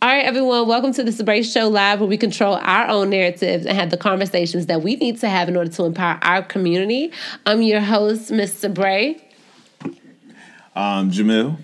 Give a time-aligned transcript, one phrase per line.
[0.00, 3.66] All right, everyone, welcome to the Sabre Show Live, where we control our own narratives
[3.66, 7.10] and have the conversations that we need to have in order to empower our community.
[7.44, 9.16] I'm your host, Miss Sabre.
[10.76, 11.58] Um, Jamil.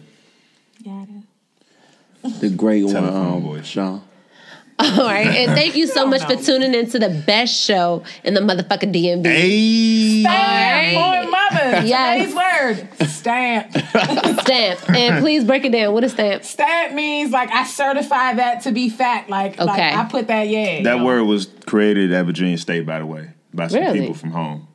[2.41, 3.67] The great one, Telephone um, voice.
[3.67, 4.03] Sean.
[4.81, 8.41] All right, and thank you so much for tuning into the best show in the
[8.41, 9.27] motherfucking DMV.
[9.27, 10.23] Hey.
[10.23, 11.31] Stamp Alright.
[11.59, 11.87] On mother.
[11.87, 12.33] Yes.
[12.33, 12.35] Today's
[13.01, 13.09] word.
[13.09, 13.73] Stamp.
[14.41, 14.91] Stamp.
[14.91, 15.93] And please break it down.
[15.95, 16.45] What is stamp?
[16.45, 19.31] Stamp means like I certify that to be fact.
[19.31, 19.95] Like, like Okay.
[19.95, 20.83] I put that, yeah.
[20.83, 21.05] That you know.
[21.05, 24.01] word was created at Virginia State, by the way, by some Really?
[24.01, 24.69] people from home.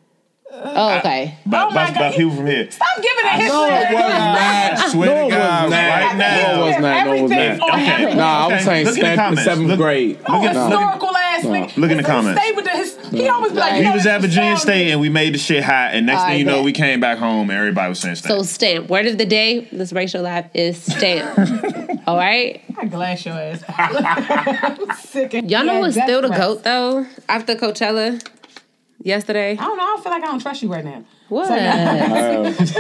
[0.51, 1.37] Oh, okay.
[1.45, 2.69] By, Oh my by, God, by people from here.
[2.71, 3.49] Stop giving it history.
[3.49, 4.89] No, it was not.
[4.91, 5.71] swear No, to was God, not.
[5.71, 6.35] right now.
[6.35, 7.05] No, it was not.
[7.05, 7.39] No, it was not.
[7.39, 7.91] on Okay.
[7.91, 8.17] everything.
[8.17, 10.17] Nah, I was saying look in the stamp in seventh Look- grade.
[10.27, 11.51] Oh, Look at- look at- historical ass No.
[11.51, 11.77] nigga.
[11.77, 12.41] Look in the Stay comments.
[12.55, 14.91] with the his, he always be like, you We know, was at Virginia sound- State
[14.91, 16.65] and we made the shit hot, and next All thing you right, know, bet.
[16.65, 18.29] we came back home and everybody was saying stamp.
[18.31, 18.53] So stuff.
[18.55, 18.89] stamp.
[18.89, 22.01] Word of the day, this racial live is stamp.
[22.07, 22.61] All right.
[22.77, 23.61] I glass your ass.
[25.09, 26.63] Sick of- Y'all know Yeah, what's still the goat threats.
[26.63, 27.05] though?
[27.27, 28.25] After Coachella
[29.03, 29.51] yesterday.
[29.51, 29.83] I don't know.
[29.83, 31.03] I don't feel like I don't trust you right now.
[31.29, 31.47] What?
[31.47, 31.53] So,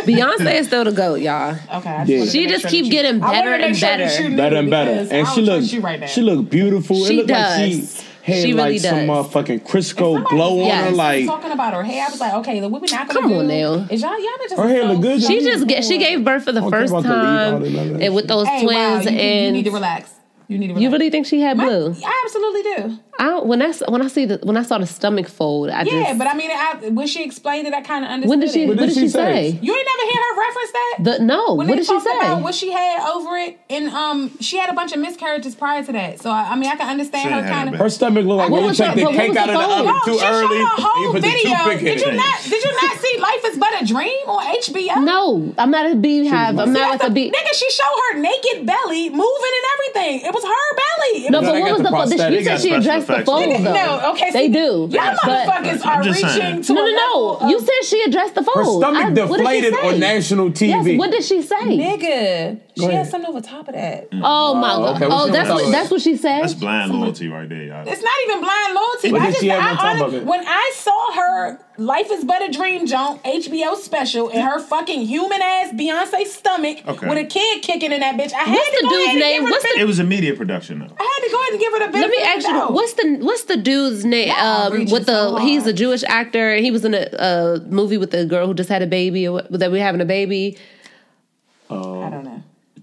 [0.03, 1.55] Beyonce is still the goat, y'all.
[1.75, 2.03] okay.
[2.05, 2.25] Just Yeah.
[2.25, 4.23] She just sure keep you- getting better and better.
[4.29, 7.05] you better and better, and she trust looked you right she looked beautiful.
[7.05, 7.97] She it looked like does.
[8.01, 9.27] she had She like really some does.
[9.27, 10.89] motherfucking Crisco Somebody glow on Yes.
[10.89, 10.95] her.
[10.95, 12.05] Like talking about her hair.
[12.07, 13.73] I was like, okay, look, what we not gonna Come do on now.
[13.89, 16.43] Is y'all y'all just Her hair so look good, She just get she gave birth
[16.45, 18.27] for the don't first about the leaf, all time that, none of that and with
[18.27, 20.13] those Hey, twins wow, you, and you need to relax.
[20.47, 20.81] You need to relax.
[20.83, 21.95] You really think she had My- blue?
[22.05, 22.99] I absolutely do.
[23.19, 25.69] I don't, when I s- when I see the when I saw the stomach fold,
[25.69, 28.29] I Yeah, just but I mean, I, when she explained it, I kind of understood
[28.29, 28.67] when did she it.
[28.69, 29.51] what, did did she she say?
[29.51, 29.59] say?
[29.61, 30.95] You ain't never hear her reference that?
[31.03, 32.17] The no, when what did she say?
[32.17, 35.83] about what she had over it, and um, she had a bunch of miscarriages prior
[35.83, 36.21] to that.
[36.21, 37.75] So I, I mean, I can understand She her kind of.
[37.75, 39.39] her stomach looked like What when you was take the- the what was cake the
[39.39, 39.79] out of the phone?
[39.79, 40.61] oven No, too she showed early.
[40.61, 41.79] a whole you video.
[41.91, 42.37] Did you not?
[42.43, 45.03] Did you not see Life Is But a Dream on HBO?
[45.03, 46.55] No, I'm not a BeyHive.
[46.55, 47.31] I'm not like That's a bee.
[47.35, 50.27] Nigga, she showed her naked belly moving and everything.
[50.27, 51.29] It was her belly.
[51.29, 52.07] No, but what was the the fold?
[52.07, 52.39] prosthetic.
[52.39, 53.25] You said she addressed the effects.
[53.29, 53.73] fold though.
[53.73, 54.31] No, okay.
[54.31, 54.59] they see, do.
[54.59, 56.61] Y'all But- motherfuckers are reaching saying.
[56.63, 57.49] to No, no, no.
[57.49, 58.81] You said she addressed the Her fold.
[58.83, 60.69] stomach I- what deflated on national TV.
[60.93, 61.55] Yes, what did she say?
[61.57, 62.97] Nigga, she ahead.
[63.05, 64.07] had something over top of that.
[64.13, 64.95] Oh my god.
[64.95, 66.43] okay, Oh, that's what that's what she said.
[66.43, 67.87] That's blind loyalty right there, y'all.
[67.87, 69.11] It's not even blind loyalty.
[69.11, 72.85] What I just, I on honest- When I saw her Life is But a Dream
[72.85, 77.07] Joan HBO special and her fucking human ass Beyonce stomach Okay.
[77.07, 79.09] with a kid kicking in that bitch, I had What's to the go dude's ahead
[79.15, 79.39] and name?
[79.39, 80.85] give her What's the the- It was a media production, though.
[80.99, 82.53] I had to go ahead and give her the benefit Let me of ask you,
[82.53, 82.73] doubt.
[82.73, 84.27] what's the what's the dude's name?
[84.27, 85.73] Y'all Um, with the so he's a.
[85.79, 86.55] Jewish actor.
[86.57, 89.31] He was in a, a movie with the girl who just had a baby, or
[89.35, 90.57] what- that we're having a baby.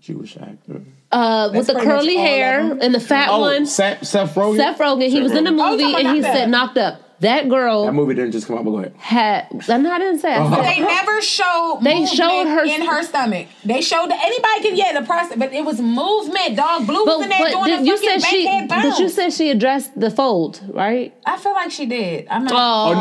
[0.09, 0.19] I don't.
[0.19, 0.81] Jewish actor.
[1.13, 3.65] Uh, with the curly hair and the fat Oh, one.
[3.67, 4.57] Seth, Seth Rogen.
[4.57, 5.09] Seth Rogen.
[5.09, 5.61] He was in the Rogen.
[5.61, 7.03] Oh, movie and he about said knocked up.
[7.21, 8.65] That girl That movie didn't just come out.
[8.67, 8.95] But go ahead.
[8.99, 9.47] had.
[9.71, 10.35] I'm not in say.
[10.35, 13.47] I said They never showed They movement showed her- in her stomach.
[13.65, 16.57] They showed that anybody can yeah the process, but it was movement.
[16.57, 18.45] Dog blue was But, in there but doing did- the you fucking said she.
[18.45, 21.15] backhand But you said she addressed the fold, right?
[21.25, 22.27] I feel like she did.
[22.29, 22.53] I'm not.
[22.53, 23.01] Oh, Oh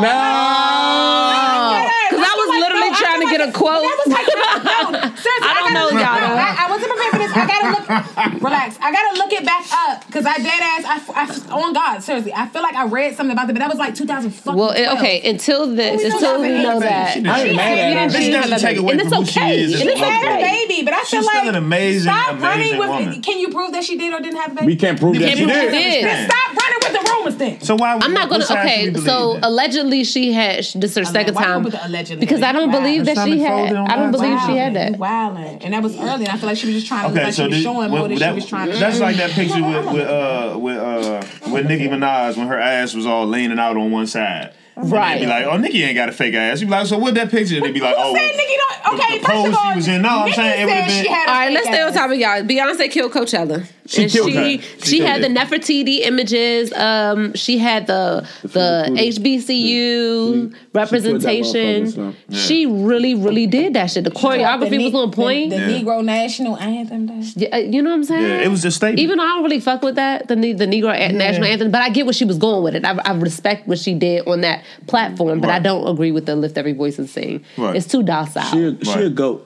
[2.08, 3.82] Because I was literally trying to get a quote.
[3.84, 5.12] That was like, no,
[5.44, 6.40] I don't gotta know, y'all.
[6.40, 7.32] I, I wasn't prepared for this.
[7.36, 8.42] I gotta look.
[8.42, 8.78] relax.
[8.80, 10.84] I gotta look it back up because I dead ass.
[10.86, 13.58] I, I, on oh God, seriously, I feel like I read something about it, but
[13.60, 14.34] that was like 2000.
[14.56, 15.28] Well, it, okay.
[15.28, 17.14] Until this, we until we know that.
[17.14, 18.18] She did I ain't mad at her.
[18.18, 19.74] This doesn't take away And from it's who she is.
[19.74, 20.38] as And it's She had woman.
[20.38, 22.88] a baby, but I feel She's like still an amazing, stop amazing running with.
[23.06, 23.22] woman.
[23.22, 24.66] Can you prove that she did or didn't have a baby?
[24.66, 26.02] We can't prove that can't she prove she did.
[26.04, 26.30] did.
[26.30, 27.60] Stop running with the rumors then.
[27.60, 27.98] So why?
[28.00, 28.40] I'm not gonna.
[28.40, 30.58] what side should we Okay, so allegedly she had.
[30.58, 32.20] This is her second time with allegedly?
[32.24, 33.74] because I don't believe that she had.
[33.74, 34.98] I don't believe she had that.
[34.98, 37.30] Wilding, and that was early, and I feel like she was just trying to Okay,
[37.30, 38.76] so she was this, showing what- more than that- she was trying to.
[38.78, 42.94] that's like that picture with with uh with uh with Nicki Minaj when her ass
[42.94, 44.52] was all leaning out on one side.
[44.76, 45.14] And Right.
[45.18, 46.60] they'd be like, oh, Nicki ain't got a fake ass.
[46.60, 47.56] You be like, so what that picture?
[47.56, 48.94] And they'd be like, Who oh, said well, Nicki don't?
[49.00, 50.02] Okay, the first pose of all, she was in.
[50.02, 51.80] No, I'm Nicki saying it would've said been- She had a All right, let's stay
[51.80, 51.94] on ass.
[51.94, 52.42] top of y'all.
[52.42, 53.66] Beyonce killed Coachella.
[53.86, 54.62] She and killed she, her.
[54.62, 56.72] she, She had the killed Nefertiti images.
[56.72, 61.86] Um, she had the the HBCU She- representation.
[61.86, 62.36] she put that motherfucker, so.
[62.36, 64.04] She really, really did that shit.
[64.04, 65.50] The choreography The was Ne- on point.
[65.50, 65.80] The, the Yeah.
[65.80, 67.06] Negro National Anthem.
[67.36, 68.22] Yeah, uh, you know what I'm saying?
[68.22, 68.98] Yeah, it was just statement.
[69.00, 71.82] Even though I don't really fuck with that, the the Negro a- national anthem, but
[71.82, 72.84] I get where she was going with it.
[72.84, 76.36] I, I respect what she did on that platform, but I don't agree with the
[76.36, 77.44] lift every voice and sing.
[77.56, 77.76] Right.
[77.76, 78.42] It's too docile.
[78.50, 79.40] She, She, a,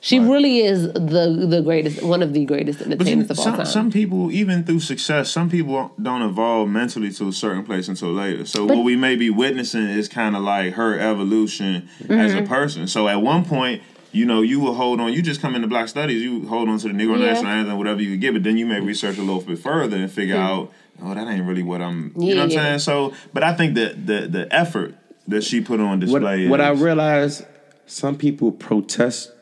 [0.00, 0.30] she Right.
[0.30, 3.56] really is the the greatest, one of the greatest But you, entertainers of all some,
[3.56, 3.66] time.
[3.66, 8.12] some people, even through success, some people don't evolve mentally to a certain place until
[8.12, 8.44] later.
[8.46, 12.44] So But- what we may be witnessing is kind of like her evolution as Mm-hmm.
[12.44, 12.86] a person.
[12.86, 13.82] So at one point,
[14.12, 15.12] you know, you will hold on.
[15.12, 17.26] You just come into Black Studies, you hold on to the Negro Yeah.
[17.32, 18.32] National Anthem, whatever you could get.
[18.32, 20.72] But then you may research a little bit further and figure out,
[21.02, 22.12] oh, that ain't really what I'm.
[22.18, 22.78] You know what I'm saying?
[22.78, 24.94] So, but I think that the the effort
[25.28, 26.48] that she put on What, display.
[26.48, 27.44] what I is- realized,
[27.86, 29.32] some people protest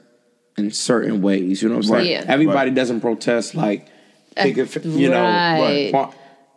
[0.57, 1.63] in certain ways.
[1.63, 2.11] You know what I'm saying?
[2.11, 2.25] Yeah.
[2.33, 2.75] Everybody Right.
[2.77, 3.89] doesn't protest like
[4.37, 5.91] Think of, you know, Right.
[5.93, 6.13] far-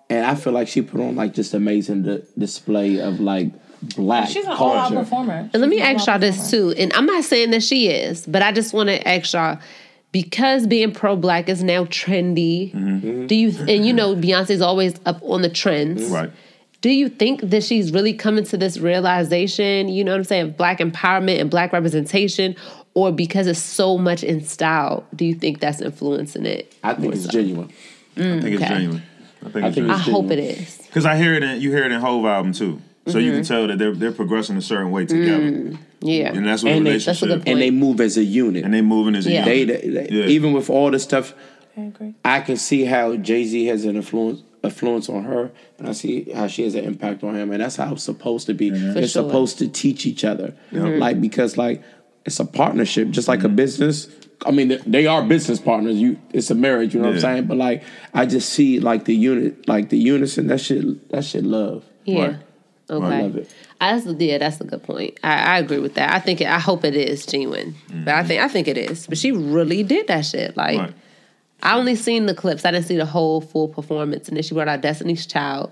[0.09, 3.49] and I feel like she put on like just amazing di- display of like
[3.95, 4.95] black She's an all-out culture.
[4.95, 5.49] performer.
[5.53, 8.41] And let me ask y'all this too, and I'm not saying that she is, but
[8.41, 9.59] I just want to ask y'all
[10.11, 12.73] because being pro-black is now trendy.
[12.73, 13.27] Mm-hmm.
[13.27, 16.31] Do you and you know Beyonce's always up on the trends, Right.
[16.81, 19.89] Do you think that she's really coming to this realization?
[19.89, 20.41] You know what I'm saying?
[20.45, 22.55] of Black empowerment and black representation,
[22.97, 25.05] or because it's so much in style?
[25.15, 26.73] Do you think that's influencing it?
[26.83, 27.69] I think it's genuine.
[28.15, 29.03] I think it's mm, genuine.
[29.45, 29.99] I think I it's think I genuine.
[29.99, 32.81] it's hope it Because I hear it in you hear it in Hov album too.
[33.05, 33.47] So you can Mm-hmm.
[33.53, 35.43] tell that they're they're progressing a certain way together.
[35.51, 37.05] Mm, yeah, And that's what And they- relationship.
[37.05, 37.47] That's a good point.
[37.49, 38.65] And they move as a unit.
[38.65, 39.47] and they moving as a Yeah.
[39.47, 39.81] unit.
[39.83, 40.25] they, they- Yeah.
[40.37, 41.33] even with all the stuff,
[41.77, 42.15] I agree.
[42.25, 46.13] I can see how Jay Z has an influence influence on her, and I see
[46.35, 48.71] how she has an impact on him, and that's how it's supposed to be.
[48.71, 48.97] Mm-hmm.
[48.97, 49.23] It's sure.
[49.23, 51.81] supposed to teach each other, like because like
[52.27, 53.55] it's a partnership, just like a mm-hmm.
[53.55, 54.07] business.
[54.45, 55.95] I mean, they- they are business partners.
[55.95, 56.93] You, it's a marriage.
[56.93, 57.45] You know what I'm saying?
[57.47, 57.83] But like,
[58.13, 60.47] I just see like the unit, like the unison.
[60.47, 61.83] That shit, that shit, love.
[62.05, 62.21] Yeah.
[62.21, 62.35] Right.
[62.89, 63.05] Okay.
[63.05, 63.53] I love it.
[63.81, 65.19] I, that's, yeah, that's a good point.
[65.23, 66.13] I, I agree with that.
[66.13, 68.27] I think it, I hope it is genuine, but I mm-hmm.
[68.27, 69.07] think I think it is.
[69.07, 70.55] But she really did that shit.
[70.55, 70.93] Like Right.
[71.63, 72.65] I only seen the clips.
[72.65, 74.27] I didn't see the whole full performance.
[74.27, 75.71] And then she brought out Destiny's Child.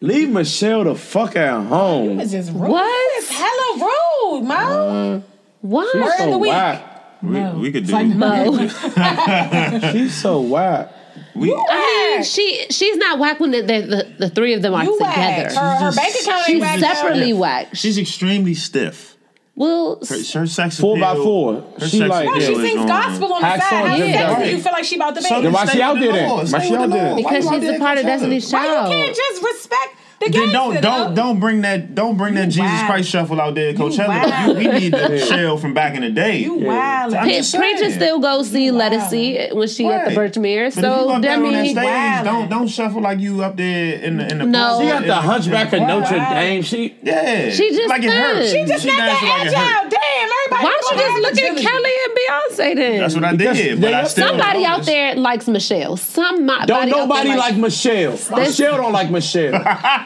[0.00, 2.20] Leave Michelle the fuck at home.
[2.20, 2.70] It's just rude.
[2.70, 3.18] What?
[3.18, 3.90] It's hella
[4.32, 5.24] rude, Mo.
[5.66, 5.92] What?
[5.92, 6.50] She's of so the week.
[6.52, 6.92] whack.
[7.22, 8.04] We, we could do.
[8.04, 8.68] Mo.
[9.92, 10.92] She's so whack.
[11.34, 14.74] we, I mean, she she's not whack when the, the, the, the three of them
[14.74, 15.14] are You whack.
[15.14, 15.58] together.
[15.60, 16.78] Her, her bank account ain't She's whack.
[16.78, 17.38] separately now.
[17.38, 17.68] whack.
[17.74, 19.16] she's extremely stiff.
[19.58, 21.62] Well, Her, her sex Four by four.
[21.80, 23.86] Her She sex like- No, she sings on- gospel on the Hacksaw side.
[23.88, 25.26] How Jim do you feel like she about to be?
[25.28, 26.28] So Then why she out with there the then?
[26.52, 27.16] Why she with out there?
[27.16, 28.06] Because she's there a part of Coachella?
[28.08, 31.14] Destiny's Why you can't just respect the Then don't don't though?
[31.14, 32.86] don't bring that don't bring that Jesus wild.
[32.86, 34.08] Christ shuffle out there at Coachella.
[34.08, 34.48] wild.
[34.62, 36.38] You, we need the shell from back in the day.
[36.38, 37.14] You wild.
[37.14, 38.78] I'm Preacher still goes see Wow.
[38.88, 40.32] Lettucey when she at the Right.
[40.32, 40.74] Birchmere.
[40.74, 43.42] But if you So up there that on that stage, don't don't shuffle like you
[43.42, 44.78] up there in the in the No.
[44.78, 45.86] pulpit She got in the in hunchback of choir.
[46.00, 46.34] Notre Wow.
[46.34, 46.62] Dame.
[46.62, 48.46] She Yeah, She just like it hurt.
[48.46, 49.66] She just She not danced that like it hurt.
[49.82, 49.90] agile.
[49.90, 50.64] Damn, everybody.
[50.64, 52.98] why don't you just look at Kelly and Beyonce then?
[53.00, 53.56] That's what I did.
[53.56, 55.96] they- But I still Somebody out there likes Michelle.
[55.96, 58.12] Somebody don't nobody like Michelle.
[58.34, 59.52] Michelle don't like Michelle.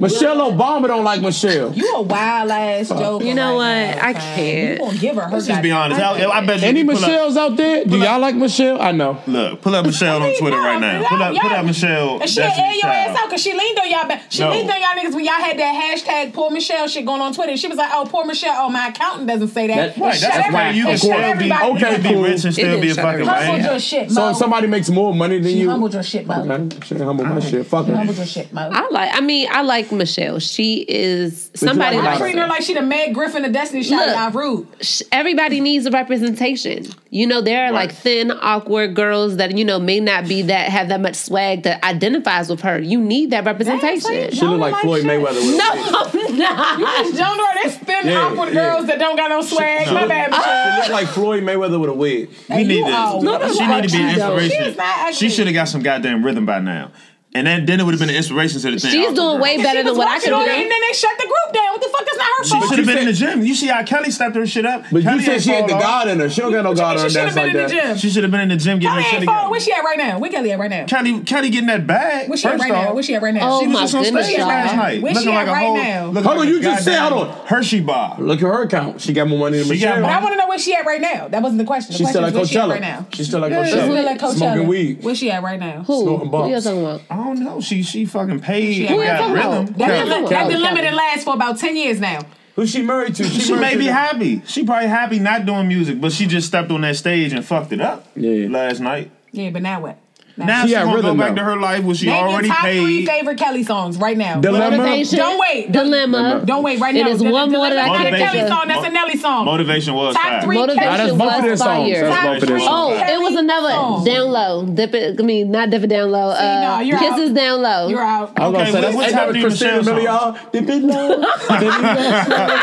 [0.00, 1.72] Michelle Obama don't like Michelle.
[1.74, 3.24] You a wild ass joker.
[3.24, 3.96] You know right what?
[3.96, 4.72] now, I can't.
[4.72, 5.30] You gonna give her her?
[5.30, 6.00] Let's just be honest.
[6.00, 7.84] I, I bet you Any pull up- Michelles out there?
[7.84, 8.80] Do y'all like Michelle?
[8.80, 9.20] I know.
[9.26, 11.06] Look, pull up Michelle on Twitter right now.
[11.08, 12.20] Pull up, pull up Michelle.
[12.20, 13.18] And she air Destiny's your ass Child.
[13.18, 14.22] out because she leaned on y'all back.
[14.30, 14.50] She No.
[14.50, 17.56] leaned on y'all niggas when y'all had that hashtag poor Michelle shit going on Twitter.
[17.56, 18.54] She was like, oh, poor Michelle.
[18.56, 19.76] Oh, my accountant doesn't say that.
[19.76, 21.80] That- And Right, shut that's everybody- why you can and shut still be everybody- okay.
[21.80, 22.22] Can be cool.
[22.22, 23.70] rich and still It be a is fucking everybody Humbled man.
[23.70, 24.30] your shit, So Mo.
[24.30, 26.34] if somebody makes more money than you, humbled your shit, Mo.
[26.48, 27.66] okay, she humble my shit.
[27.66, 28.12] Fuck Humbled her.
[28.14, 28.70] your shit, Mo.
[28.72, 29.10] I like.
[29.14, 30.38] I mean, I like Michelle.
[30.38, 32.18] She is somebody like I'm her?
[32.18, 32.44] treating her.
[32.44, 34.34] her like she the Meg Griffin of Destiny Child.
[34.34, 34.34] Look.
[34.34, 36.86] Y'all sh- everybody needs a representation.
[37.10, 40.68] You know, there are like thin, awkward girls that you know may not be that
[40.68, 42.78] have that much swag that identifies with her.
[42.80, 44.30] You need that representation.
[44.32, 45.10] She look like like Floyd shit.
[45.10, 45.34] Mayweather.
[45.44, 46.30] With No, a wig.
[46.30, 46.78] I'm not.
[47.06, 48.74] Just Joan Doe, they spin Yeah, awkward yeah.
[48.74, 49.86] girls that don't got no swag.
[49.92, 50.74] My bad, Michelle.
[50.84, 52.28] She look like Floyd Mayweather with a wig.
[52.48, 52.90] We Hey, need you to.
[52.90, 54.74] No, no, she need to be an inspiration.
[55.08, 55.16] She's.
[55.16, 56.90] She should have got some goddamn rhythm by now,
[57.34, 58.90] and then then it would have been an inspiration to the thing.
[58.90, 60.34] She's doing way better than what I could do.
[60.34, 61.70] and then they shut the group down.
[61.72, 62.02] What the fuck?
[62.10, 62.62] is not her fault?
[62.64, 63.42] She should have you been in the gym.
[63.42, 64.84] You see how Kelly stepped her shit up.
[64.90, 65.72] But Kelly you said ain't she had the.
[65.74, 66.28] God in her.
[66.30, 67.96] She don't got no God in her she should have been like in the gym?
[67.98, 69.50] She should have been in the gym getting Kelly her shit ain't together.
[69.50, 70.18] Where she at right now?
[70.18, 70.86] Where Kelly at right now?
[70.86, 72.28] Kelly, Kelly getting that bag.
[72.28, 72.88] Where she at First right now?
[72.88, 73.40] off, Where she at right now?
[73.52, 74.48] Oh She was my just on goodness, stage y'all.
[74.48, 75.02] last night.
[75.02, 75.76] Where she at like a right whole,
[76.14, 76.22] now?
[76.22, 77.46] Hold on, you just said- goddamn hold on.
[77.46, 78.16] Hershey bar.
[78.18, 79.00] Look at her account.
[79.00, 80.00] She got more money than She got Michelle.
[80.02, 81.28] more- I want to know where she at right now.
[81.28, 81.94] That wasn't the question.
[81.94, 83.14] She's still question at is where she at Coachella.
[83.14, 83.64] She's still at Yeah.
[83.64, 83.82] She's Coachella.
[83.84, 84.34] still at Coachella.
[84.36, 85.02] Smoking weed.
[85.04, 85.82] Where she at right now?
[85.84, 86.02] Who?
[86.02, 86.48] Snorting Who bumps.
[86.50, 87.02] you talking about?
[87.20, 87.60] I don't know.
[87.60, 88.74] She she fucking paid.
[88.74, 89.66] She and at got talking rhythm.
[89.78, 90.54] That, Kelly, that, that Kelly.
[90.54, 92.20] delimited lasts for about 10 years now.
[92.56, 93.24] Who she married to?
[93.24, 94.42] She married may to be the- happy.
[94.46, 97.72] She probably happy not doing music, but she just stepped on that stage and fucked
[97.72, 98.06] it up.
[98.16, 98.48] Yeah.
[98.50, 99.10] Last night.
[99.32, 99.98] Yeah, but now what?
[100.36, 101.34] Now She she, got gonna go back though.
[101.36, 104.40] to her life where she Name already your top three favorite Kelly songs right now.
[104.40, 104.76] Dilemma.
[104.78, 105.18] Motivation.
[105.18, 105.70] Don't wait.
[105.72, 106.42] Dilemma.
[106.46, 107.08] Don't wait right now.
[107.08, 108.68] is The- one more that I that's can't not a Kelly song.
[108.68, 109.44] That's a Nelly song.
[109.44, 110.42] Motivation was Top fire.
[110.42, 111.90] three Motivation Nah, that's both was songs.
[111.92, 112.08] fire.
[112.08, 112.64] Top both of their three.
[112.64, 113.00] songs.
[113.00, 114.04] Oh, it was another Song.
[114.04, 114.66] down low.
[114.66, 115.20] Dip it.
[115.20, 116.30] I mean, not dip it down low.
[116.30, 117.36] Uh, no, you're kisses out.
[117.36, 117.88] down low.
[117.88, 118.32] You're out.
[118.38, 120.52] I was Okay, gonna say what- that's what's ain't that top three Christina Michelle Milian.
[120.52, 121.08] Dip it low.
[121.18, 122.60] Dip it low.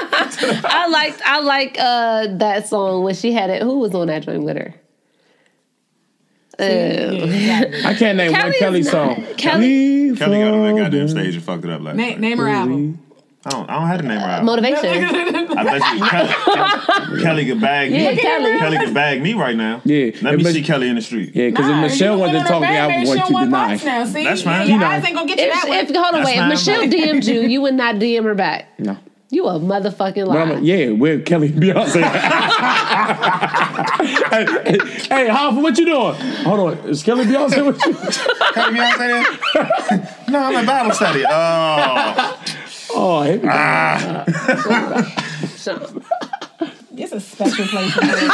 [0.69, 1.21] I liked.
[1.25, 3.61] I like uh, that song when she had it.
[3.61, 4.73] Who was on that joint with her?
[6.59, 6.63] Uh,
[7.87, 9.25] I can't name one Kelly's Kelly not- song.
[9.37, 12.19] Kelly- Kelly got on that goddamn stage and fucked it up last Na- night.
[12.19, 12.99] name her album.
[13.45, 14.43] I don't, I don't have to name her out.
[14.43, 14.85] motivation.
[15.55, 18.03] I bet you Kelly, Kelly could bag me.
[18.03, 18.57] Yeah, Kelly.
[18.59, 19.81] Kelly could bag me right now.
[19.85, 20.11] Yeah.
[20.21, 21.31] Let me Mich- see Kelly in the street.
[21.35, 23.07] Yeah, because Nah, if Michelle you wasn't went on talking, her I bad would man,
[23.07, 23.75] want she to don't deny.
[23.85, 24.23] Now, see?
[24.25, 24.61] That's fine.
[24.67, 24.87] Your You know.
[24.87, 25.95] eyes ain't gonna get you If, that if way.
[26.01, 26.37] hold on, wait.
[26.37, 28.67] If Michelle but- DM'd you, you would not DM her back.
[28.79, 28.97] No.
[29.29, 30.55] You a motherfucking But I'm lie.
[30.55, 32.01] like, yeah, where Kelly and Beyonce?
[32.01, 32.09] hey,
[34.45, 34.77] hey,
[35.09, 36.15] hey, Hoffa, what you doing?
[36.45, 37.93] Hold on, is Kelly and Beyonce with you?
[37.93, 40.23] Hey, Beyonce?
[40.29, 41.23] no, I'm at Bible study.
[41.27, 42.43] Oh,
[42.99, 43.49] Oh, here we go.
[43.51, 44.23] Ah.
[45.57, 46.01] So,
[46.99, 48.29] It's a special place in hell.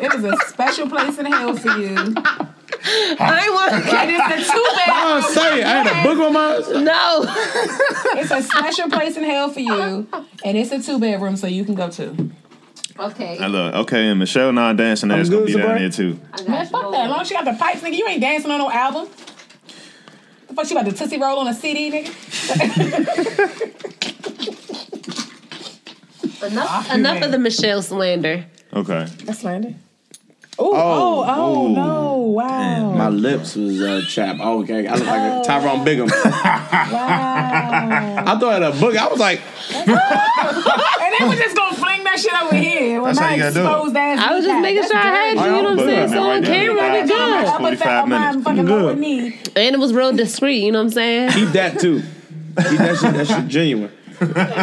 [0.00, 1.94] It is a special place in hell for you.
[3.20, 5.22] I want It is a two bedroom.
[5.34, 5.66] say it.
[5.66, 6.82] I had a book on my.
[6.82, 7.24] no.
[8.20, 10.06] It's a special place in hell for you,
[10.44, 12.30] and it's a two bedroom, so you can go too.
[12.98, 13.38] Okay.
[13.38, 15.78] I look, okay, and Michelle non dancing ass gonna be down Sabra.
[15.78, 16.18] there too.
[16.48, 17.04] Man, fuck that.
[17.04, 19.08] As long as she got the pipes, nigga, you ain't dancing on no album.
[20.48, 22.14] The fuck, she about to tootsie roll on a CD, nigga?
[26.42, 28.46] Enough, enough of the Michelle slander.
[28.72, 29.06] Okay.
[29.24, 29.74] That's slander.
[30.60, 31.72] Ooh, oh, oh, ooh.
[31.72, 32.90] no, wow.
[32.92, 34.40] My lips was uh, chapped.
[34.42, 34.86] Oh, okay.
[34.88, 36.10] I look like a Tyrone Biggums.
[36.92, 38.24] wow.
[38.26, 38.96] I thought it had a book.
[38.96, 39.40] I was like,
[39.72, 43.00] and then we just gonna fling that shit over here.
[43.00, 43.64] With That's how my you gotta do it.
[43.66, 45.44] exposed ass I was just making That's sure I had you.
[45.44, 46.00] You know what I'm But saying?
[46.00, 47.18] right So on camera, right we there.
[47.18, 47.46] good.
[47.46, 48.82] Upper 45 fat on my fucking Good.
[48.82, 49.38] lower knee.
[49.56, 50.64] And it was real discreet.
[50.64, 51.30] You know what I'm saying?
[51.32, 52.00] keep that too.
[52.00, 53.92] Keep that shit, that shit genuine.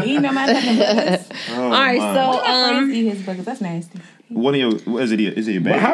[0.04, 1.38] Eating them my fucking.
[1.52, 1.98] Oh, All right.
[1.98, 2.14] my.
[2.14, 3.46] So um, eat his burgers.
[3.46, 4.00] That's nasty.
[4.30, 5.20] One of your, what is it?
[5.22, 5.80] Is it your baby?
[5.86, 5.92] He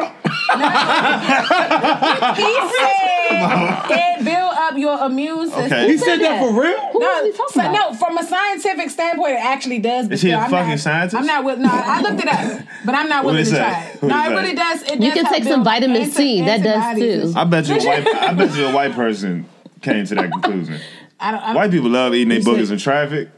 [2.70, 5.64] said it build up your immune system.
[5.66, 5.88] Okay.
[5.88, 6.78] He said that for real?
[6.92, 7.92] who No, are we talking so, about?
[7.92, 10.06] no, from a scientific standpoint, it actually does.
[10.08, 11.16] but Is he a still, I'm fucking not, scientist?
[11.20, 11.58] I'm not with.
[11.58, 14.02] No, I looked it up, but I'm not willing to try it.
[14.02, 14.36] What No, is it that?
[14.42, 14.82] really does.
[14.82, 16.40] It You does can take some vitamin anti- C.
[16.42, 17.32] That does too.
[17.38, 18.06] I bet you a white.
[18.14, 19.46] I bet you a white person
[19.80, 20.78] came to that conclusion.
[21.20, 21.40] I don't.
[21.42, 23.28] I don't White people love eating their said- boogers in traffic.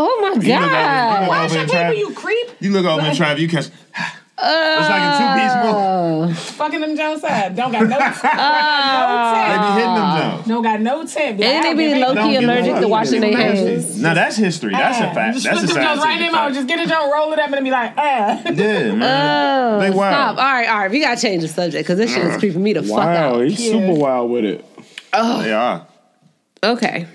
[0.00, 1.18] Oh my You look god.
[1.22, 1.96] over Watch in your traffic.
[1.96, 2.48] people, you creep.
[2.60, 3.68] You look over in traffic, you catch.
[4.40, 6.34] It's like a two piece movie.
[6.58, 7.56] Fucking them Jones side.
[7.56, 7.88] Don't got no.
[7.98, 10.34] don't got They no be hitting them tip.
[10.34, 10.46] Jones.
[10.46, 11.46] No got no tip.
[11.46, 14.00] And they be low key allergic to washing their hands.
[14.00, 14.72] Now that's history.
[14.72, 15.34] That's a fact.
[15.34, 17.32] Just That's a put them Jones right in scientific their Just get a Jones, roll
[17.32, 18.42] it up, and be like, ah.
[18.44, 19.58] Yeah, man.
[19.58, 20.38] Oh, they stop.
[20.38, 20.90] All right, all right.
[20.90, 23.32] We gotta change the subject because this shit is creeping me the fuck out.
[23.34, 23.44] Wow, out.
[23.48, 24.64] he's super wild with it.
[25.12, 25.86] They are.
[26.62, 27.06] Okay.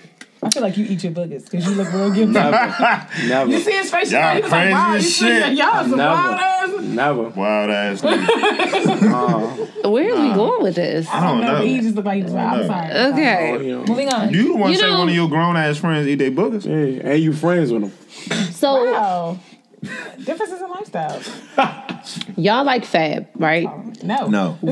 [0.41, 2.29] I feel like you eat your boogers because you look real good.
[2.29, 3.07] Never.
[3.27, 3.49] Never.
[3.51, 4.11] You see his face?
[4.11, 5.53] you Y'all know, he was like, crazy wow, as you see, shit.
[5.57, 6.13] y'all some Never.
[6.13, 6.52] wild ass.
[6.83, 7.29] Never.
[7.29, 8.01] Wild ass.
[8.01, 9.89] nigga.
[9.89, 11.07] Where are we going with this?
[11.09, 11.57] I don't No, know.
[11.59, 12.61] but he just looked like he was wild.
[12.61, 12.91] I'm sorry.
[13.13, 13.65] Okay.
[13.65, 13.85] You know.
[13.85, 14.29] Moving on.
[14.33, 16.65] You the one You say know- one of your grown ass friends eat their boogers.
[16.65, 17.91] Yeah, and you friends with him.
[18.51, 19.39] So Wow.
[20.23, 22.37] Differences in lifestyles.
[22.37, 23.67] y'all like Fab, right?
[24.01, 24.27] No.
[24.27, 24.57] No.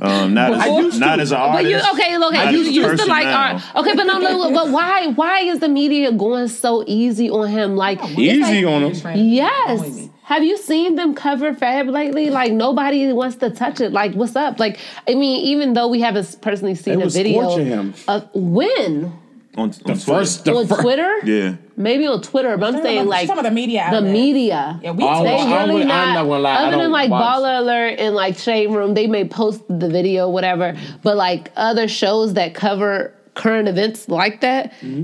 [0.00, 1.70] um, not as, not as an But artist.
[1.70, 2.16] you okay?
[2.16, 3.52] Okay, you as a used to person like now.
[3.54, 3.62] art.
[3.76, 4.50] Okay, but no, no.
[4.52, 5.06] But why?
[5.08, 7.76] Why is the media going so easy on him?
[7.76, 9.16] Like Easy like- on him.
[9.28, 10.08] Yes.
[10.24, 12.30] Have you seen them cover Fab lately?
[12.30, 13.92] Like nobody wants to touch it.
[13.92, 14.58] Like what's up?
[14.60, 17.94] Like I mean, even though we haven't personally seen They a video scorching him.
[18.08, 19.12] of when
[19.56, 21.56] On, on The first, the on fir- Twitter, Yeah.
[21.76, 22.56] maybe on Twitter.
[22.56, 23.88] But I'm saying like some of the media.
[23.90, 24.12] the outlets.
[24.12, 24.80] media.
[24.82, 26.90] Yeah, we Oh, They I don't really really- not, I'm not gonna lie, other than
[26.92, 27.22] like watch.
[27.22, 30.74] Baller Alert and like Shade Room, they may post the video, whatever.
[31.02, 35.02] But like other shows that cover current events like that, Mm-hmm.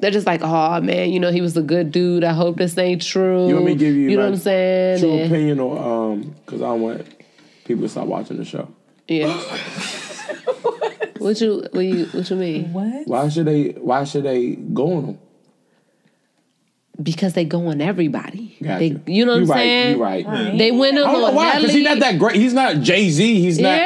[0.00, 2.24] They're just like, oh man, you know, he was a good dude.
[2.24, 3.48] I hope this ain't true.
[3.48, 4.98] You want me to give you, You know like, what I'm saying?
[5.00, 7.06] true And- opinion or um because I want
[7.64, 8.68] people to stop watching the show.
[9.08, 9.32] yeah.
[11.18, 12.72] what you what you what you mean?
[12.72, 13.06] What?
[13.06, 15.18] Why should they why should they go on them?
[17.02, 18.56] Because they go on everybody.
[18.62, 18.78] Gotcha.
[18.78, 19.96] They, you know what you I'm right, saying?
[19.96, 20.58] You right.
[20.58, 22.36] They went on I don't know why, because he's not that great.
[22.36, 23.40] He's not Jay Z.
[23.40, 23.68] He's not.
[23.70, 23.78] Yeah.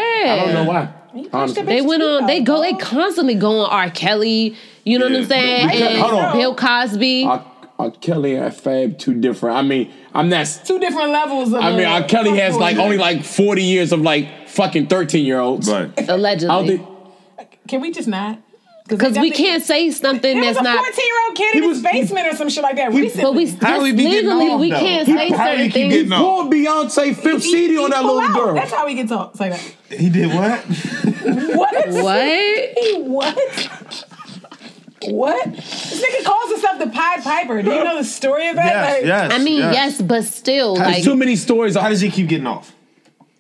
[0.42, 0.92] I don't know why.
[1.32, 1.62] Honestly.
[1.62, 2.26] They went on.
[2.26, 2.60] They go.
[2.60, 3.90] They constantly go on R.
[3.90, 4.56] Kelly.
[4.84, 5.66] You know what I'm saying?
[5.66, 5.82] Right.
[5.82, 6.36] And Hold on.
[6.36, 7.24] Bill Cosby.
[7.24, 7.44] R,
[7.78, 7.90] R.
[7.90, 9.56] Kelly and Fab two different.
[9.56, 10.46] I mean, I'm not.
[10.64, 11.60] Two different levels of.
[11.60, 12.02] I mean, uh, R.
[12.04, 15.70] Kelly has like only like 40 years of like fucking 13 year olds.
[15.70, 15.90] Right.
[15.96, 16.76] I don't allegedly.
[16.78, 17.58] think.
[17.66, 18.40] Can we just not?
[18.86, 20.84] Because we can't say something There was that's a not.
[20.84, 23.22] 14 year old kid in He his was- basement or some shit like that recently.
[23.22, 25.64] But we How just we be getting legally off, we can't He- say how certain
[25.64, 25.94] he things.
[25.94, 26.20] getting off?
[26.20, 28.34] Poor Beyonce fifth CD on that little out.
[28.34, 28.54] girl.
[28.54, 29.34] That's how we can talk.
[29.36, 29.74] Say that.
[29.98, 30.60] He did what?
[31.56, 31.88] What?
[31.88, 32.28] What?
[32.78, 34.04] He what?
[35.08, 35.52] What?
[35.54, 37.62] This nigga calls himself the Pied Piper.
[37.62, 38.66] Do you know the story of that?
[38.66, 39.32] yes, Like, yes.
[39.32, 41.76] I mean, yes, but still, There's like, too many stories.
[41.76, 42.74] How does he keep getting off?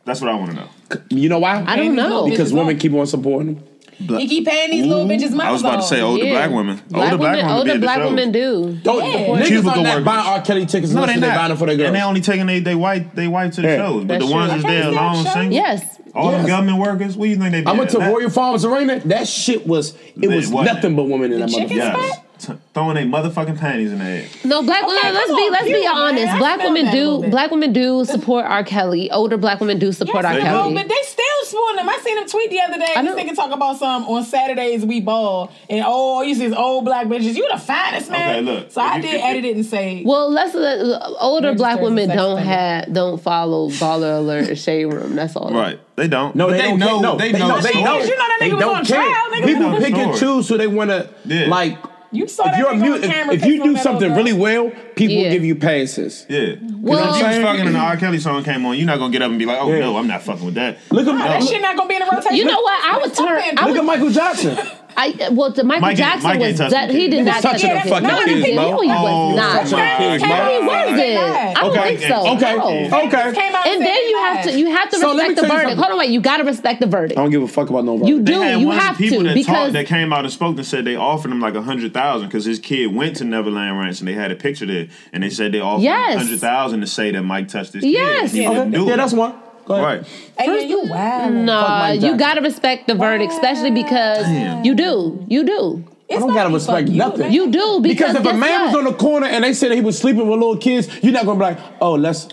[0.04, 0.68] That's what I want to know.
[1.08, 1.64] You know why?
[1.66, 2.28] I don't know.
[2.28, 3.64] Because women keep on supporting him.
[3.98, 5.48] He keep paying these little bitches money.
[5.48, 6.32] I was about to say older Yeah.
[6.32, 6.80] black women.
[6.88, 8.78] Black older black women, women, older black women do.
[8.82, 9.26] Don't, Yeah.
[9.26, 10.40] Niggas Cubicle are not buying R.
[10.42, 11.36] Kelly tickets No, unless they they not.
[11.36, 11.86] buying them for their girls.
[11.88, 13.76] And they only taking they they white they white to the Yeah.
[13.76, 14.00] shows.
[14.04, 14.62] But That's the ones true.
[14.62, 15.52] that's there Okay, alone single.
[15.52, 15.84] Yes.
[16.14, 17.16] All them government workers.
[17.16, 17.60] What do you think they?
[17.62, 17.70] Do?
[17.70, 19.00] I went to that, Royal Farms Arena.
[19.04, 20.74] That shit was it It was wasn't.
[20.76, 22.10] nothing but women in that chicken motherfucker.
[22.36, 24.28] T- throwing their motherfucking panties in their head.
[24.44, 25.00] No, black women.
[25.14, 25.96] Let's come be let's be man.
[25.96, 26.36] honest.
[26.38, 27.22] Black women that a little do.
[27.22, 27.30] bit.
[27.30, 28.64] Black women do support R.
[28.64, 29.10] Kelly.
[29.10, 30.32] Older black women do support Yes, R.
[30.34, 30.74] they do, Kelly.
[30.74, 31.23] but they still
[31.54, 31.88] spoiling him.
[31.88, 32.92] I seen him tweet the other day.
[32.96, 33.22] I This know.
[33.22, 37.06] nigga talk about some on Saturdays we ball and oh, you see these old black
[37.06, 37.34] bitches.
[37.34, 38.46] You the finest man.
[38.48, 40.02] Okay, look, So I you- did edit it and say.
[40.04, 44.58] Well, less of uh, the older black women don't have don't follow baller alert and
[44.58, 45.14] shade room.
[45.14, 45.50] That's all.
[45.52, 45.78] Right.
[45.96, 46.34] They don't.
[46.34, 46.86] No, But they, don't know.
[46.86, 47.00] care.
[47.02, 47.56] No, they, know.
[47.56, 47.84] the They story.
[47.84, 47.98] know.
[47.98, 48.96] You know that They nigga was on care.
[48.96, 49.46] trial, nigga.
[49.46, 51.46] People pick and choose who they want to Yeah.
[51.48, 51.78] like.
[52.14, 54.32] You saw If that you're a nigga on mute, if, if you do something really
[54.32, 55.30] well, people Yeah.
[55.32, 56.24] give you passes.
[56.28, 56.54] Yeah.
[56.60, 57.96] Well- Because if you was fucking and the R.
[57.96, 59.80] Kelly song came on, you're not gonna get up and be like, oh Yeah.
[59.80, 60.78] no, I'm not fucking with that.
[60.90, 62.36] Look at Nah, that look, shit not gonna be in the rotation.
[62.36, 62.84] You know what?
[62.84, 63.62] I would turn- that.
[63.62, 64.56] I look at Michael Jackson.
[64.96, 67.42] I well, the Michael Mike ain't- Jackson Mike ain't was touching that he did not
[67.42, 68.70] touch touching the the fucking No, kids, he, Mo.
[68.70, 69.52] no, he was Oh, not.
[69.52, 70.34] touching the kids, Mo.
[70.60, 71.00] he wasn't.
[71.00, 71.96] I don't Okay.
[71.96, 72.34] think so.
[72.34, 72.56] Okay.
[72.56, 72.98] No.
[73.04, 73.32] Okay.
[73.34, 75.42] Came out And then you have to you have to So let me respect the
[75.42, 75.68] tell you verdict.
[75.70, 75.78] something.
[75.82, 76.10] Hold on, wait.
[76.10, 77.18] You got to respect the verdict.
[77.18, 78.08] I don't give a fuck about no verdict.
[78.08, 78.40] You They do.
[78.40, 80.32] had You one of have the people to that because talked that came out and
[80.32, 83.24] spoke and said they offered him like a hundred thousand because his kid went to
[83.24, 86.14] Neverland Ranch and they had a picture there and they said they offered Yes.
[86.14, 88.30] a hundred thousand to say that Mike touched his Yes.
[88.30, 88.36] kid.
[88.38, 88.48] He Yeah.
[88.50, 88.96] didn't do yeah, it.
[88.96, 89.32] that's one.
[89.66, 89.84] Go ahead.
[89.84, 90.06] right.
[90.38, 91.28] Hey, yeah, you wow.
[91.30, 94.64] Nah, Mike you got to respect the verdict, especially because Damn.
[94.64, 95.24] you do.
[95.28, 95.84] You do.
[96.06, 97.20] It's I don't gotta respect you, nothing.
[97.20, 97.32] man.
[97.32, 99.70] You do because, Because if a guess man was on the corner and they said
[99.70, 102.28] that he was sleeping with little kids, you're not gonna be like, oh, let's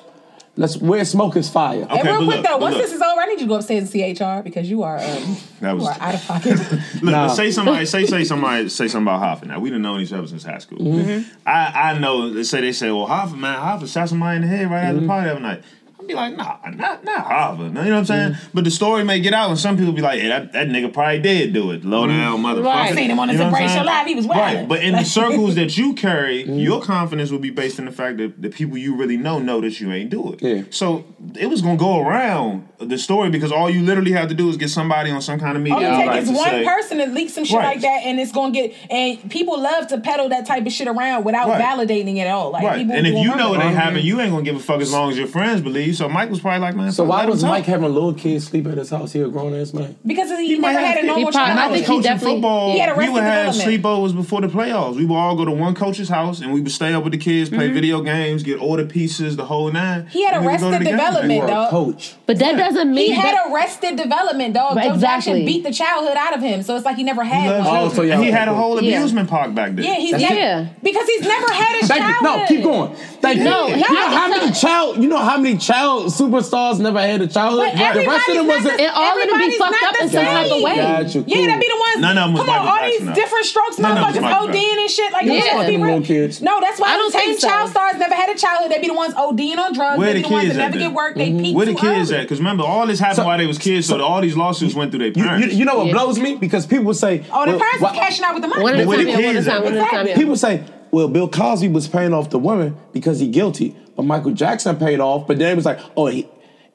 [0.57, 1.83] let's where smoke is fire.
[1.83, 2.83] And Okay, real but quick look, though, once look.
[2.83, 4.97] this is over, I need you to go upstairs and see HR because you are
[4.97, 6.59] um, That was- you are out of pocket.
[7.01, 7.27] Look, Nah.
[7.29, 9.47] say somebody say say somebody say something about Hoffa.
[9.47, 10.79] Now we done known each other since high school.
[10.79, 11.29] Mm-hmm.
[11.47, 12.29] I I know.
[12.29, 14.88] They say they say, well, Hoffa man, Hoffa shot somebody in the head right Mm-hmm.
[14.89, 15.63] after the party the other night.
[16.01, 17.60] I'd be like, nah, not not Hoffa.
[17.67, 18.31] You know what I'm saying?
[18.31, 18.48] Mm-hmm.
[18.53, 20.91] But the story may get out, and some people be like, yeah, that, that nigga
[20.91, 21.86] probably did do it.
[21.86, 22.65] Low down motherfucker.
[22.65, 22.91] Right.
[22.91, 23.86] I seen him on the You know what Separation?
[23.86, 24.08] Live.
[24.08, 26.58] He was Right, but in the circles that you carry, Mm-hmm.
[26.58, 29.62] your confidence will be based on the fact that the people you really know know
[29.62, 30.41] that you ain't do it.
[30.41, 30.63] Yeah.
[30.72, 31.05] So
[31.36, 34.58] it was gonna go around the story because all you literally have to do is
[34.58, 36.98] get somebody on some kind of media All it outlet takes is one say, person
[36.98, 37.75] to leak some shit Right.
[37.75, 38.74] like that, and it's gonna get.
[38.89, 41.62] And people love to peddle that type of shit around without Right.
[41.62, 42.50] validating it at all.
[42.51, 42.79] Like Right.
[42.81, 43.65] And if you know it purpose.
[43.65, 45.90] ain't happening, you ain't gonna give a fuck as long as your friends believe.
[45.93, 46.91] So Mike was probably like, man.
[46.91, 47.43] So why was.
[47.43, 49.12] Mike having little kids sleep at his house?
[49.12, 49.95] He a grown ass man.
[50.05, 51.86] because he, might never have had a to- normal he probably- I I was think
[51.86, 53.83] he coaching definitely- football, He had we would have development.
[53.83, 54.95] sleepovers before the playoffs.
[54.95, 57.19] We would all go to one coach's house and we would stay up with the
[57.19, 57.74] kids, play Mm-hmm.
[57.74, 60.07] video games, get order pieces, the whole nine.
[60.07, 60.98] He had we would go to arrested the game.
[60.98, 61.69] development, You are a dog.
[61.71, 62.15] coach.
[62.25, 64.75] But that doesn't mean He had arrested development, dog.
[64.75, 65.01] Right, exactly.
[65.33, 67.77] Jackson beat the childhood out of him, so it's like he never had loves one.
[67.77, 69.85] Oh, so yeah, he had a whole amusement park back then.
[69.85, 70.83] Yeah, he's That's never it.
[70.83, 72.24] because he's never had a Thank childhood.
[72.42, 72.96] No, keep going.
[73.22, 73.44] Thank you.
[73.44, 74.98] No, you know how many child?
[75.01, 77.72] You know how many child superstars never had a childhood?
[77.75, 78.77] But the rest of them wasn't.
[78.77, 80.63] the- And all of them be everybody's fucked up in some type of same.
[80.63, 80.75] way.
[80.75, 81.24] Got you.
[81.27, 81.46] Yeah, Cool.
[81.48, 81.98] that be the ones.
[82.00, 83.13] None of them was Come on, all these though.
[83.13, 85.13] different strokes, None of them motherfuckers ODing and shit.
[85.13, 85.33] Like, Yeah.
[85.33, 86.01] let's just be real.
[86.01, 86.41] kids.
[86.41, 87.48] No, that's why I I don't don't think so.
[87.48, 88.72] child stars never had a childhood.
[88.72, 89.98] They be the ones ODing on drugs.
[90.00, 90.89] Where they be the the ones kids that at never then?
[90.89, 91.15] get work.
[91.15, 91.44] They mm-hmm.
[91.44, 92.22] peak Where the kids at?
[92.22, 94.91] Because remember, all this happened while they was kids, so, so- all these lawsuits went
[94.91, 95.53] through their parents.
[95.53, 96.35] you, you know what blows me?
[96.35, 98.63] Because people say, Oh, the parents why- was cashing out with the money.
[98.63, 99.63] one at a Where the yeah, one at a kids at?
[99.63, 100.07] one at a time.
[100.07, 100.15] yeah.
[100.15, 104.31] People say, well, Bill Cosby was paying off the woman because he guilty, but Michael
[104.31, 105.27] Jackson paid off.
[105.27, 106.27] But then it was like, oh, he,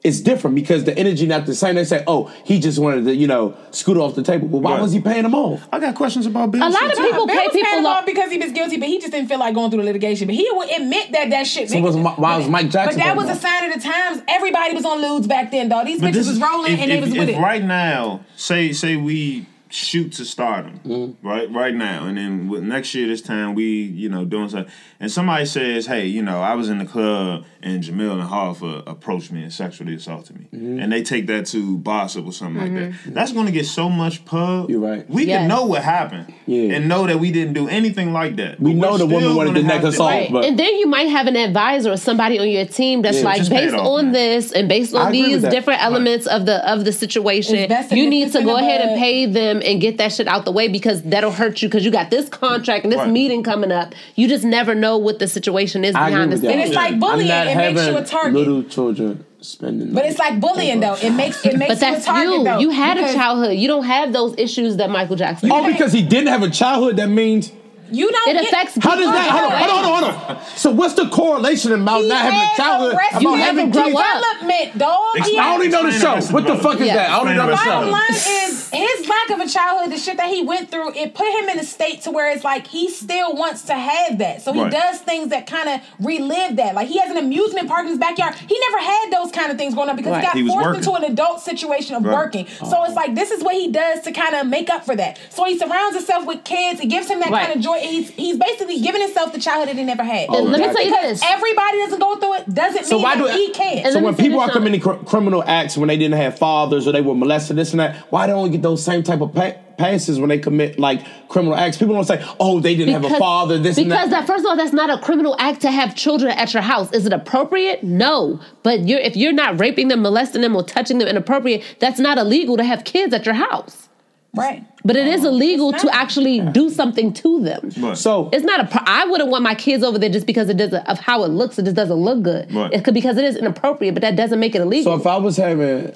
[0.03, 1.73] it's different because the energy not the same.
[1.75, 4.47] They say, oh, he just wanted to, you know, scoot off the table.
[4.47, 4.81] Well, why Right.
[4.81, 5.67] was he paying them off?
[5.73, 6.61] I got questions about Bill.
[6.61, 7.99] A lot of people Bill pay was paying people off.
[8.01, 10.27] off because he was guilty, but he just didn't feel like going through the litigation.
[10.27, 11.69] But he would admit that that shit.
[11.71, 13.81] So was Mi- why was Mike Jackson But that paying was a sign of the
[13.81, 14.21] times.
[14.27, 15.87] Everybody was on ludes back then, dog.
[15.87, 17.41] These But bitches this was rolling if, and they if- was with if it.
[17.41, 21.27] Right now, say say we shoot to stardom, Mm-hmm.
[21.27, 21.51] right?
[21.51, 25.11] Right now, and then with next year this time we you know doing something, and
[25.11, 29.31] somebody says, hey, you know, I was in the club and Jamil and Hoffa approached
[29.31, 30.79] me and sexually assaulted me, Mm-hmm.
[30.79, 33.13] and they take that to gossip or something like that.
[33.13, 34.69] That's going to get so much pub.
[34.69, 35.09] You're right.
[35.09, 35.39] We Yes.
[35.39, 36.73] can know what happened, Yeah.
[36.75, 38.59] and know that we didn't do anything like that.
[38.59, 40.31] We But know we're the woman wanted gonna to neck have us off, Right.
[40.31, 43.25] but- and then you might have an advisor or somebody on your team that's Yeah,
[43.25, 44.13] like just pay it based off, on man.
[44.13, 47.69] this and based on agree these different elements of the of the situation.
[47.91, 50.67] You need to go ahead and pay them and get that shit out the way
[50.67, 53.09] because that'll hurt you because you got this contract and this Right.
[53.09, 53.93] meeting coming up.
[54.15, 56.59] You just never know what the situation is I behind agree the with that.
[56.59, 57.27] and it's like bullying.
[57.27, 58.33] not It makes you a target.
[58.33, 59.93] little children spending.
[59.93, 60.95] But it's like bullying though.
[61.01, 62.43] It makes it makes But that's you a target you.
[62.43, 62.59] though.
[62.59, 63.55] You had a childhood.
[63.57, 65.51] You don't have those issues that Michael Jackson.
[65.51, 67.51] Oh, because he didn't have a childhood, that means.
[67.91, 68.29] You don't.
[68.29, 69.29] It get, affects How does that?
[69.31, 70.45] Hold on, hold on, hold on, hold on.
[70.55, 72.95] So what's the correlation about He not having a childhood?
[72.95, 73.95] arrested You about having grow kids?
[73.99, 74.21] up.
[74.21, 75.15] development, dog.
[75.17, 76.13] Explain- I only know the show.
[76.13, 76.95] Arrested What the fuck is Yeah.
[76.95, 77.09] that?
[77.11, 77.79] I only know the Explain show.
[77.79, 81.13] Bottom line is his lack of a childhood, the shit that he went through, it
[81.13, 84.41] put him in a state to where it's like he still wants to have that.
[84.41, 84.71] So he Right.
[84.71, 86.75] does things that kind of relive that.
[86.75, 88.35] Like he has an amusement park in his backyard.
[88.47, 90.21] He never had those kind of things growing up because Right.
[90.21, 90.79] he got He forced working.
[90.83, 92.13] into an adult situation of Right.
[92.15, 92.47] working.
[92.59, 92.95] So it's oh.
[92.95, 95.17] like this is what he does to kind of make up for that.
[95.29, 96.79] So he surrounds himself with kids.
[96.81, 97.45] It gives him that Right.
[97.45, 97.76] kind of joy.
[97.81, 100.27] He's he's basically giving himself the childhood that he never had.
[100.29, 101.23] Oh, And let me tell you because this.
[101.23, 103.85] everybody doesn't go through it doesn't So mean why that do he can't.
[103.87, 106.91] So let when people are committing cr- criminal acts when they didn't have fathers or
[106.91, 109.33] they were molested, this and that, why don't they only get those same type of
[109.33, 111.77] pay- passes when they commit like criminal acts.
[111.77, 114.21] People don't say, "Oh, they didn't have a father." This and because that.
[114.21, 116.91] that first of all, that's not a criminal act to have children at your house.
[116.93, 117.83] Is it appropriate?
[117.83, 121.99] No, but you're if you're not raping them, molesting them, or touching them inappropriate, that's
[121.99, 123.86] not illegal to have kids at your house.
[124.35, 124.65] Right.
[124.83, 127.71] But it is illegal to actually do something to them.
[127.77, 127.97] Right.
[127.97, 128.67] so It's not a.
[128.67, 131.29] Pro- I wouldn't want my kids over there just because it doesn't of how it
[131.29, 131.57] looks.
[131.57, 132.53] It just doesn't look good.
[132.53, 132.71] Right.
[132.73, 134.93] It could because it is inappropriate, but that doesn't make it illegal.
[134.93, 135.95] So if I was having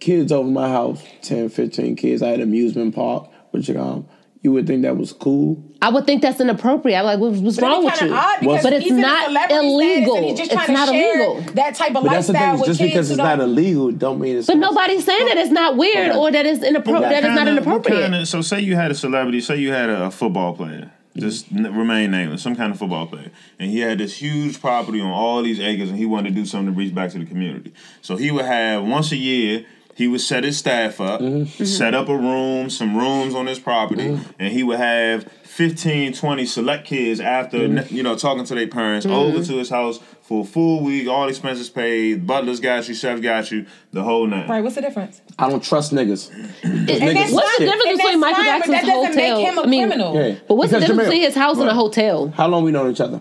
[0.00, 4.06] kids over my house, 10, 15 kids, I had an amusement park, which you um,
[4.48, 5.62] you would think that was cool.
[5.82, 6.98] I would think that's inappropriate.
[6.98, 8.12] I'm like, what's, what's But wrong with be you?
[8.12, 10.16] kinda odd because but it's he's a not celebrity status illegal.
[10.16, 11.52] and he's just It's trying to not share illegal.
[11.54, 12.60] That type of But that's the lifestyle thing.
[12.60, 14.46] with Just kids because it's not don't- illegal, don't mean it's.
[14.46, 16.18] But nobody's saying that it's not weird Okay.
[16.18, 18.02] or that it's inappro- that not Kinda- what inappropriate.
[18.04, 21.46] kinda- so say you had a celebrity, say you had a, a football player, just
[21.52, 23.30] n- remain nameless, some kind of football player,
[23.60, 26.46] and he had this huge property on all these acres, and he wanted to do
[26.46, 27.72] something to reach back to the community.
[28.02, 29.64] So he would have once a year.
[29.98, 31.64] He would set his staff up, Mm-hmm.
[31.64, 36.46] set up a room, some rooms on his property, and he would have 15, 20
[36.46, 37.92] select kids after, Mm-hmm.
[37.96, 41.26] you know, talking to their parents over to his house for a full week, all
[41.28, 44.48] expenses paid, butlers got you, chef got you, the whole nine.
[44.48, 44.62] Right.
[44.62, 45.20] What's the difference?
[45.36, 46.30] I don't trust niggas.
[46.62, 49.12] And niggas that's What's the difference and between that's Michael fine, but Jackson's that doesn't
[49.14, 49.36] hotel?
[49.38, 50.14] make him a I mean, criminal.
[50.14, 50.36] Yeah.
[50.46, 52.28] But what's the difference Jamil- between his house and a hotel?
[52.36, 53.20] How long we known each other?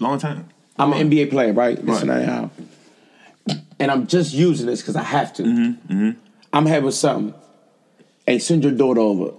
[0.00, 0.48] Long time.
[0.78, 1.76] I'm an NBA player, right?
[1.78, 1.84] Right.
[1.84, 2.50] Listen, I am.
[3.78, 5.42] And I'm just using this because I have to.
[5.42, 6.10] Mm-hmm,
[6.52, 7.34] I'm having something.
[8.26, 9.34] Hey, send your daughter over.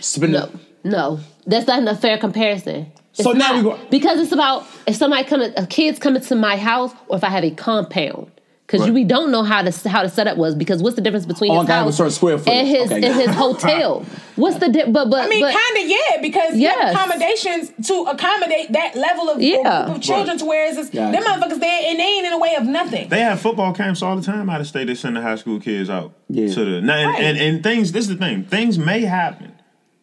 [0.00, 0.50] Spend No,
[0.84, 2.92] no, that's not a fair comparison.
[3.14, 6.22] It's So now not, we go- because it's about if somebody coming, a kid's coming
[6.22, 8.30] to my house, or if I have a compound.
[8.68, 8.92] Because Right.
[8.92, 10.54] we don't know how to how the setup was.
[10.54, 12.52] Because what's the difference between his I gotta have a house square footage.
[12.52, 12.96] and his Okay.
[13.06, 14.04] and his hotel?
[14.36, 16.94] What's the di- but but I mean, kind of, yeah, because you have Yes.
[16.94, 19.86] accommodations to accommodate that level of, Yeah.
[19.86, 21.10] of children to where it's just, Gotcha.
[21.10, 23.08] them motherfuckers there and they ain't in the way of nothing.
[23.08, 24.86] They have football camps all the time out of state.
[24.86, 26.52] They send the high school kids out Yeah.
[26.54, 27.24] to the now, and, Right.
[27.24, 27.90] and, and things.
[27.92, 28.44] This is the thing.
[28.44, 29.52] Things may happen.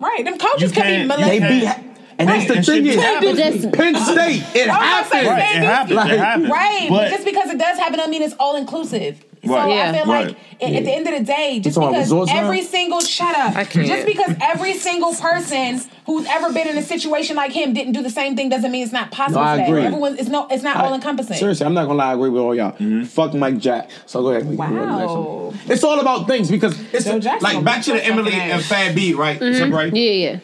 [0.01, 0.25] right.
[0.25, 1.61] Them coaches You could be can't- They molested.
[1.61, 3.37] be, and that's the and thing is, happens.
[3.37, 5.27] Just- Penn State, it I was gonna say, happened.
[5.27, 5.95] Right, it happens.
[5.95, 6.49] Like- it happens.
[6.49, 9.23] Right, But just because it does happen, I mean it's all inclusive.
[9.45, 9.91] So Yeah.
[9.91, 10.27] I feel Right.
[10.29, 12.45] like at, at the end of the day, just because resorts now?
[12.45, 17.35] every single shut up, just because every single person who's ever been in a situation
[17.35, 19.41] like him didn't do the same thing doesn't mean it's not possible.
[19.41, 19.83] No, I agree.
[19.83, 21.37] Everyone, it's no, it's not all encompassing.
[21.37, 22.11] Seriously, I'm not gonna lie.
[22.11, 22.71] I agree with all y'all.
[22.71, 23.03] Mm-hmm.
[23.03, 23.91] Fuck Mike Jack.
[24.07, 24.49] So go ahead.
[24.49, 25.53] we go to Wow.
[25.67, 28.65] It's all about things because it's Joe Jackson like back to the Emily and ass.
[28.65, 29.39] Fat B, right?
[29.39, 29.93] Right.
[29.93, 30.37] yeah yeah.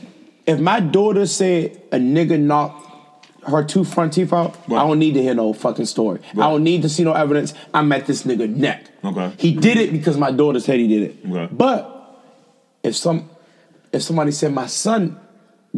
[0.47, 2.88] If my daughter said a nigga knocked
[3.47, 4.82] her two front teeth out, Right.
[4.84, 6.19] I don't need to hear no fucking story.
[6.36, 6.45] Right.
[6.45, 7.54] I don't need to see no evidence.
[7.73, 8.86] I'm at this nigga neck.
[9.04, 9.34] Okay.
[9.38, 11.15] He did it because my daughter said he did it.
[11.30, 11.47] Okay.
[11.54, 12.21] But
[12.84, 13.30] if some
[13.91, 15.19] if somebody said my son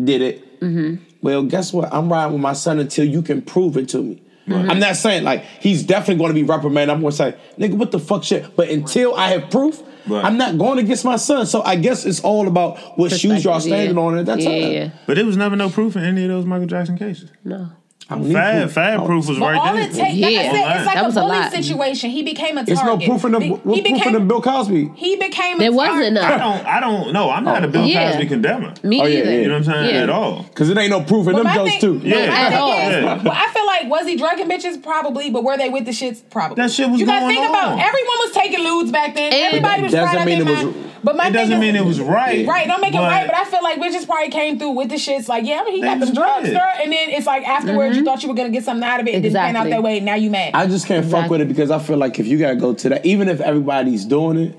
[0.01, 1.03] did it, Mm-hmm.
[1.21, 1.93] well, guess what?
[1.93, 4.21] I'm riding with my son until you can prove it to me.
[4.47, 6.93] I'm not saying like he's definitely going to be reprimanded.
[6.93, 8.55] I'm going to say, nigga, what the fuck shit?
[8.55, 10.25] But until I have proof, Right.
[10.25, 11.45] I'm not going against my son.
[11.45, 14.01] So I guess it's all about what shoes y'all standing yeah.
[14.01, 14.71] on at that yeah, time.
[14.71, 17.31] Yeah, but there was never no proof in any of those Michael Jackson cases.
[17.43, 17.71] no.
[18.09, 18.71] I don't need Fab, proof.
[18.73, 19.05] Fab Oh.
[19.05, 19.83] proof was But right all there.
[19.83, 20.41] it takes, like I Yeah.
[20.51, 21.51] said, it's like That a was a bully lot.
[21.51, 22.09] situation.
[22.09, 22.69] He became a target.
[22.73, 24.91] It's no proof in the Be- what he proof in became, the Bill Cosby.
[24.95, 25.57] He became.
[25.57, 26.23] There a wasn't target.
[26.23, 26.39] I none.
[26.39, 26.67] don't.
[26.67, 27.29] I don't know.
[27.31, 28.11] I'm not a Bill Yeah.
[28.11, 28.73] Cosby condemner.
[28.83, 29.31] Me Oh, yeah, either.
[29.31, 29.37] yeah.
[29.39, 29.95] You know what I'm saying?
[29.95, 30.01] Yeah.
[30.03, 30.45] At all.
[30.49, 32.01] Because it ain't no proof in But them my jokes thing- too.
[32.03, 32.17] Yeah.
[32.17, 32.71] At My all.
[32.73, 33.19] is, Yeah.
[33.23, 34.83] But I feel like was he drugging bitches?
[34.83, 36.21] Probably, but were they with the shits?
[36.29, 36.55] Probably.
[36.61, 37.79] That shit was You gotta going think about on.
[37.79, 39.31] everyone was taking ludes back then.
[39.31, 41.55] And- Everybody was Doesn't trying to mean think it was- about- But my It doesn't
[41.55, 42.47] is- mean it was right.
[42.47, 44.95] Right, don't make it right, but I feel like bitches probably came through with the
[44.95, 46.53] shits like, yeah, I mean, he They got was them drugs, good.
[46.53, 49.07] girl, and then it's like afterwards you thought you were gonna get something out of
[49.07, 50.51] it, it didn't pan out that way, now you mad.
[50.53, 52.89] I just can't fuck with it because I feel like if you gotta go to
[52.89, 54.57] that, even if everybody's doing it,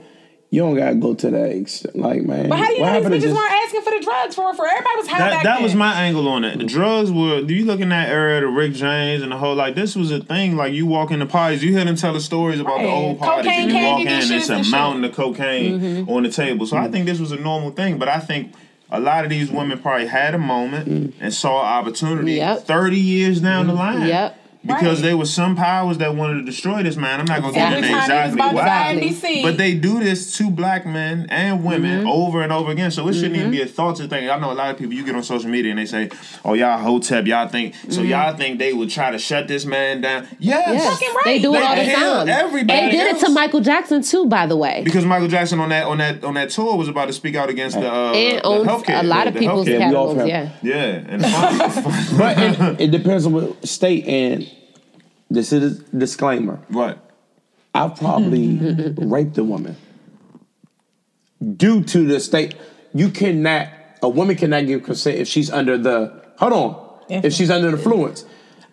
[0.51, 1.97] you don't gotta go to that extent.
[1.97, 3.91] Like, man, but how do you what know happened these bitches just- weren't asking for
[3.91, 5.63] the drugs for for everybody was high That, back that then.
[5.65, 6.59] was my angle on it.
[6.59, 7.43] The drugs were.
[7.43, 10.13] Do you look in that era of Rick James and the whole like this was
[10.13, 10.55] a thing.
[10.57, 13.47] Like you walk into parties, you hear them tell the stories about the old parties.
[13.51, 14.71] Cocaine and you walk in, dishes it's a and shit.
[14.71, 16.11] mountain of cocaine Mm-hmm.
[16.13, 16.67] on the table.
[16.69, 17.99] So I think this was a normal thing.
[17.99, 18.53] But I think
[18.95, 21.13] a lot of these women probably had a moment mm.
[21.21, 22.35] and saw opportunity.
[22.35, 22.65] Yep.
[22.65, 24.01] Thirty years down the mm-hmm.
[24.01, 24.09] line.
[24.09, 24.39] Yep.
[24.67, 25.09] Because Right.
[25.09, 27.21] there was some powers that wanted to destroy this man.
[27.21, 28.91] I'm not gonna get Every into time exactly why.
[28.93, 29.43] Exactly.
[29.43, 32.09] But they do this to black men and women Mm-hmm.
[32.09, 32.91] over and over again.
[32.91, 34.31] So it shouldn't even be a thought to thing.
[34.31, 36.09] I know a lot of people you get on social media and they say,
[36.45, 38.01] "Oh, y'all hotep, y'all think so?
[38.01, 40.73] Y'all think they would try to shut this man down?" Yes, Mm-hmm.
[40.75, 40.93] Yes.
[40.95, 41.25] Fucking right.
[41.25, 42.29] They do it They all the time.
[42.29, 43.31] everybody They did it to.
[43.31, 44.81] Michael Jackson too, by the way.
[44.85, 47.51] because Michael Jackson on that on that on that tour was about to speak out
[47.51, 49.79] against the uh, And the healthcare, a lot the- of people's healthcare.
[49.81, 50.17] Yeah, we all catalogs.
[50.17, 50.49] felt- Yeah.
[50.63, 51.23] Yeah, and
[52.19, 54.07] But it, it depends on what state.
[54.07, 54.49] And
[55.35, 56.61] this is a disclaimer.
[56.71, 56.99] right.
[57.75, 58.57] I probably
[58.99, 59.77] raped a woman
[61.57, 62.55] due to the state.
[62.93, 63.69] You cannot.
[64.03, 66.23] A woman cannot give consent if she's under the.
[66.39, 67.25] Hold on.
[67.25, 68.25] If she's under the influence,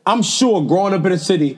[0.06, 1.58] I'm sure growing up in a city,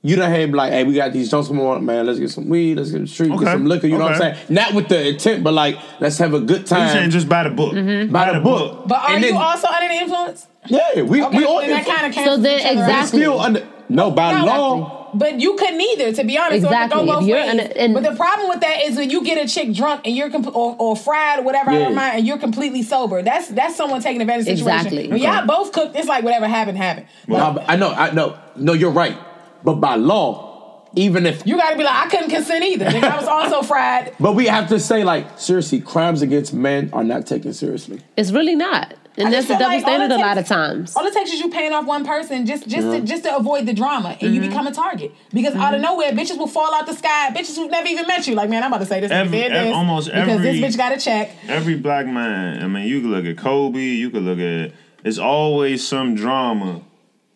[0.00, 2.06] You done had like, hey, we got these Jones come on, man.
[2.06, 3.44] Let's get some weed, let's get some street, Okay.
[3.44, 3.88] get some liquor.
[3.88, 4.36] You know what I'm saying?
[4.48, 6.88] Not with the intent, but like, let's have a good You time.
[6.90, 7.74] saying just by the book.
[7.74, 8.12] Mm-hmm.
[8.12, 8.86] by the book.
[8.86, 10.46] But are And you then- also under the influence?
[10.66, 13.20] Yeah, we Okay, we all then that kind of So then exactly.
[13.22, 14.94] still under no by No, law.
[15.14, 16.62] But you couldn't either, to be honest.
[16.62, 17.06] So it could Exactly.
[17.06, 17.54] go both you're ways.
[17.60, 20.14] a- and- but the problem with that is when you get a chick drunk and
[20.14, 21.88] you're comp- or, or fried or whatever out Yeah.
[21.88, 23.22] of mind and you're completely sober.
[23.22, 24.86] That's that's someone taking advantage of the situation.
[24.86, 25.08] Exactly.
[25.08, 27.06] When y'all both cooked, it's like whatever happened happened.
[27.26, 28.36] But No, but I know, I know.
[28.54, 29.16] No, you're right.
[29.64, 30.46] But by law,
[30.94, 32.86] even if you got to be like, I couldn't consent either.
[32.86, 34.14] Nigga, I was also fried.
[34.20, 38.00] But we have to say, like, seriously, crimes against men are not taken seriously.
[38.16, 38.94] It's really not.
[39.18, 40.94] And I that's just a double like standard it a lot of times.
[40.96, 43.66] All it takes is you paying off one person just just to, just to avoid
[43.66, 44.48] the drama, and you Mm-hmm.
[44.50, 45.10] become a target.
[45.32, 47.30] Because out of nowhere, bitches will fall out the sky.
[47.34, 49.10] Bitches who've never even met you, like man, I'm about to say this.
[49.10, 51.32] nigga Every- did ev- this almost because every- this bitch got a check.
[51.48, 54.70] Every black man, I mean, you could look at Kobe, you could look at,
[55.02, 56.82] it's always some drama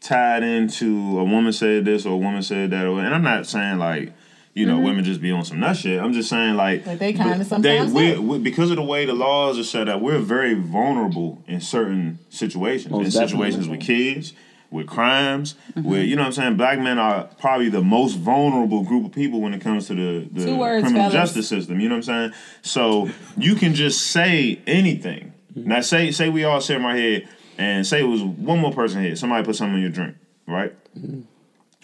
[0.02, 2.86] tied into a woman said this or a woman said that.
[2.86, 4.12] Or, and I'm not saying like,
[4.54, 4.84] you know, mm-hmm.
[4.84, 6.00] women just be on some nut shit.
[6.00, 9.06] I'm just saying like, Like, they kinda but sometimes we, we, because of the way
[9.06, 12.90] the laws are set up, we're very vulnerable in certain situations.
[12.90, 14.34] Most in situations with kids,
[14.70, 15.88] with crimes, mm-hmm.
[15.88, 16.56] with you know what I'm saying.
[16.56, 20.44] Black men are probably the most vulnerable group of people when it comes to the,
[20.44, 21.14] the words, criminal fellas.
[21.14, 21.80] justice system.
[21.80, 22.32] You know what I'm saying?
[22.62, 25.32] So you can just say anything.
[25.56, 25.68] Mm-hmm.
[25.68, 27.22] Now say say we all sit in my here
[27.62, 29.14] and say it was one more person here.
[29.16, 30.74] Somebody put something in your drink, right?
[30.98, 31.22] Mm-hmm.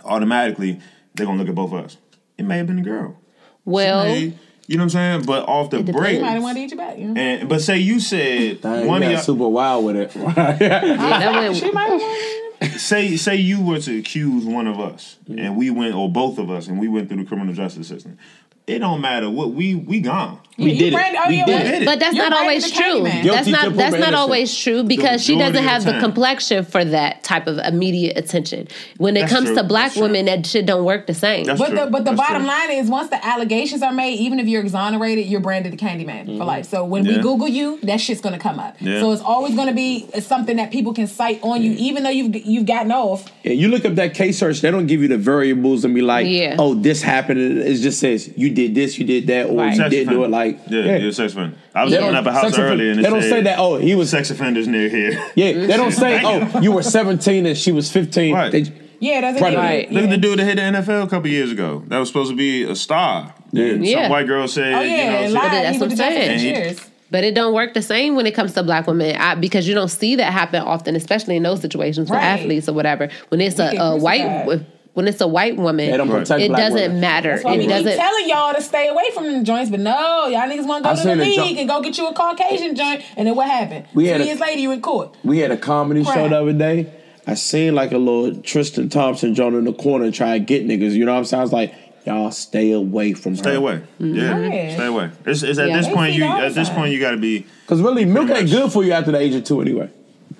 [0.05, 0.81] Automatically
[1.14, 1.97] they're gonna look at both of us.
[2.37, 3.17] It may have been a girl.
[3.64, 4.35] well, Hey,
[4.67, 5.23] you know what I'm saying?
[5.25, 6.19] But off the It break, depends.
[6.21, 6.99] Somebody want to eat you back.
[6.99, 7.21] You know?
[7.21, 10.11] and but say you said Dang, one you of got y'all super wild with it.
[10.35, 15.17] that went- She might have wanted say say you were to accuse one of us
[15.29, 15.38] mm-hmm.
[15.38, 18.19] and we went or both of us and we went through the criminal justice system.
[18.67, 20.41] It don't matter what we we gone.
[20.59, 20.99] We you did it.
[20.99, 21.85] oh, We yeah, did what- it.
[21.85, 23.31] But that's You're not right always with the candy true.
[23.31, 27.23] That's not that's not always true because she doesn't have the the complexion for that
[27.23, 28.68] type of immediate attention.
[28.97, 29.57] When it That's comes true.
[29.57, 30.03] to black That's true.
[30.05, 31.44] women, that shit don't work the same.
[31.44, 31.79] That's But true.
[31.79, 35.27] the but the bottom line is once the allegations are made, even if you're exonerated,
[35.27, 36.42] you're branded the Candyman for mm-hmm.
[36.42, 36.66] life.
[36.66, 38.77] So when we Google you, that shit's gonna come up.
[38.81, 39.01] Yeah.
[39.01, 42.35] So it's always gonna be something that people can cite on you, even though you've
[42.35, 43.31] you've gotten off.
[43.44, 46.03] Yeah, you look up that case search, they don't give you the variables and be
[46.03, 46.27] like,
[46.59, 47.38] oh, this happened.
[47.40, 49.77] It just says you did this, you did that, or Right.
[49.77, 50.29] you didn't do it.
[50.29, 50.47] offender.
[50.56, 51.56] Like, yeah, you're a sex offender.
[51.74, 53.58] I was They up a house sex offender- earlier and they don't said say that.
[53.58, 54.11] Oh, he was.
[54.11, 55.12] sex offenders near here.
[55.34, 58.34] Yeah, they don't say, oh, you were 17 and she was 15.
[58.34, 58.50] Right.
[58.52, 58.64] They,
[59.00, 59.56] Yeah, that's Right.
[59.56, 59.92] Right.
[59.92, 61.82] Look at the dude that hit the NFL a couple years ago.
[61.88, 63.32] That was supposed to be a star.
[63.52, 63.66] Yeah.
[63.74, 64.02] Yeah.
[64.02, 65.52] Some white girl said, Oh you yeah, know, she- lied.
[65.52, 66.30] That's He what went I'm to jail for saying.
[66.30, 66.90] six And he- years.
[67.11, 69.74] But it don't work the same when it comes to black women I, because you
[69.74, 73.08] don't see that happen often, especially in those situations for athletes or whatever.
[73.30, 74.66] When it's a, a white crucified.
[74.98, 76.28] When it's a white woman, They don't Right.
[76.28, 77.00] it black doesn't women.
[77.00, 77.30] matter.
[77.30, 77.96] That's why It we keep doesn't.
[77.96, 80.94] telling y'all to stay away from the joints, but no, y'all niggas want to I
[80.96, 83.46] go to the league jo- and go get you a Caucasian joint, and then what
[83.48, 83.84] happened?
[83.94, 85.14] We Two had a- years later, you in court.
[85.24, 86.87] We had a comedy show the other day.
[87.28, 90.92] I seen like a little Tristan Thompson joint in the corner trying to get niggas.
[90.94, 91.40] You know what I'm saying?
[91.40, 91.72] I was like,
[92.06, 93.38] y'all stay away from her.
[93.38, 93.80] Stay away.
[94.00, 94.14] Mm-hmm.
[94.16, 94.72] Yeah, Right.
[94.72, 95.11] stay away.
[95.26, 95.76] It's, it's at Yeah.
[95.76, 96.74] this point you at this outside.
[96.76, 99.34] point you got to be Because really, milk ain't good for you after the age
[99.34, 99.90] of two anyway.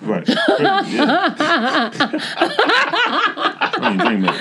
[0.01, 0.27] Right.
[0.27, 1.91] yeah.
[3.81, 4.35] I mean, drink milk.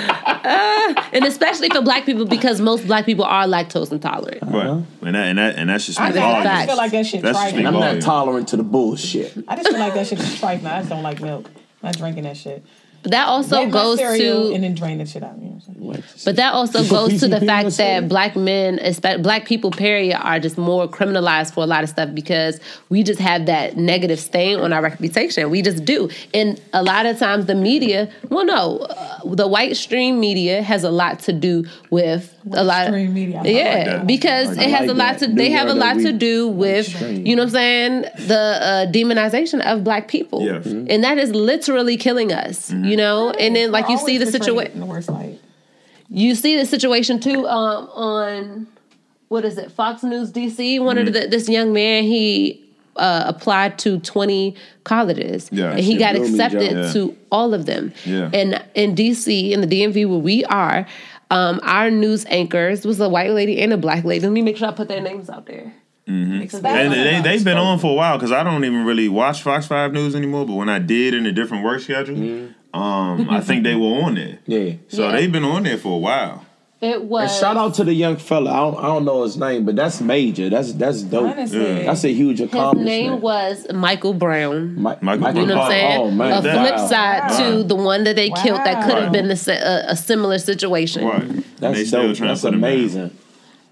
[1.12, 4.42] and especially for black people because most black people are lactose intolerant.
[4.42, 4.66] Right.
[4.66, 4.83] Uh-huh.
[5.03, 7.23] And that and that and that's just I, just, I just feel like that shit
[7.23, 7.66] That's trifling.
[7.66, 7.94] I'm volume.
[7.94, 9.33] not tolerant to the bullshit.
[9.49, 10.73] I just feel like that shit is trifling.
[10.73, 11.51] I just don't like milk.
[11.83, 12.64] Not drinking that shit.
[13.03, 15.37] But that also Get goes to and then drain that shit out.
[15.39, 15.87] You know what I'm saying?
[15.87, 16.23] What?
[16.25, 20.41] But that also goes to the fact that black men, espe- black people, period, are
[20.41, 24.59] just more criminalized for a lot of stuff because we just have that negative stain
[24.59, 25.49] on our reputation.
[25.51, 26.11] We just do.
[26.35, 30.85] And a lot of times the media, well, no, uh, the white stream media has
[30.85, 33.37] a lot to do with a lot stream media.
[33.39, 34.07] I like yeah, that.
[34.07, 35.29] because I it has like a lot that.
[35.29, 37.27] to, they New have a lot the to do with, stream.
[37.27, 40.43] you know what I'm saying, the uh, demonization of black people.
[40.45, 40.67] Yes.
[40.67, 43.31] And that is literally killing us, you know?
[43.31, 45.41] And then, like, We're you see the always portrayed situation in the worst light.
[46.09, 48.67] you see the situation too um, on
[49.29, 52.65] what is it fox news dc one of the, this young man he
[52.97, 56.93] uh, applied to 20 colleges Yeah, and he got accepted Yeah.
[56.95, 58.31] to all of them Yeah.
[58.33, 60.87] and in dc in the dmv where we are
[61.31, 64.57] um, our news anchors was a white lady and a black lady let me make
[64.57, 65.73] sure i put their names out there
[66.07, 69.09] Because that And they, they've been on for a while because I don't even really
[69.09, 70.47] watch Fox 5 News anymore.
[70.47, 72.17] But when I did in a different work schedule,
[72.73, 74.38] um, I think they were on there.
[74.47, 74.77] Yeah.
[74.88, 75.12] So Yeah.
[75.12, 76.47] they've been on there for a while.
[76.81, 78.51] It And was shout out to the young fella.
[78.53, 80.49] I don't, I don't know his name, but that's major.
[80.49, 81.33] That's that's dope.
[81.37, 81.85] Honestly.
[81.85, 82.88] That's a huge accomplishment.
[82.88, 86.01] his name was michael brown Mi- Michael You know what I'm saying?
[86.01, 86.87] Oh man, a that- flip wow.
[86.87, 89.12] side to the one that they killed that could have Wow.
[89.12, 91.05] been a, a, a similar situation.
[91.05, 91.23] Right.
[91.23, 92.17] And they That's still dope.
[92.17, 93.11] trying That's put amazing.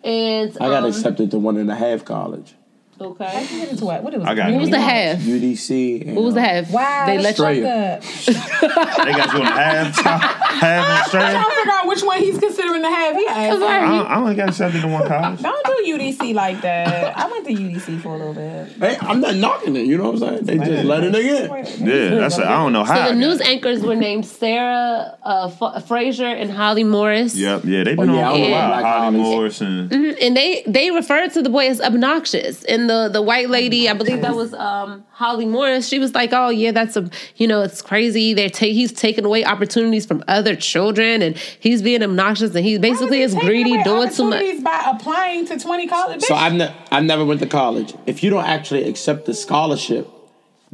[0.02, 2.56] And I got um, accepted to one and a half college, I
[2.98, 3.26] Okay.
[3.26, 4.02] I can get into what?
[4.02, 4.26] What it was?
[4.28, 5.18] I got What was the half?
[5.18, 6.14] UDC.
[6.14, 6.70] What was the half?
[6.70, 7.66] Wow, They that's let you.
[7.66, 8.00] Australia.
[8.02, 8.96] fucked up.
[9.06, 10.20] They got you on a half stop.
[10.22, 11.30] half in I'm Australia.
[11.32, 13.16] trying to figure out which one he's considering to have.
[13.16, 13.62] He asked.
[13.62, 15.42] I, I only got accepted to one college.
[15.42, 17.16] Don't do UDC like that.
[17.18, 18.68] I went to UDC for a little bit.
[18.78, 19.86] Hey, I'm not knocking it.
[19.86, 20.44] You know what I'm saying?
[20.46, 21.86] They just let it nigga in.
[21.86, 22.94] Yeah, that's a, I don't know how.
[23.08, 27.34] So the news anchors were named Sarah uh, F- Fraser and Holly Morris.
[27.36, 28.70] Yep, yeah, they've been Oh, yeah, on a don't while.
[28.70, 29.18] like Holly Holly.
[29.18, 32.64] Morris and and they they referred to the boy as obnoxious.
[32.64, 35.88] And the the white lady, I believe that was um, Holly Morris.
[35.88, 38.34] She was like, "Oh yeah, that's a you know it's crazy.
[38.34, 42.78] They're ta- he's taking away opportunities from other children, and he's being obnoxious, and he
[42.78, 46.54] basically is Taking greedy, away doing too much." by applying to 20 colleges." So I've,
[46.54, 47.94] ne- I never went to college.
[48.06, 50.08] If you don't actually accept the scholarship,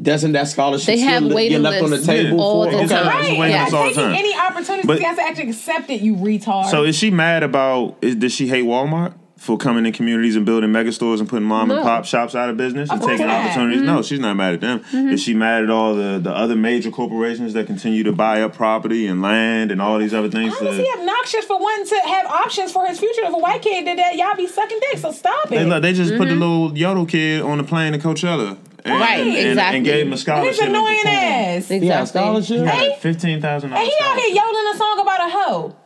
[0.00, 2.70] doesn't that scholarship They have still li- get left on the lists table all for?
[2.70, 2.86] the okay.
[2.88, 3.06] time.
[3.06, 3.14] Right.
[3.28, 4.14] Right, waiting yeah, all the taking time.
[4.14, 6.70] any opportunity, But- you have to actually accept it, you retard.
[6.70, 7.96] So is she mad about?
[8.00, 11.48] Is, does she hate Walmart for coming in communities and building mega stores and putting
[11.48, 13.44] mom and pop shops out of business and Of course taking not.
[13.44, 13.82] opportunities?
[13.82, 14.02] No, mm-hmm.
[14.02, 14.78] she's not mad at them.
[14.78, 15.08] Mm-hmm.
[15.08, 18.54] Is she mad at all the, the other major corporations that continue to buy up
[18.54, 20.56] property and land and all these other things?
[20.56, 23.22] How is he obnoxious for wanting to have options for his future?
[23.24, 24.98] If a white kid did that, y'all be sucking dick.
[24.98, 25.50] So stop it.
[25.50, 26.40] they, look, they just put the mm-hmm.
[26.40, 28.56] little yodel kid on the plane to Coachella.
[28.84, 29.76] And, Right, and, exactly.
[29.76, 30.54] And gave him a scholarship.
[30.54, 31.70] he's annoying ass.
[31.70, 31.88] Exactly.
[31.88, 32.64] Yeah, scholarship.
[32.64, 35.76] Got a fifteen thousand And he out here yodeling a song about a hoe.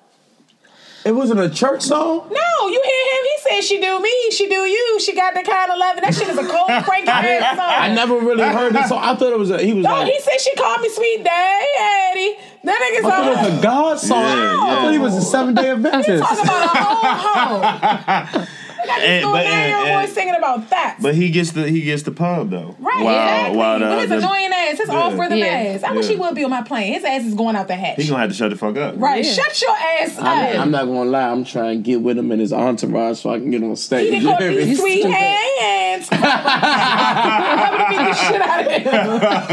[1.06, 2.26] It wasn't a church song.
[2.30, 3.22] No, you hear him?
[3.24, 4.98] He said she do me, she do you.
[5.00, 6.02] She got the kind of loving.
[6.02, 7.66] That shit is a cold, cranky ass song.
[7.68, 8.98] I never really heard this song.
[9.04, 9.62] I thought it was a.
[9.62, 10.12] He was No, like.
[10.12, 12.36] he said she called me sweet daddy.
[12.64, 14.22] That nigga's I thought it was a God song.
[14.22, 16.24] Yeah, I thought he was a seven day Adventist.
[16.24, 18.46] Talking about a whole hoe.
[18.86, 20.96] Got And- but- nine year old and- boy singing about that.
[21.00, 22.74] But he gets the he gets the pub though.
[22.78, 23.56] Right, While, exactly.
[23.58, 25.46] while the, but his the- annoying ass, his off rhythm Yeah.
[25.46, 25.82] ass.
[25.82, 26.92] I wish he would be on my plane.
[26.94, 27.96] His ass is going out the hatch.
[27.96, 28.94] he gonna have to shut the fuck up.
[28.98, 29.32] right, Yeah.
[29.32, 30.24] shut your ass up.
[30.24, 31.28] I'm, I'm not gonna lie.
[31.28, 34.10] I'm trying to get with him and his entourage so I can get on stage.
[34.12, 36.08] He didn't call me sweet hands.
[36.12, 38.82] I'm gonna beat the shit out of him.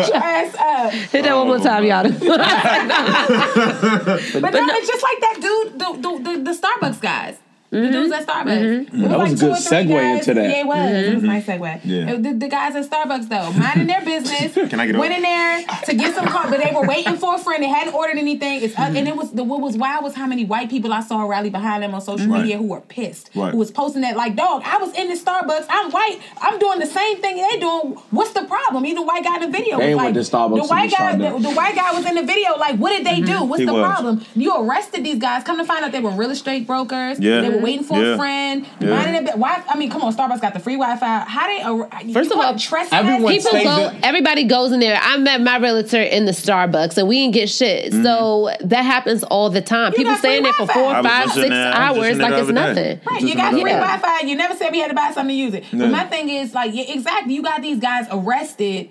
[0.06, 0.92] Shut ass up.
[0.94, 2.04] Hit that one more oh, time, y'all.
[2.04, 2.14] But,
[4.54, 7.38] no, it's just like that dude, the the, the, the Starbucks guys.
[7.74, 8.14] The dudes mm-hmm.
[8.14, 8.88] at Starbucks.
[8.90, 9.04] Mm-hmm.
[9.04, 10.50] It That was a good or segue guys- into that.
[10.50, 10.78] Yeah, it was.
[10.78, 11.12] Mm-hmm.
[11.12, 11.82] It was a nice segue.
[11.84, 12.16] Yeah.
[12.16, 14.54] The, the guys at Starbucks though, minding their business.
[14.70, 15.18] Can I get went over?
[15.18, 17.64] in there to get some coffee, but they were waiting for a friend.
[17.64, 18.62] They hadn't ordered anything.
[18.62, 21.24] It's and it was the what was wild was how many white people I saw
[21.24, 22.42] rally behind them on social Right.
[22.42, 23.32] media who were pissed.
[23.36, 23.52] Right.
[23.52, 25.66] Who was posting that like, dog, I was in the Starbucks.
[25.70, 26.20] I'm white.
[26.42, 27.96] I'm doing the same thing they doing.
[28.12, 28.86] What's the problem?
[28.86, 30.92] Even the white guy in the video They was went like, to Starbucks the white
[30.92, 32.56] guy, the, the white guy was in the video.
[32.58, 33.44] Like, what did they do?
[33.44, 33.84] What's He the was.
[33.84, 34.26] problem?
[34.36, 35.44] You arrested these guys.
[35.44, 37.20] Come to find out they were real estate brokers.
[37.20, 37.42] Yeah.
[37.42, 38.14] They were waiting for Yeah.
[38.14, 38.66] a friend.
[38.80, 38.90] Yeah.
[38.90, 39.62] Minding their bu- why?
[39.68, 41.20] I mean, come on, Starbucks got the free Wi-Fi.
[41.28, 41.62] How they?
[41.62, 43.08] Uh, ar- First of all, it trespassing?
[43.10, 43.90] everyone People go.
[43.90, 45.00] in- Everybody goes in there.
[45.02, 47.92] I met my realtor in the Starbucks, and we didn't get shit.
[47.94, 48.04] Mm-hmm.
[48.04, 49.92] So that happens all the time.
[49.94, 50.80] People got free stay in there for Wi-Fi.
[50.80, 53.00] four, I was five, just in six there- I was just hours like it's nothing.
[53.10, 53.72] Right, you got free way.
[53.72, 54.20] Wi-Fi.
[54.28, 55.64] You never said we had to buy something to use it.
[55.72, 55.80] Yeah.
[55.80, 57.34] But my thing is like, yeah, exactly.
[57.34, 58.90] You got these guys arrested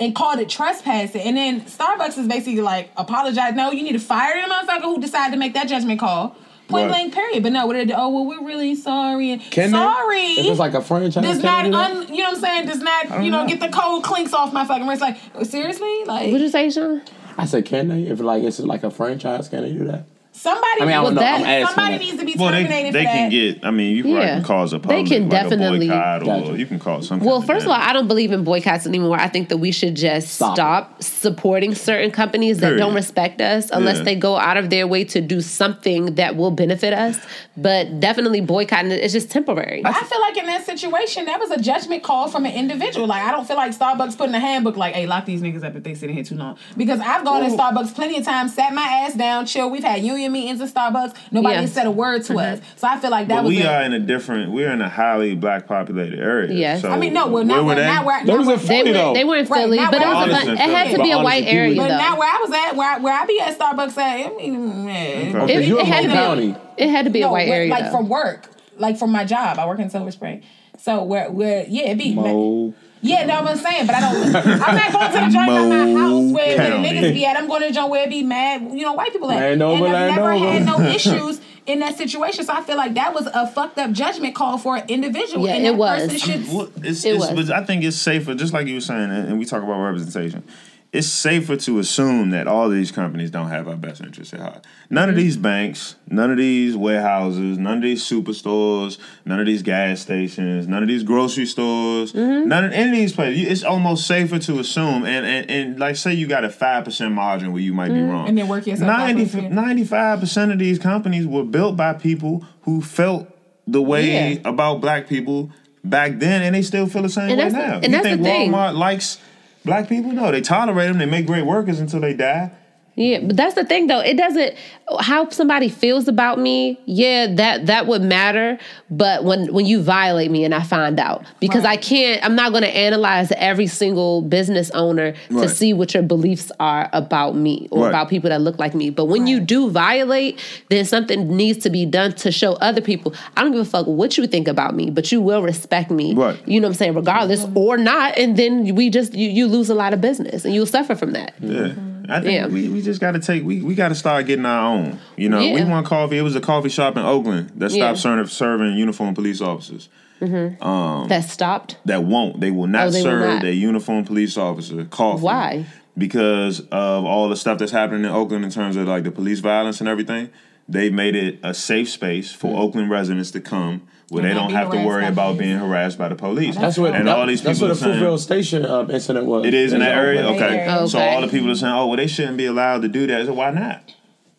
[0.00, 3.54] and called it trespassing, and then Starbucks is basically like, apologize.
[3.54, 6.34] No, you need to fire the motherfucker who decided to make that judgment call.
[6.72, 7.10] Point Right.
[7.10, 7.42] blank, period.
[7.42, 7.92] But no, what did?
[7.92, 9.30] Oh well, we're really sorry.
[9.30, 9.78] And Can they?
[9.78, 10.18] sorry.
[10.18, 12.66] If it's like a franchise, does can not do un, you know what I'm saying?
[12.66, 13.48] Does not you know, know.
[13.48, 15.00] get the cold clinks off my fucking wrist.
[15.00, 17.02] Like seriously, like What'd you say, Sean?
[17.38, 18.02] I said, can they?
[18.02, 20.04] If like it's like a franchise, can they do that?
[20.42, 20.80] Somebody.
[20.80, 21.20] I mean, I Well, don't know.
[21.20, 22.00] that- somebody that.
[22.04, 23.30] needs to be Well, they, terminated they for can that.
[23.30, 23.64] get.
[23.64, 24.40] I mean, you can Yeah.
[24.40, 25.04] cause a problem.
[25.04, 27.20] They can like definitely- a boycott, or you can cause some.
[27.20, 27.78] Well, first of all.
[27.82, 29.18] I don't believe in boycotts anymore.
[29.20, 32.78] I think that we should just Stop stop, supporting certain companies that Period.
[32.80, 34.02] don't respect us unless Yeah.
[34.04, 37.18] they go out of their way to do something that will benefit us.
[37.56, 39.82] But definitely boycotting it is just temporary.
[39.84, 43.06] I feel like in that situation, that was a judgment call from an individual.
[43.06, 45.64] Like, I don't feel like Starbucks put in a handbook like, "Hey, lock these niggas
[45.64, 48.24] up if they sit in here too long." Because I've gone to Starbucks plenty of
[48.24, 49.70] times, sat my ass down, chill.
[49.70, 51.14] We've had union meetings at Starbucks.
[51.30, 51.60] Nobody Yeah.
[51.60, 52.60] has said a word to mm-hmm.
[52.60, 52.60] us.
[52.76, 53.50] So I feel like that But was.
[53.56, 54.50] we a- are in a different.
[54.52, 56.52] We're in a highly black populated area.
[56.52, 56.82] Yes.
[56.82, 57.86] So I I mean, no, well, where not were where, they?
[57.86, 59.14] not where, They not where, in They Philly were though.
[59.14, 61.10] they were in Philly, not but it was I a, was it had to be
[61.12, 61.98] a white area people- But though.
[61.98, 62.76] not where I was at.
[62.76, 65.36] Where, where I be at Starbucks at, I mean, man.
[65.36, 65.54] Okay.
[65.54, 66.56] It, it had to be.
[66.78, 69.58] It had to be a white where- area like from work, like from my job.
[69.58, 70.42] I work in Silver Spring.
[70.78, 72.14] So where, where, yeah, it be.
[72.14, 72.74] Mo.
[73.04, 74.36] Yeah, no, I'm saying, but I don't.
[74.36, 77.36] I'm not going to the joint at my house where, where the niggas be at.
[77.36, 79.42] I'm going to the joint where it be mad, you know, white people at.
[79.42, 82.44] Ain't no and I've ain't never no had no issues in that situation.
[82.44, 85.46] So I feel like that was a fucked up judgment call for an individual.
[85.46, 86.02] Yeah, and it was.
[86.02, 86.46] person should.
[86.52, 87.48] Well, it's, It it's, was.
[87.48, 89.82] but I think it's safer, just like you were saying, and and we talk about
[89.82, 90.44] representation.
[90.92, 94.40] It's safer to assume that all of these companies don't have our best interests at
[94.40, 94.66] heart.
[94.90, 95.42] None of these mm-hmm.
[95.42, 100.82] banks, none of these warehouses, none of these superstores, none of these gas stations, none
[100.82, 102.46] of these grocery stores, mm-hmm.
[102.46, 103.50] none of any of these places.
[103.50, 107.14] It's almost safer to assume, and, and, and like say you got a five percent
[107.14, 108.10] margin where you might be mm-hmm.
[108.10, 109.48] wrong, And then work yourself backwards, yeah.
[109.48, 113.28] 95 percent of these companies were built by people who felt
[113.66, 114.40] the way Yeah.
[114.44, 115.52] about black people
[115.82, 117.74] back then, and they still feel the same And way now.
[117.76, 118.52] and you that's think the thing.
[118.52, 119.18] Walmart likes
[119.64, 120.12] black people?
[120.12, 120.98] No, they tolerate them.
[120.98, 122.50] They make great workers until they die.
[122.94, 124.00] Yeah, but that's the thing though.
[124.00, 124.54] It doesn't
[125.00, 126.78] how somebody feels about me.
[126.84, 128.58] Yeah, that that would matter.
[128.90, 131.78] But when when you violate me and I find out, because Right.
[131.78, 136.02] I can't, I'm not going to analyze every single business owner to see what your
[136.02, 137.88] beliefs are about me or Right.
[137.88, 138.90] about people that look like me.
[138.90, 140.38] But when you do violate,
[140.68, 143.14] then something needs to be done to show other people.
[143.36, 146.14] I don't give a fuck what you think about me, but you will respect me.
[146.14, 146.38] Right.
[146.46, 147.56] You know what I'm saying, regardless mm-hmm.
[147.56, 148.18] or not.
[148.18, 151.12] And then we just you, you lose a lot of business and you'll suffer from
[151.12, 151.34] that.
[151.40, 151.74] Yeah.
[152.12, 152.46] I think Yeah.
[152.46, 154.98] we, we just got to take we, we got to start getting our own.
[155.16, 156.18] You know, we want coffee.
[156.18, 157.94] It was a coffee shop in Oakland that Yeah.
[157.94, 159.88] stopped serving, serving uniformed police officers.
[160.20, 160.62] Mm-hmm.
[160.62, 161.78] Um, that stopped.
[161.84, 162.40] That won't.
[162.40, 163.42] They will not Oh, they will serve not.
[163.42, 165.22] their uniformed police officer coffee.
[165.22, 165.66] Why?
[165.98, 169.40] Because of all the stuff that's happening in Oakland in terms of like the police
[169.40, 170.30] violence and everything.
[170.68, 172.60] They've made it a safe space for mm-hmm.
[172.60, 173.82] Oakland residents to come
[174.12, 176.54] where And they don't have to worry about being harassed by the police.
[176.56, 178.00] That's what and that- all these That's people what the saying.
[178.02, 179.46] Fruitvale Station uh, incident was.
[179.46, 180.42] It is in that area, Oakland.
[180.44, 180.68] okay.
[180.70, 180.86] Okay.
[180.88, 183.24] So all the people are saying, "Oh, well, they shouldn't be allowed to do that."
[183.26, 183.94] So why not?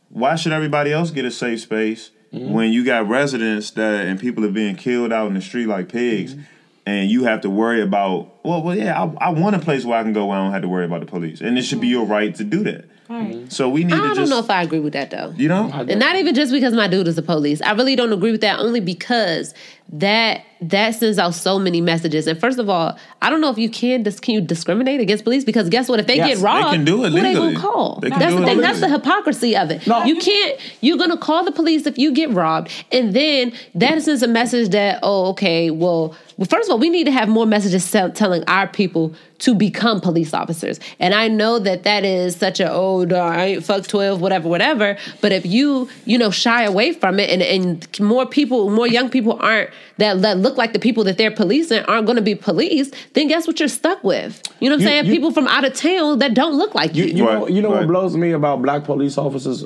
[0.10, 2.52] Why should everybody else get a safe space Mm-hmm.
[2.52, 5.88] when you got residents that and people are being killed out in the street like
[5.90, 6.44] pigs, Mm-hmm.
[6.88, 8.44] and you have to worry about?
[8.44, 10.52] Well, well, yeah, I, I want a place where I can go where I don't
[10.52, 12.86] have to worry about the police, and it should be your right to do that.
[13.10, 13.36] Right.
[13.36, 13.50] Mm-hmm.
[13.50, 15.34] So we need I to don't just, know if I agree with that though.
[15.36, 17.62] you know, And not even just because my dude is the police.
[17.62, 19.54] I really don't agree with that only because
[19.92, 22.26] that that sends out so many messages.
[22.26, 25.24] And first of all, I don't know if you can dis- can you discriminate against
[25.24, 26.00] police because guess what?
[26.00, 28.00] If they Yes, get they robbed, can do it who they gonna call?
[28.02, 28.62] They can That's the thing.
[28.62, 29.86] That's the hypocrisy of it.
[29.86, 30.04] No.
[30.06, 30.60] You can't.
[30.82, 34.70] You're gonna call the police if you get robbed, and then that sends a message
[34.70, 36.16] that oh okay well.
[36.36, 39.54] Well, first of all, we need to have more messages tell, telling our people to
[39.54, 40.80] become police officers.
[40.98, 44.98] And I know that that is such a oh, I ain't fuck twelve, whatever, whatever.
[45.22, 49.10] But if you you know shy away from it, and and more people, more young
[49.10, 52.36] people aren't that that look like the people that they're policing aren't going to be
[52.36, 54.42] policed, then guess what you're stuck with?
[54.60, 55.06] You know what I'm You- saying?
[55.06, 57.06] you- people from out of town that don't look like you.
[57.06, 57.80] You, you know, you know right.
[57.80, 59.66] what blows me about black police officers?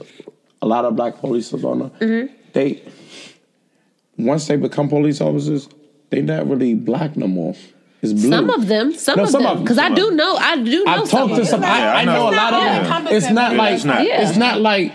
[0.62, 2.34] A lot of black police officers, on Mm-hmm.
[2.54, 2.82] they
[4.18, 5.70] once they become police officers,
[6.10, 7.54] they not really black no more.
[8.02, 8.30] It's blue.
[8.30, 10.58] Some of them, some No, of some of them, them, because I do know, I
[10.58, 11.46] do know I've some talked of to them.
[11.46, 11.62] some.
[11.64, 12.14] Yeah, I, I I know.
[12.14, 13.08] know a It's lot not of them.
[13.18, 13.58] It's not encompassing.
[13.58, 14.06] like it's not.
[14.06, 14.22] Yeah.
[14.30, 14.94] it's not like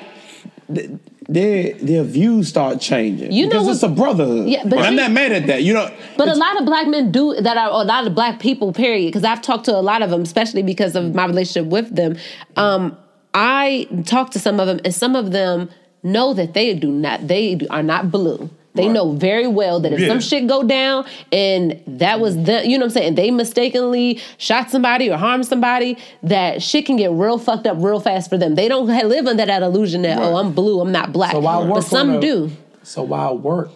[0.74, 0.90] th-
[1.32, 3.32] their their views start changing.
[3.32, 4.48] You know what- it's a brotherhood.
[4.48, 5.62] Yeah, but I'm you- not mad at that.
[5.62, 8.38] You know, But a lot of black men do that are a lot of black
[8.40, 9.06] people, period.
[9.08, 12.16] Because I've talked to a lot of them, especially because of my relationship with them.
[12.56, 12.96] Um,
[13.34, 15.70] I talk to some of them, and some of them
[16.02, 18.50] know that they do not, they are not blue.
[18.74, 18.92] They Right.
[18.92, 20.08] know very well that if Yeah.
[20.08, 24.18] some shit go down and that was the, you know what I'm saying, they mistakenly
[24.38, 28.38] shot somebody or harmed somebody, that shit can get real fucked up real fast for
[28.38, 28.54] them.
[28.54, 30.24] They don't live under that illusion that, Right.
[30.26, 31.32] oh, I'm blue, I'm not black.
[31.32, 31.74] so why work?
[31.74, 32.50] but some do.
[32.82, 33.70] So why work?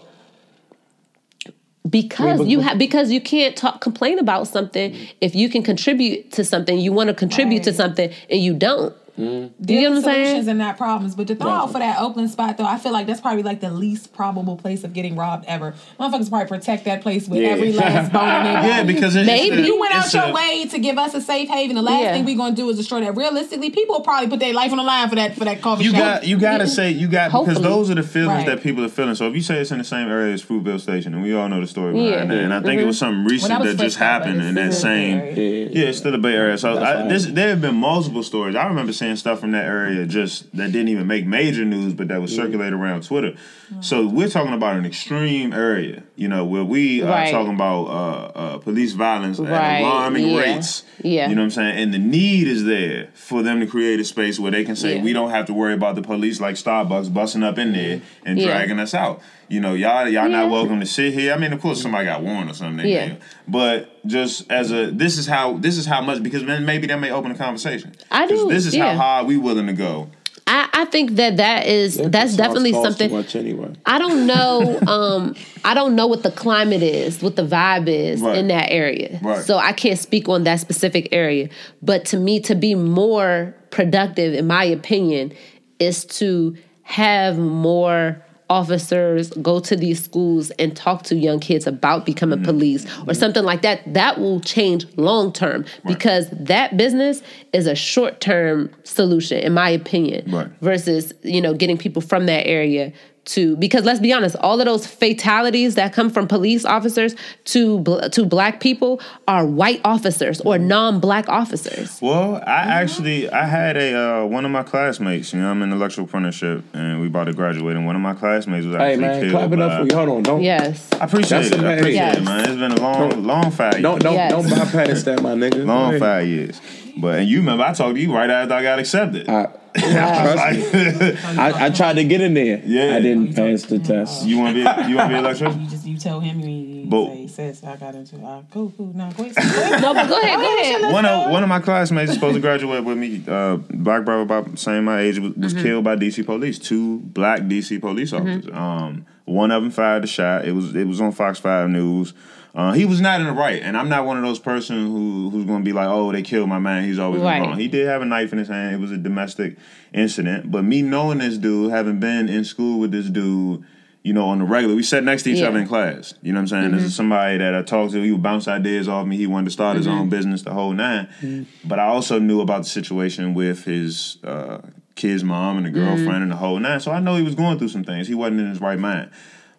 [1.89, 6.45] because you have because you can't talk complain about something if you can contribute to
[6.45, 9.51] something you want to contribute to something and you don't Mm.
[9.61, 11.15] you get what i'm solutions saying and not problems.
[11.15, 13.61] But to throw out for that Oakland spot though, I feel like that's probably like
[13.61, 15.75] the least probable place of getting robbed ever.
[15.99, 17.49] Motherfuckers probably protect that place with Yeah.
[17.49, 18.93] every last bone in their yeah, body.
[18.95, 19.57] because it, Maybe.
[19.59, 21.77] it's You went out your a- way to give us a safe haven.
[21.77, 22.13] The last Yeah.
[22.13, 23.17] thing we're gonna do is destroy that.
[23.17, 25.85] Realistically, people will probably put their life on the line for that for that coffee
[25.85, 25.99] You shop.
[26.01, 28.47] got you gotta say you got because those are the feelings Right.
[28.47, 29.15] that people are feeling.
[29.15, 31.49] So if you say it's in the same area as Fruitvale Station, and we all
[31.49, 32.11] know the story Yeah.
[32.11, 34.43] behind that, and I think it was something recent Well, that was that just happened
[34.43, 35.19] in that same.
[35.21, 36.59] the Bay Yeah, it's still the Bay Area.
[36.59, 38.57] So I, this, there have been multiple stories.
[38.57, 42.09] I remember seeing stuff from that area just that didn't even make major news, but
[42.09, 43.35] that was circulated around Twitter.
[43.81, 47.31] So we're talking about an extreme area, you know, where we are Right.
[47.31, 50.85] talking about uh, uh, police violence Right, at alarming yeah, rates.
[51.03, 51.29] yeah.
[51.29, 54.05] you know what I'm saying, and the need is there for them to create a
[54.05, 55.03] space where they can say Yeah.
[55.03, 58.39] we don't have to worry about the police like Starbucks busting up in there and
[58.39, 58.47] Yeah.
[58.47, 59.21] dragging us out.
[59.49, 60.27] You know, y'all y'all Yeah.
[60.29, 61.33] not welcome to sit here.
[61.33, 62.87] I mean, of course, somebody got warned or something.
[62.87, 63.07] Yeah.
[63.09, 63.19] may.
[63.47, 66.99] But just as a this is how this is how much because then maybe that
[67.01, 67.95] may open a conversation.
[68.11, 68.93] I do, This is yeah.
[68.93, 70.11] how hard we willing to go.
[70.49, 73.73] I, I think that that is that's definitely something Too much anyway.
[73.85, 74.79] I don't know.
[74.89, 75.35] Um,
[75.65, 78.39] I don't know what the climate is, what the vibe is Right.
[78.39, 79.19] in that area.
[79.23, 79.43] Right.
[79.45, 81.49] So I can't speak on that specific area.
[81.83, 85.33] But to me, to be more productive, in my opinion,
[85.81, 92.07] is to have more officers go to these schools and talk to young kids about
[92.07, 92.47] becoming mm-hmm.
[92.47, 93.13] police or mm-hmm.
[93.13, 97.23] something like that that will change long term because that business
[97.53, 100.49] is a short term solution in my opinion Right.
[100.61, 102.93] versus you know getting people from that area
[103.27, 107.15] to because let's be honest all of those fatalities that come from police officers
[107.45, 113.45] to bl- to black people are white officers or non-black officers Well, I actually I
[113.47, 115.33] had a uh, one of my classmates.
[115.33, 117.77] You know, I'm in electrical apprenticeship, and we about to graduate.
[117.77, 119.33] And one of my classmates was actually Hey man, killed.
[119.33, 119.97] clap it up for you.
[119.97, 121.55] Hold on, don't yes I appreciate That's it.
[121.55, 121.79] I amazing.
[121.79, 122.17] appreciate Yes.
[122.19, 122.41] it, man.
[122.41, 124.03] It's been a long, long five don't years.
[124.03, 124.31] don't Yes.
[124.31, 125.67] don't bypass that, my nigga.
[125.67, 126.61] long five years.
[126.99, 129.29] But and you remember I talked to you right after I got accepted.
[129.29, 129.49] I
[131.39, 132.61] I, I tried to get in there.
[132.65, 132.97] Yeah.
[132.97, 134.27] I didn't pass the test.
[134.27, 134.61] you want to be
[134.91, 135.61] you want to be an electrician?
[135.63, 138.73] You just you tell him you, you But- say sis I got into uh, cool
[138.77, 139.83] cool now go ahead.
[139.83, 140.93] No, but go ahead, go ahead.
[140.93, 143.23] One of one of my classmates is supposed to graduate with me.
[143.27, 146.59] Uh, black brother about same my age was, was killed by DC police.
[146.59, 148.49] Two black DC police officers.
[148.53, 150.45] Um, one of them fired the shot.
[150.47, 152.15] It was it was on Fox Five News.
[152.57, 155.29] Uh, he was not in the right, and I'm not one of those person who
[155.29, 156.85] who's going to be like, oh, they killed my man.
[156.85, 157.39] He's always Right.
[157.43, 157.59] wrong.
[157.59, 158.75] He did have a knife in his hand.
[158.75, 159.59] It was a domestic
[159.93, 160.51] incident.
[160.51, 163.63] But me knowing this dude, having been in school with this dude,
[164.03, 165.49] you know, on the regular, we sat next to each Yeah.
[165.49, 166.15] other in class.
[166.23, 166.71] You know what I'm saying?
[166.73, 168.03] This is somebody that I talked to.
[168.03, 169.19] He would bounce ideas off me.
[169.19, 172.63] He wanted to start his own business, the whole 9 But I also knew about
[172.63, 174.59] the situation with his uh,
[174.95, 176.81] kid's mom and the girlfriend and the whole nine.
[176.81, 178.09] So I know he was going through some things.
[178.09, 179.11] He wasn't in his right mind.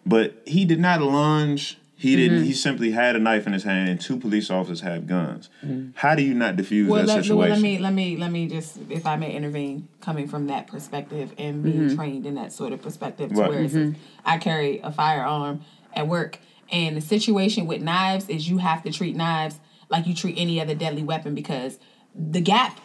[0.04, 1.78] But he did not lunge.
[2.00, 2.38] He didn't.
[2.38, 2.46] Mm-hmm.
[2.46, 5.50] He simply had a knife in his hand, and two police officers have guns.
[5.64, 5.90] Mm-hmm.
[5.96, 7.38] How do you not defuse well, that let, situation?
[7.38, 10.68] well, let me let me let me just if I may intervene, coming from that
[10.68, 11.96] perspective and being mm-hmm.
[11.96, 13.50] trained in that sort of perspective, to Right.
[13.50, 16.38] where it's, I carry a firearm at work,
[16.70, 19.58] and the situation with knives is you have to treat knives
[19.90, 21.80] like you treat any other deadly weapon because
[22.14, 22.80] the gap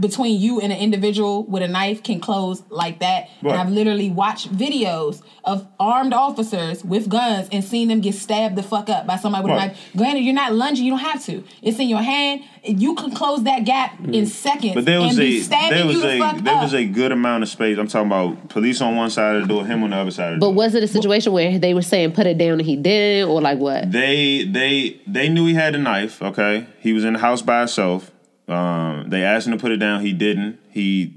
[0.00, 3.28] between you and an individual with a knife can close like that.
[3.42, 3.52] Right.
[3.52, 8.56] And I've literally watched videos of armed officers with guns and seen them get stabbed
[8.56, 9.64] the fuck up by somebody with Right.
[9.64, 9.78] a knife.
[9.96, 11.44] Granted, you're not lunging, you don't have to.
[11.62, 12.40] It's in your hand.
[12.64, 14.74] You can close that gap in seconds Mm.
[14.74, 16.62] But there was and be a there was you the a there up.
[16.62, 17.76] was a good amount of space.
[17.78, 20.32] I'm talking about police on one side of the door, him on the other side
[20.32, 20.54] of the But door.
[20.54, 23.42] was it a situation where they were saying put it down and he didn't, or
[23.42, 23.92] like what?
[23.92, 26.22] They they they knew he had a knife.
[26.22, 28.10] Okay, he was in the house by himself.
[28.48, 30.02] Um, they asked him to put it down.
[30.02, 30.58] He didn't.
[30.70, 31.14] He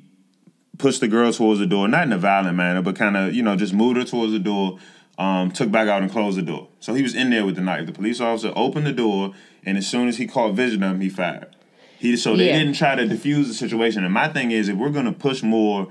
[0.78, 3.44] pushed the girl towards the door, not in a violent manner, but kind of you
[3.44, 4.80] know just moved her towards the door.
[5.20, 6.68] Um, took back out and closed the door.
[6.80, 7.88] So he was in there with the knife.
[7.88, 9.34] The police officer opened the door,
[9.66, 11.56] and as soon as he caught vision of him, he fired.
[11.98, 12.60] He so they Yeah.
[12.60, 14.04] didn't try to defuse the situation.
[14.04, 15.88] And my thing is, if we're gonna push more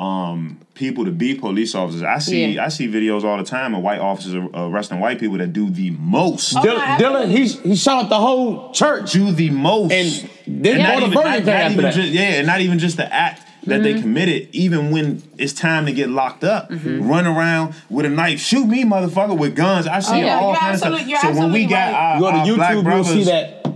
[0.00, 2.64] um, people to be police officers, I see Yeah.
[2.64, 5.90] I see videos all the time of white officers arresting white people that do the
[5.90, 6.56] most.
[6.56, 9.12] Oh, Dylan, Dylan he, he shot up the whole church.
[9.12, 9.92] do the most.
[9.92, 11.94] And then not bought a even- not- not after that.
[11.94, 15.84] Just, yeah, and not even just the act that they committed, even when it's time
[15.84, 19.86] to get locked up, run around with a knife, shoot me, motherfucker, with guns.
[19.86, 21.06] I see Oh, yeah, all you're kinds of stuff.
[21.06, 21.94] you're So when we got right.
[21.94, 23.26] our, You go to our black YouTube, you'll brothers,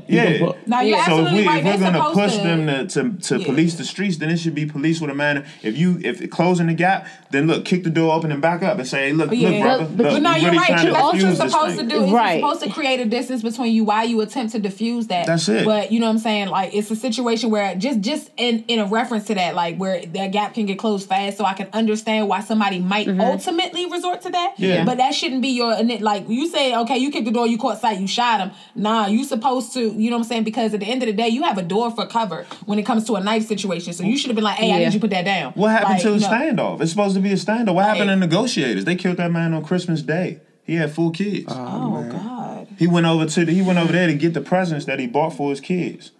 [0.08, 0.22] see that.
[0.28, 0.38] You Yeah.
[0.38, 1.64] can put- No, so if we right.
[1.66, 3.46] if we're gonna push to- them to to, to Yeah.
[3.46, 5.44] police the streets, then it should be police with a manner.
[5.62, 8.78] If you if closing the gap, then look, kick the door open and back up
[8.78, 9.48] and say, hey, look, Yeah.
[9.48, 10.66] look, brother, But- but look, But no, we you're really right.
[10.68, 11.88] trying to That's what you're defuse supposed to thing.
[11.88, 12.02] do.
[12.04, 12.40] It's Right.
[12.40, 15.26] supposed to create a distance between you while you attempt to diffuse that.
[15.26, 15.64] That's it.
[15.64, 16.48] But you know what I'm saying?
[16.48, 20.00] Like it's a situation where just just in in a reference to that, like where
[20.14, 23.20] that gap can get closed fast, so I can understand why somebody might mm-hmm.
[23.20, 24.54] ultimately resort to that.
[24.58, 24.84] Yeah.
[24.84, 26.74] But that shouldn't be your ini- like you say.
[26.74, 28.50] Okay, you kicked the door, you caught sight, you shot him.
[28.74, 29.93] Nah, you supposed to.
[29.98, 30.44] You know what I'm saying?
[30.44, 32.84] Because at the end of the day, you have a door for cover when it
[32.84, 33.92] comes to a knife situation.
[33.92, 34.84] So you should have been like, hey, I Yeah.
[34.88, 35.52] need you put that down.
[35.54, 36.80] What happened Like, to the you know, standoff?
[36.80, 37.74] It's supposed to be a standoff.
[37.74, 38.18] What happened to Right.
[38.18, 38.84] negotiators?
[38.84, 40.38] They killed that man on Christmas Day.
[40.64, 41.46] He had four kids.
[41.48, 42.66] Oh, oh God.
[42.78, 45.06] he went over to the, he went over there to get the presents that he
[45.06, 46.10] bought for his kids.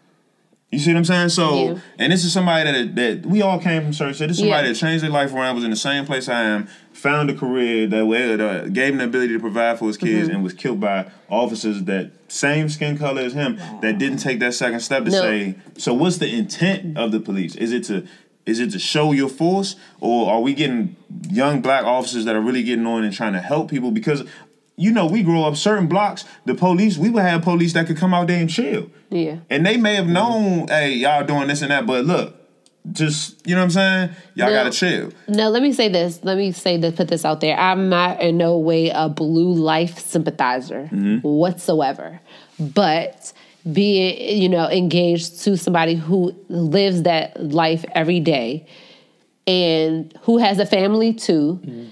[0.74, 1.28] You see what I'm saying?
[1.28, 1.74] So, Yeah.
[2.00, 4.16] and this is somebody that that we all came from church.
[4.16, 4.72] So this is somebody Yeah.
[4.72, 7.86] that changed their life around, was in the same place I am, found a career
[7.86, 10.34] that way, that gave him the ability to provide for his kids, Mm-hmm.
[10.34, 14.54] and was killed by officers that same skin color as him that didn't take that
[14.54, 15.20] second step to No.
[15.20, 15.54] say.
[15.78, 17.54] So, what's the intent of the police?
[17.54, 18.02] Is it to
[18.46, 20.96] is it to show your force, or are we getting
[21.30, 23.90] young black officers that are really getting on and trying to help people?
[23.90, 24.22] Because
[24.76, 26.24] you know, we grow up certain blocks.
[26.46, 28.90] The police, we would have police that could come out there and chill.
[29.10, 29.38] Yeah.
[29.48, 32.36] And they may have known, hey, y'all doing this and that, but look,
[32.92, 34.10] just you know what I'm saying?
[34.34, 34.52] Y'all No.
[34.52, 35.10] gotta chill.
[35.26, 36.20] No, let me say this.
[36.22, 36.94] Let me say this.
[36.94, 37.58] Put this out there.
[37.58, 41.26] I'm not in no way a blue life sympathizer mm-hmm.
[41.26, 42.20] whatsoever,
[42.60, 43.32] but
[43.72, 48.66] being you know engaged to somebody who lives that life every day
[49.46, 51.60] and who has a family too.
[51.64, 51.88] Mm-hmm.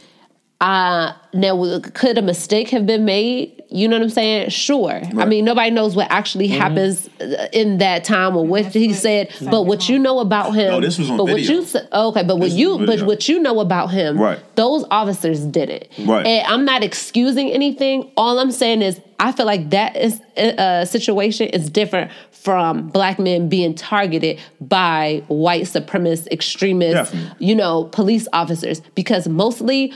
[0.62, 3.64] Uh, now, could a mistake have been made?
[3.68, 4.50] You know what I'm saying?
[4.50, 5.00] Sure.
[5.18, 8.88] I mean, nobody knows what actually happens uh, in that time or what That's he
[8.88, 9.26] what- said.
[9.26, 12.22] exactly But what you know about him, No, this was on but what you okay,
[12.22, 14.38] but what you but what you know about him, Right.
[14.54, 16.24] Those officers did it, Right.
[16.24, 18.12] And I'm not excusing anything.
[18.16, 23.18] All I'm saying is, I feel like that is a situation is different from black
[23.18, 27.46] men being targeted by white supremacist extremists, Definitely.
[27.46, 29.92] you know, police officers, because mostly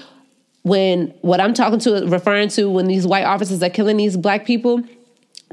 [0.67, 4.45] when what I'm talking to referring to when these white officers are killing these black
[4.45, 4.83] people,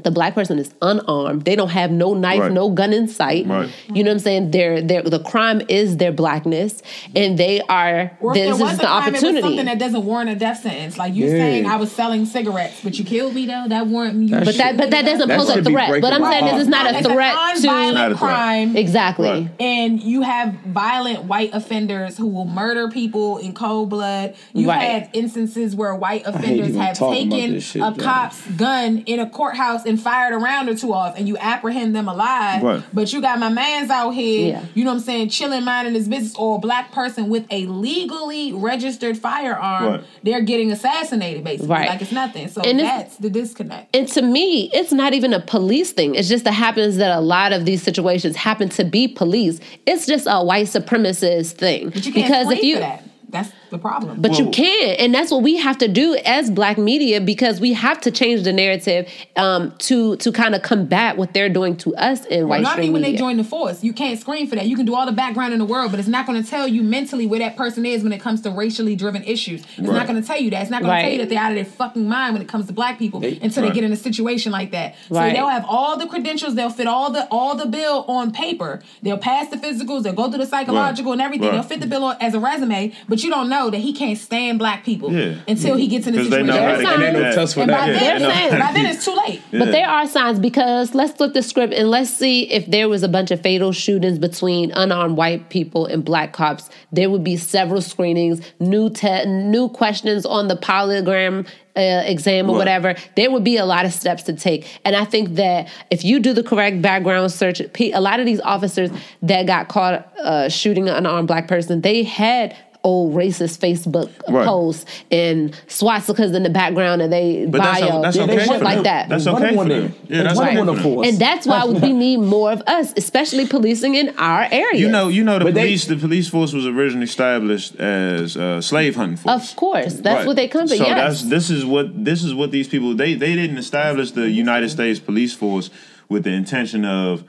[0.02, 1.44] the black person is unarmed.
[1.44, 2.52] They don't have no knife, Right.
[2.52, 3.46] no gun in sight.
[3.46, 3.70] Right.
[3.92, 4.50] You know what I'm saying?
[4.50, 6.82] They're, they're, the crime is their blackness,
[7.14, 8.10] and they are.
[8.20, 9.40] Or this there is was the a crime, it was opportunity.
[9.42, 10.98] something that doesn't warrant a death sentence.
[10.98, 11.30] Like you Yeah.
[11.30, 13.66] saying, I was selling cigarettes, but you killed me though.
[13.68, 14.28] That warrant you.
[14.30, 16.00] That but that, but that doesn't That pose a threat.
[16.02, 18.18] But I'm my saying this is not a threat an to nonviolent Not a threat.
[18.34, 18.76] crime.
[18.76, 19.28] exactly.
[19.28, 19.50] Right.
[19.60, 24.34] and you have violent white offenders who will murder people in cold blood.
[24.52, 24.82] You Right.
[24.82, 27.96] had instances where white offenders have taken shit, a John.
[27.96, 31.94] cop's gun in a courthouse and fired a round or two off, and you apprehend
[31.94, 32.62] them alive.
[32.62, 32.82] Right.
[32.92, 34.64] But you got my man's out here, Yeah.
[34.74, 37.66] you know what I'm saying, chilling, minding his business, or a black person with a
[37.66, 40.00] legally registered firearm, Right.
[40.22, 41.88] they're getting assassinated basically, Right.
[41.88, 42.48] like it's nothing.
[42.48, 43.94] So And that's the disconnect.
[43.94, 46.14] And to me, it's not even a police thing.
[46.14, 49.60] It's just that happens that a lot of these situations happen to be police.
[49.86, 51.90] It's just a white supremacist thing.
[51.90, 53.04] But you can't because if you for that.
[53.28, 54.20] That's the problem.
[54.20, 57.60] But you Well- can, and that's what we have to do as Black media because
[57.60, 59.06] we have to change the narrative
[59.36, 62.92] um, to to kind of combat what they're doing to us in white Not stream
[62.92, 63.16] when media.
[63.16, 63.82] they join the force.
[63.84, 64.66] You can't screen for that.
[64.66, 66.66] You can do all the background in the world, but it's not going to tell
[66.68, 69.62] you mentally where that person is when it comes to racially driven issues.
[69.76, 69.96] It's Right.
[69.98, 70.62] not going to tell you that.
[70.62, 72.48] It's not going to tell you that they're out of their fucking mind when it
[72.48, 73.68] comes to black people until Right.
[73.70, 74.94] they get in a situation like that.
[75.08, 76.54] So they'll have all the credentials.
[76.54, 78.80] They'll fit all the all the bill on paper.
[79.02, 80.02] They'll pass the physicals.
[80.04, 81.48] They'll go through the psychological and everything.
[81.48, 81.54] Right.
[81.54, 84.18] They'll fit the bill on, as a resume, but you don't know that he can't
[84.18, 85.34] stand black people Yeah.
[85.48, 86.46] until he gets in a 'Cause they situation.
[86.46, 87.00] know how There's to signs.
[87.00, 87.34] get no that.
[87.34, 87.88] test for and by that.
[87.88, 89.40] Yeah, then, they know how to by then get- it's too late.
[89.52, 93.02] But there are signs because let's flip the script and let's see if there was
[93.02, 96.68] a bunch of fatal shootings between unarmed white people and black cops.
[96.92, 101.46] There would be several screenings, new te- new questions on the polygraph
[101.76, 102.58] uh, exam or Right.
[102.58, 102.94] whatever.
[103.16, 106.20] There would be a lot of steps to take, and I think that if you
[106.20, 108.90] do the correct background search, pe- a lot of these officers
[109.22, 112.54] that got caught uh, shooting an unarmed black person, they had.
[112.84, 114.46] Old racist Facebook Right.
[114.46, 118.34] posts and swastikas in the background and they But that's, bio o- that's Yeah, they
[118.36, 118.44] okay.
[118.44, 118.84] shut for like them.
[118.84, 119.08] that.
[119.08, 119.94] That's They okay for them.
[120.08, 121.04] Yeah, that's put okay for them.
[121.08, 124.78] And that's why we need more of us, especially policing in our area.
[124.80, 128.36] You know, you know, the But they- police, the police force was originally established as
[128.36, 129.50] uh, slave hunting force.
[129.50, 130.26] of course, that's Right.
[130.26, 130.76] what they come for.
[130.76, 130.96] So yes.
[130.98, 134.68] that's this is what this is what these people they they didn't establish the United
[134.68, 135.70] States police force
[136.10, 137.24] with the intention of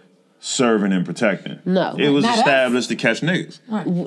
[0.49, 1.59] serving and protecting.
[1.65, 1.95] No.
[1.97, 2.37] it was Not us.
[2.39, 3.57] established to catch niggas.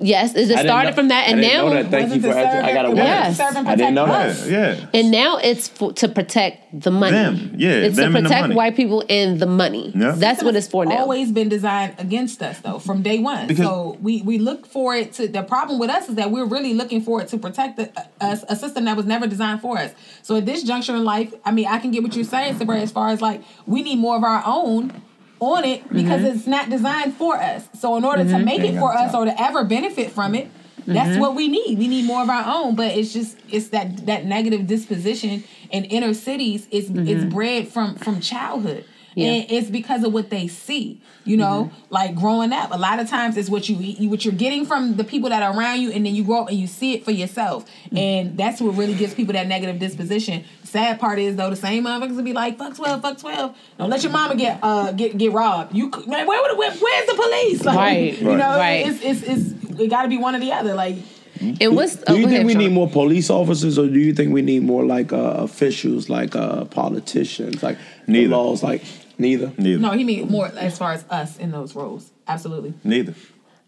[0.02, 1.90] yes, it started know- from that, I and didn't now know that.
[1.90, 2.52] Thank you Wasn't for to asking.
[2.60, 3.06] serve I got to and- watch.
[3.08, 3.36] Yes.
[3.36, 4.50] serve and I didn't know protect that.
[4.50, 4.88] Yeah, us.
[4.94, 7.10] and now it's for, to protect the money.
[7.16, 8.54] Them, yeah, it's them to and the protect money.
[8.54, 9.92] white people and the money.
[9.96, 10.12] Yeah.
[10.16, 10.98] That's what it's for now.
[10.98, 13.48] always been designed against us though from day one.
[13.48, 15.26] Because- so we we look for it to.
[15.26, 18.44] The problem with us is that we're really looking for it to protect the, us,
[18.48, 19.90] a system that was never designed for us.
[20.22, 22.78] So at this juncture in life, I mean, I can get what you're saying, Sabra,
[22.78, 25.02] as far as like we need more of our own
[25.40, 26.36] on it because Mm-hmm.
[26.38, 27.68] it's not designed for us.
[27.78, 30.48] So in order to make it for us or to ever benefit from it.
[30.86, 31.20] That's Mm-hmm.
[31.20, 31.78] what we need.
[31.78, 35.84] We need more of our own, but it's just it's that that negative disposition in
[35.84, 38.86] inner cities is it's bred from from childhood.
[39.14, 39.28] Yeah.
[39.28, 41.00] And it's because of what they see.
[41.24, 41.84] You know, Mm-hmm.
[41.94, 45.04] like growing up, a lot of times it's what you, what you're getting from the
[45.04, 47.10] people that are around you, and then you grow up and you see it for
[47.10, 47.96] yourself, Mm-hmm.
[47.98, 50.44] and that's what really gives people that negative disposition.
[50.64, 53.56] Sad part is though, the same motherfuckers will be like, "Fuck twelve, fuck 12.
[53.78, 55.74] Don't let your mama get uh get get robbed.
[55.74, 57.64] You man, where, where where's the police?
[57.64, 58.86] Like, Right, You know, right.
[58.86, 60.74] it's it's it's it got to be one or the other.
[60.74, 60.96] Like
[61.40, 62.58] and what's Do oh, you go think ahead, we Sean.
[62.62, 66.34] need more police officers, or do you think we need more like uh, officials, like
[66.36, 68.28] uh, politicians, like the Neither.
[68.36, 68.82] laws, like
[69.18, 69.52] neither?
[69.58, 69.80] Neither.
[69.80, 72.10] no, he mean more as far as us in those roles.
[72.26, 72.74] Absolutely.
[72.84, 73.14] Neither.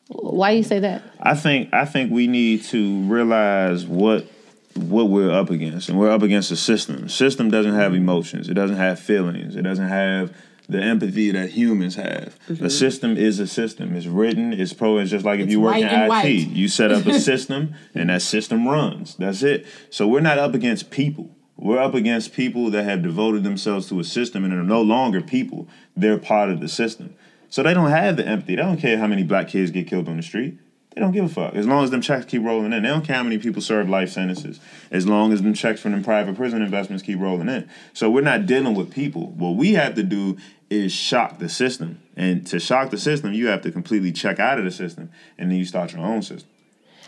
[0.09, 1.03] Why do you say that?
[1.21, 4.27] I think I think we need to realize what
[4.75, 7.09] what we're up against, and we're up against a system.
[7.09, 8.49] System doesn't have emotions.
[8.49, 9.57] It doesn't have feelings.
[9.57, 10.35] It doesn't have
[10.71, 12.39] the empathy that humans have.
[12.61, 13.95] A system is a system.
[13.95, 14.53] It's written.
[14.53, 14.99] It's pro.
[14.99, 16.27] It's just like if you work in IT, white.
[16.27, 19.17] you set up a system, and that system runs.
[19.17, 19.67] That's it.
[19.91, 21.37] So we're not up against people.
[21.57, 25.21] We're up against people that have devoted themselves to a system and are no longer
[25.21, 25.69] people.
[25.95, 27.15] They're part of the system.
[27.51, 28.57] So they don't have the empathy.
[28.57, 30.59] They don't care how many black kids get killed on the street.
[30.95, 31.55] They don't give a fuck.
[31.55, 32.83] As long as them checks keep rolling in.
[32.83, 34.59] They don't care how many people serve life sentences.
[34.91, 37.69] As long as them checks from them private prison investments keep rolling in.
[37.93, 39.31] So we're not dealing with people.
[39.33, 40.37] What we have to do
[40.71, 42.01] is shock the system.
[42.17, 45.51] And to shock the system, you have to completely check out of the system and
[45.51, 46.49] then you start your own system.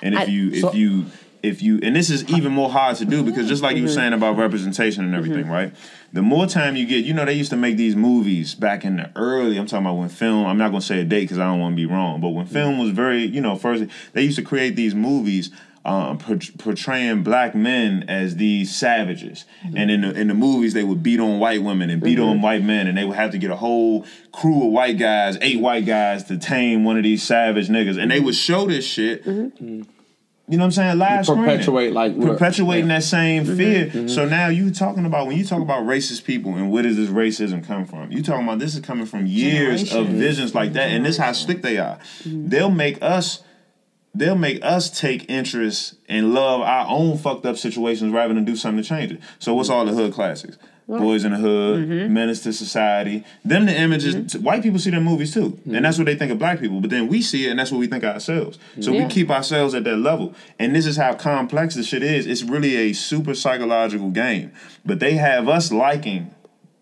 [0.02, 1.06] And if I- you if so- you
[1.42, 3.88] if you and this is even more hard to do because just like you were
[3.88, 3.94] Mm-hmm.
[3.96, 5.74] saying about representation and everything, right?
[6.12, 8.96] The more time you get, you know, they used to make these movies back in
[8.96, 9.56] the early.
[9.58, 10.46] I'm talking about when film.
[10.46, 12.46] I'm not gonna say a date because I don't want to be wrong, but when
[12.46, 15.50] film was very, you know, first they used to create these movies.
[15.84, 20.84] Um, por- portraying black men as these savages, and in the in the movies they
[20.84, 23.38] would beat on white women and beat on white men, and they would have to
[23.38, 27.24] get a whole crew of white guys, eight white guys, to tame one of these
[27.24, 29.26] savage niggas, and they would show this shit
[30.48, 30.98] you know what I'm saying?
[30.98, 31.44] Live screening.
[31.46, 32.96] perpetuate, like, what- perpetuating yeah.
[32.96, 33.56] that same Mm-hmm.
[33.92, 34.08] fear.
[34.08, 37.08] So now you talking about when you talk about racist people and where does this
[37.10, 38.10] racism come from?
[38.12, 41.32] You talking about this is coming from years of visions like that, and this how
[41.32, 41.98] slick they are.
[42.24, 42.48] Mm-hmm.
[42.48, 43.42] They'll make us.
[44.14, 48.56] They'll make us take interest and love our own fucked up situations rather than do
[48.56, 49.20] something to change it.
[49.38, 50.58] So what's all the hood classics?
[50.88, 52.12] Boys in the Hood, Mm-hmm.
[52.12, 53.24] Menace to Society.
[53.44, 54.36] Them the images.
[54.36, 56.80] White people see them movies too, and that's what they think of black people.
[56.82, 58.58] But then we see it, and that's what we think of ourselves.
[58.80, 59.04] So Yeah.
[59.04, 60.34] we keep ourselves at that level.
[60.58, 62.26] And this is how complex this shit is.
[62.26, 64.50] It's really a super psychological game.
[64.84, 66.34] But they have us liking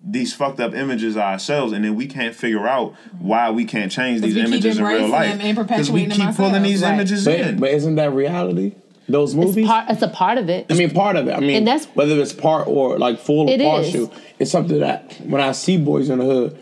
[0.03, 4.22] these fucked up images ourselves, and then we can't figure out why we can't change
[4.22, 5.30] these images in real life.
[5.30, 6.94] them and we perpetuating them keep pulling ourselves, these right.
[6.94, 7.55] images in.
[7.57, 8.74] But, but isn't that reality?
[9.09, 9.59] Those movies.
[9.59, 9.90] It's part.
[9.90, 10.66] It's a part of it.
[10.70, 11.32] I mean, part of it.
[11.32, 13.66] I mean, And that's- whether it's part or like full or It is.
[13.66, 16.59] partial, it's something that when I see boys in the hood,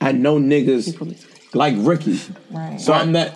[0.00, 1.24] I know niggas
[1.54, 2.20] like Ricky.
[2.50, 2.80] Right.
[2.80, 3.32] So I'm not.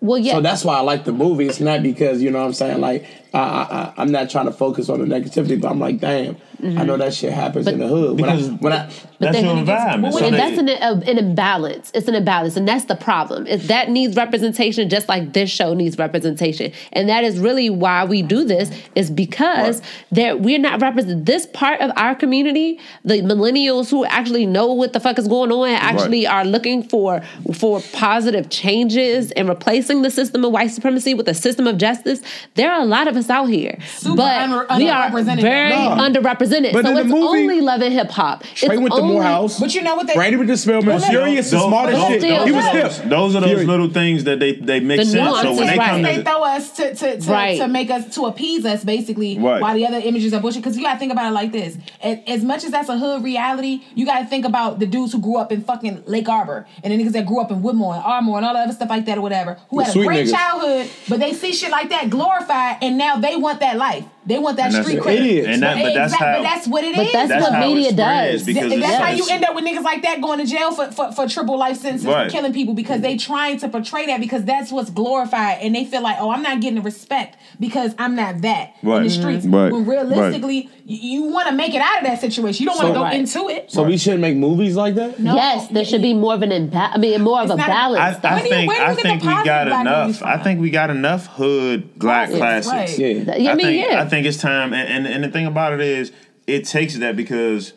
[0.00, 0.34] well, yeah.
[0.34, 1.46] So that's why I like the movie.
[1.46, 2.80] It's not because you know what I'm saying.
[2.80, 5.98] Like I, I, I- I'm not trying to focus on the negativity, but I'm like,
[5.98, 8.20] damn, I know that shit happens in the hood.
[8.20, 10.14] When I, Because- when I, That's your when gets- environment.
[10.14, 10.68] well, So and they- that's an,
[11.08, 11.90] an imbalance.
[11.94, 13.46] It's an imbalance, and that's the problem.
[13.46, 18.04] Is that needs representation, just like this show needs representation, and that is really why
[18.04, 18.70] we do this.
[18.94, 19.88] Is because Right.
[20.12, 22.78] that we're not represent this part of our community.
[23.04, 26.82] The millennials who actually know what the fuck is going on, and actually are looking
[26.82, 27.22] for
[27.54, 32.20] for positive changes and replacing the system of white supremacy with a system of justice.
[32.54, 35.40] There are a lot of us out here, Super but under- we are underrepresented.
[35.42, 35.96] very No.
[35.98, 36.72] underrepresented.
[36.72, 38.42] But so the it's movie- only love and hip hop.
[38.54, 39.58] Trey It's went to only- Morehouse.
[39.60, 41.94] But you know what they- Brandy with the Spelman, Those- Furious, the Those- smart as
[41.96, 42.20] those- shit.
[42.22, 43.08] those- He was those- hip.
[43.10, 43.66] Those are those Fury.
[43.66, 45.40] little things that they they make The sense.
[45.40, 45.90] So when they right.
[45.90, 47.58] come they throw us to to, to, Right.
[47.58, 49.60] to make us to appease us basically Right.
[49.62, 52.18] while the other images are bullshit because you gotta think about it like this as,
[52.26, 55.36] as much as that's a hood reality you gotta think about the dudes who grew
[55.36, 58.38] up in fucking Lake Arbor and the niggas that grew up in Woodmore and Ardmore
[58.38, 60.32] and all the other stuff like that or whatever who The had a great niggas.
[60.32, 64.38] childhood but they see shit like that glorified and now they want that life they
[64.38, 65.02] want that And street it.
[65.02, 65.46] credit It is.
[65.48, 66.36] And that, but that's Exact- how.
[66.38, 66.96] but that's what it is.
[66.96, 68.46] But that's, That's what how it media spreads does.
[68.46, 70.70] because Th- it's- that's how you end up with niggas like that going to jail
[70.72, 72.26] for, for, for triple life sentences Right.
[72.30, 75.84] for killing people because they trying to portray that because that's what's glorified and they
[75.84, 79.44] feel like oh I'm not getting the respect because I'm not that in the streets.
[79.44, 79.72] Right.
[79.72, 82.64] When realistically y- you, want to make it out of that situation.
[82.64, 83.14] You don't want to So- go Right.
[83.18, 83.70] into it.
[83.72, 85.18] So we shouldn't make movies like that.
[85.18, 85.34] No.
[85.34, 88.00] Yes, there should be more of an imba- I mean, more of a balance.
[88.24, 90.22] I, I Where think you I think we got enough.
[90.22, 92.98] I think we got enough hood black Classics, classics.
[92.98, 93.36] Yeah.
[93.36, 94.02] Yeah, I I mean, yeah.
[94.12, 96.12] I think it's time, and, and and the thing about it is,
[96.46, 97.72] it takes that because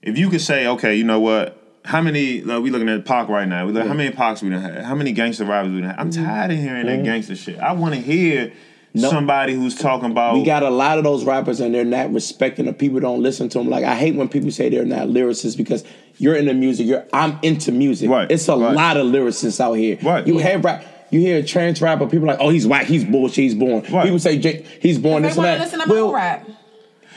[0.00, 1.60] if you could say, okay, you know what.
[1.84, 2.40] How many?
[2.40, 3.66] Like, we looking at Pac right now.
[3.66, 4.84] We look, How many Pacs we done had?
[4.84, 5.98] How many gangster rappers we done had?
[5.98, 6.24] I'm Mm-hmm.
[6.24, 7.58] tired of hearing that gangster shit.
[7.58, 8.52] I want to hear
[8.94, 9.08] No.
[9.10, 10.34] somebody who's talking about.
[10.34, 13.48] We got a lot of those rappers and they're not respecting the people don't listen
[13.50, 13.68] to them.
[13.68, 15.84] Like I hate when people say they're not lyricists because
[16.18, 16.86] you're into music.
[16.88, 18.08] You're I'm into music.
[18.10, 18.72] Right, It's a right.
[18.74, 19.98] lot of lyricists out here.
[20.02, 20.24] Right.
[20.26, 20.48] You Yeah.
[20.48, 20.84] hear rap.
[21.10, 23.84] You hear a trans rapper, people are like, oh, he's whack, he's bullshit, he's born.
[23.90, 24.04] Right.
[24.04, 25.60] People say Jake, he's born this and that.
[25.60, 26.48] listen to Well, rap.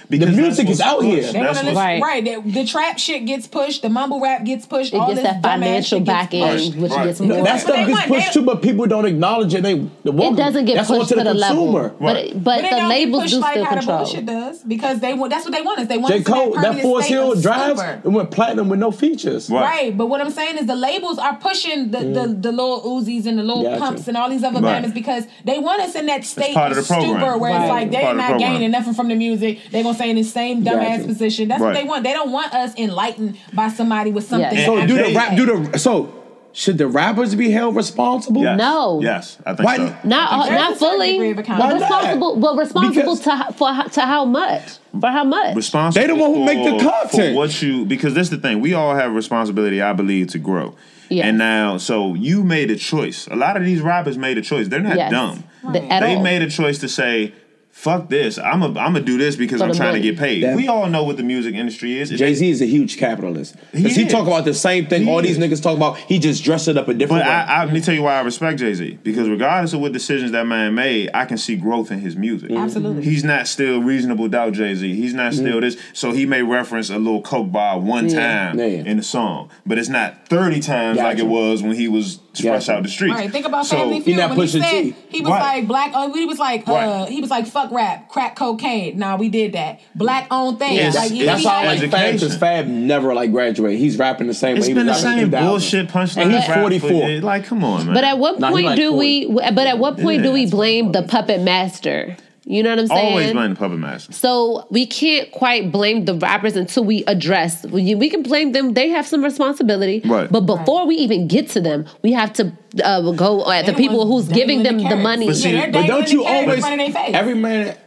[0.09, 1.21] Because the music is what's out here.
[1.21, 1.33] pushed.
[1.33, 1.73] They wanna.
[1.73, 2.01] Right.
[2.01, 2.25] Right.
[2.25, 3.83] The, the trap shit gets pushed.
[3.83, 4.93] The mumble rap gets pushed.
[4.93, 7.05] it all gets this that financial shit gets back end, which Right.
[7.05, 9.61] gets No, that But stuff gets pushed too, but people don't acknowledge it.
[9.61, 11.89] They the it doesn't get That's pushed on to the, level, consumer.
[11.99, 12.33] but Right.
[12.33, 13.97] but, But it the labels do like still how the control.
[13.99, 15.29] bullshit does because they want.
[15.31, 15.79] That's what they want.
[15.79, 16.23] Is they want J.
[16.23, 18.01] Cole, that permanent Forest state Hill of drives, stupor.
[18.03, 19.49] it went platinum with no features.
[19.49, 19.61] Right.
[19.61, 22.41] Right, but what I'm saying is the labels are pushing the, the, mm.
[22.41, 24.81] the Lil Uzis and the Lil Pumps and all these other Right.
[24.81, 27.17] bananas because they want us in that state of, of the program.
[27.19, 29.59] stupor where it's like they're part of the not gaining nothing from the music.
[29.71, 31.03] They're gonna stay in the same dumbass Gotcha.
[31.07, 31.47] position.
[31.49, 32.03] That's what they want.
[32.03, 34.57] They don't want us enlightened by somebody with something.
[34.57, 34.65] Yeah.
[34.65, 36.15] So do the rap, do the so
[36.51, 38.41] should the rappers be held responsible?
[38.41, 38.57] Yes.
[38.57, 39.01] No.
[39.01, 39.83] Yes, I think Why- so.
[39.83, 40.09] Not I think so.
[40.09, 41.11] not There's a certain fully.
[41.11, 41.73] degree of not?
[41.73, 44.63] responsible, but responsible Because- to for to how much?
[44.99, 45.55] For how much?
[45.55, 46.07] responsible.
[46.07, 47.11] They the one who make the content.
[47.11, 48.61] For what you because this is the thing.
[48.61, 50.75] We all have responsibility, I believe, to grow.
[51.11, 51.25] Yes.
[51.25, 53.27] And now, so you made a choice.
[53.31, 54.67] A lot of these rappers made a choice.
[54.67, 55.11] They're not Yes.
[55.11, 55.43] dumb.
[55.73, 56.21] The- at they all.
[56.21, 57.33] made a choice to say,
[57.79, 58.37] "Fuck this!
[58.37, 60.53] I'm a, I'm gonna do this because For I'm the trying to get paid." Yeah.
[60.53, 62.09] We all know what the music industry is.
[62.09, 63.55] Jay Z is a huge capitalist.
[63.71, 65.43] Because He he, talk about the same thing He all these is.
[65.43, 65.97] niggas talk about.
[65.97, 67.33] He just dressed it up a different But way.
[67.33, 68.99] I, I, let me tell you why I respect Jay Z.
[69.01, 72.49] Because regardless of what decisions that man made, I can see growth in his music.
[72.49, 72.63] Mm-hmm.
[72.63, 73.03] Absolutely.
[73.03, 74.93] He's not still reasonable doubt Jay Z.
[74.95, 75.59] He's not still mm-hmm.
[75.61, 75.77] this.
[75.93, 78.49] So he may reference a little coke bar one Yeah.
[78.49, 78.65] time Yeah.
[78.65, 82.43] in the song, but it's not thirty times like it was when he was fresh
[82.43, 82.73] Gotcha.
[82.73, 83.11] out the street.
[83.11, 84.95] Right, think about so, Family Feud not when he said T.
[85.09, 85.57] he was Right.
[85.59, 85.91] like black.
[85.93, 87.09] Uh, he was like uh, Right.
[87.09, 88.97] he was like fuck rap, crack cocaine.
[88.99, 89.79] Nah, we did that.
[89.95, 90.79] Black owned things.
[90.79, 93.77] It's- like he- That's he why I had- like Fab because Fab never like graduate.
[93.79, 96.17] He's rapping the same It's way he been the was rapping same bullshit punchline.
[96.23, 97.09] And he's 44.
[97.21, 97.95] Like, come on, man.
[97.95, 99.25] But at what Nah, point like do 40.
[99.27, 99.33] we?
[99.51, 102.15] But at what point do we blame the puppet master?
[102.51, 103.09] You know what I'm saying?
[103.11, 104.11] Always blame the puppet master.
[104.11, 107.63] So we can't quite blame the rappers until we address.
[107.67, 110.01] We, we can blame them; they have some responsibility.
[110.03, 110.31] Right.
[110.31, 112.51] But before we even get to them, we have to
[112.83, 115.27] uh, go at the people who's giving them the the money.
[115.27, 116.59] But see, Yeah, But don't you the carrot in always?
[116.65, 117.13] front of their face.
[117.15, 117.77] Every man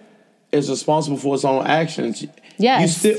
[0.52, 2.24] is responsible for his own actions.
[2.56, 2.82] Yes.
[2.82, 3.18] You still.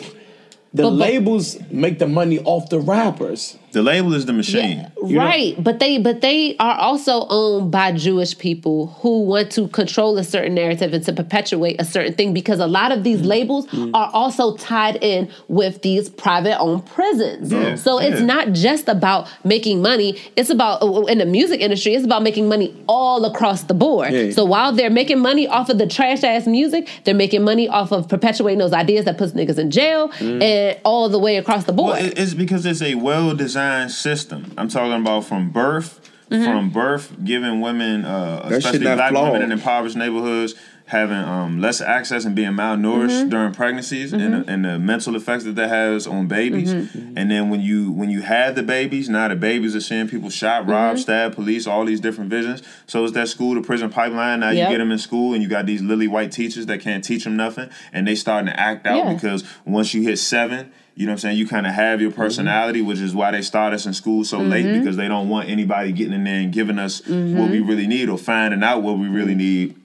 [0.74, 3.58] The But- but- labels make the money off the rappers.
[3.74, 4.88] The label is the machine.
[5.04, 9.52] You know- right, but they but they are also owned by Jewish people who want
[9.54, 13.04] to control a certain narrative and to perpetuate a certain thing because a lot of
[13.04, 13.26] these Mm.
[13.26, 13.96] labels mm-hmm.
[13.96, 17.52] are also tied in with these private owned prisons.
[17.52, 21.96] Yeah, So it's not just about making money, it's about uh, in the music industry,
[21.96, 24.14] it's about making money all across the board.
[24.14, 24.30] Yeah.
[24.32, 27.92] So while they're making money off of the trash ass music, they're making money off
[27.92, 30.42] of perpetuating those ideas that puts niggas in jail mm.
[30.44, 31.98] and all the way across the board.
[31.98, 34.54] Well, it's because it's a well designed system.
[34.58, 36.00] I'm talking about from birth,
[36.30, 39.34] from birth, giving women, uh, especially black flawed.
[39.34, 40.56] women in impoverished neighborhoods,
[40.88, 45.44] having um, less access and being malnourished during pregnancies, and, the, and the mental effects
[45.44, 46.72] that that has on babies.
[46.72, 50.30] And then when you when you have the babies, now the babies are seeing people
[50.32, 52.64] shot, robbed, stabbed, police, all these different visions.
[52.88, 54.40] So it's that school to prison pipeline.
[54.42, 54.70] Now Yep.
[54.70, 57.24] you get them in school, and you got these lily white teachers that can't teach
[57.26, 59.14] them nothing, and they starting to act out Yeah.
[59.14, 60.72] because once you hit seven.
[60.96, 61.38] You know what I'm saying?
[61.38, 62.22] You kind of have your mm-hmm.
[62.22, 64.80] personality, which is why they start us in school so late mm-hmm.
[64.80, 67.68] because they don't want anybody getting in there and giving us what we mm-hmm.
[67.68, 69.76] really need or finding out what we really need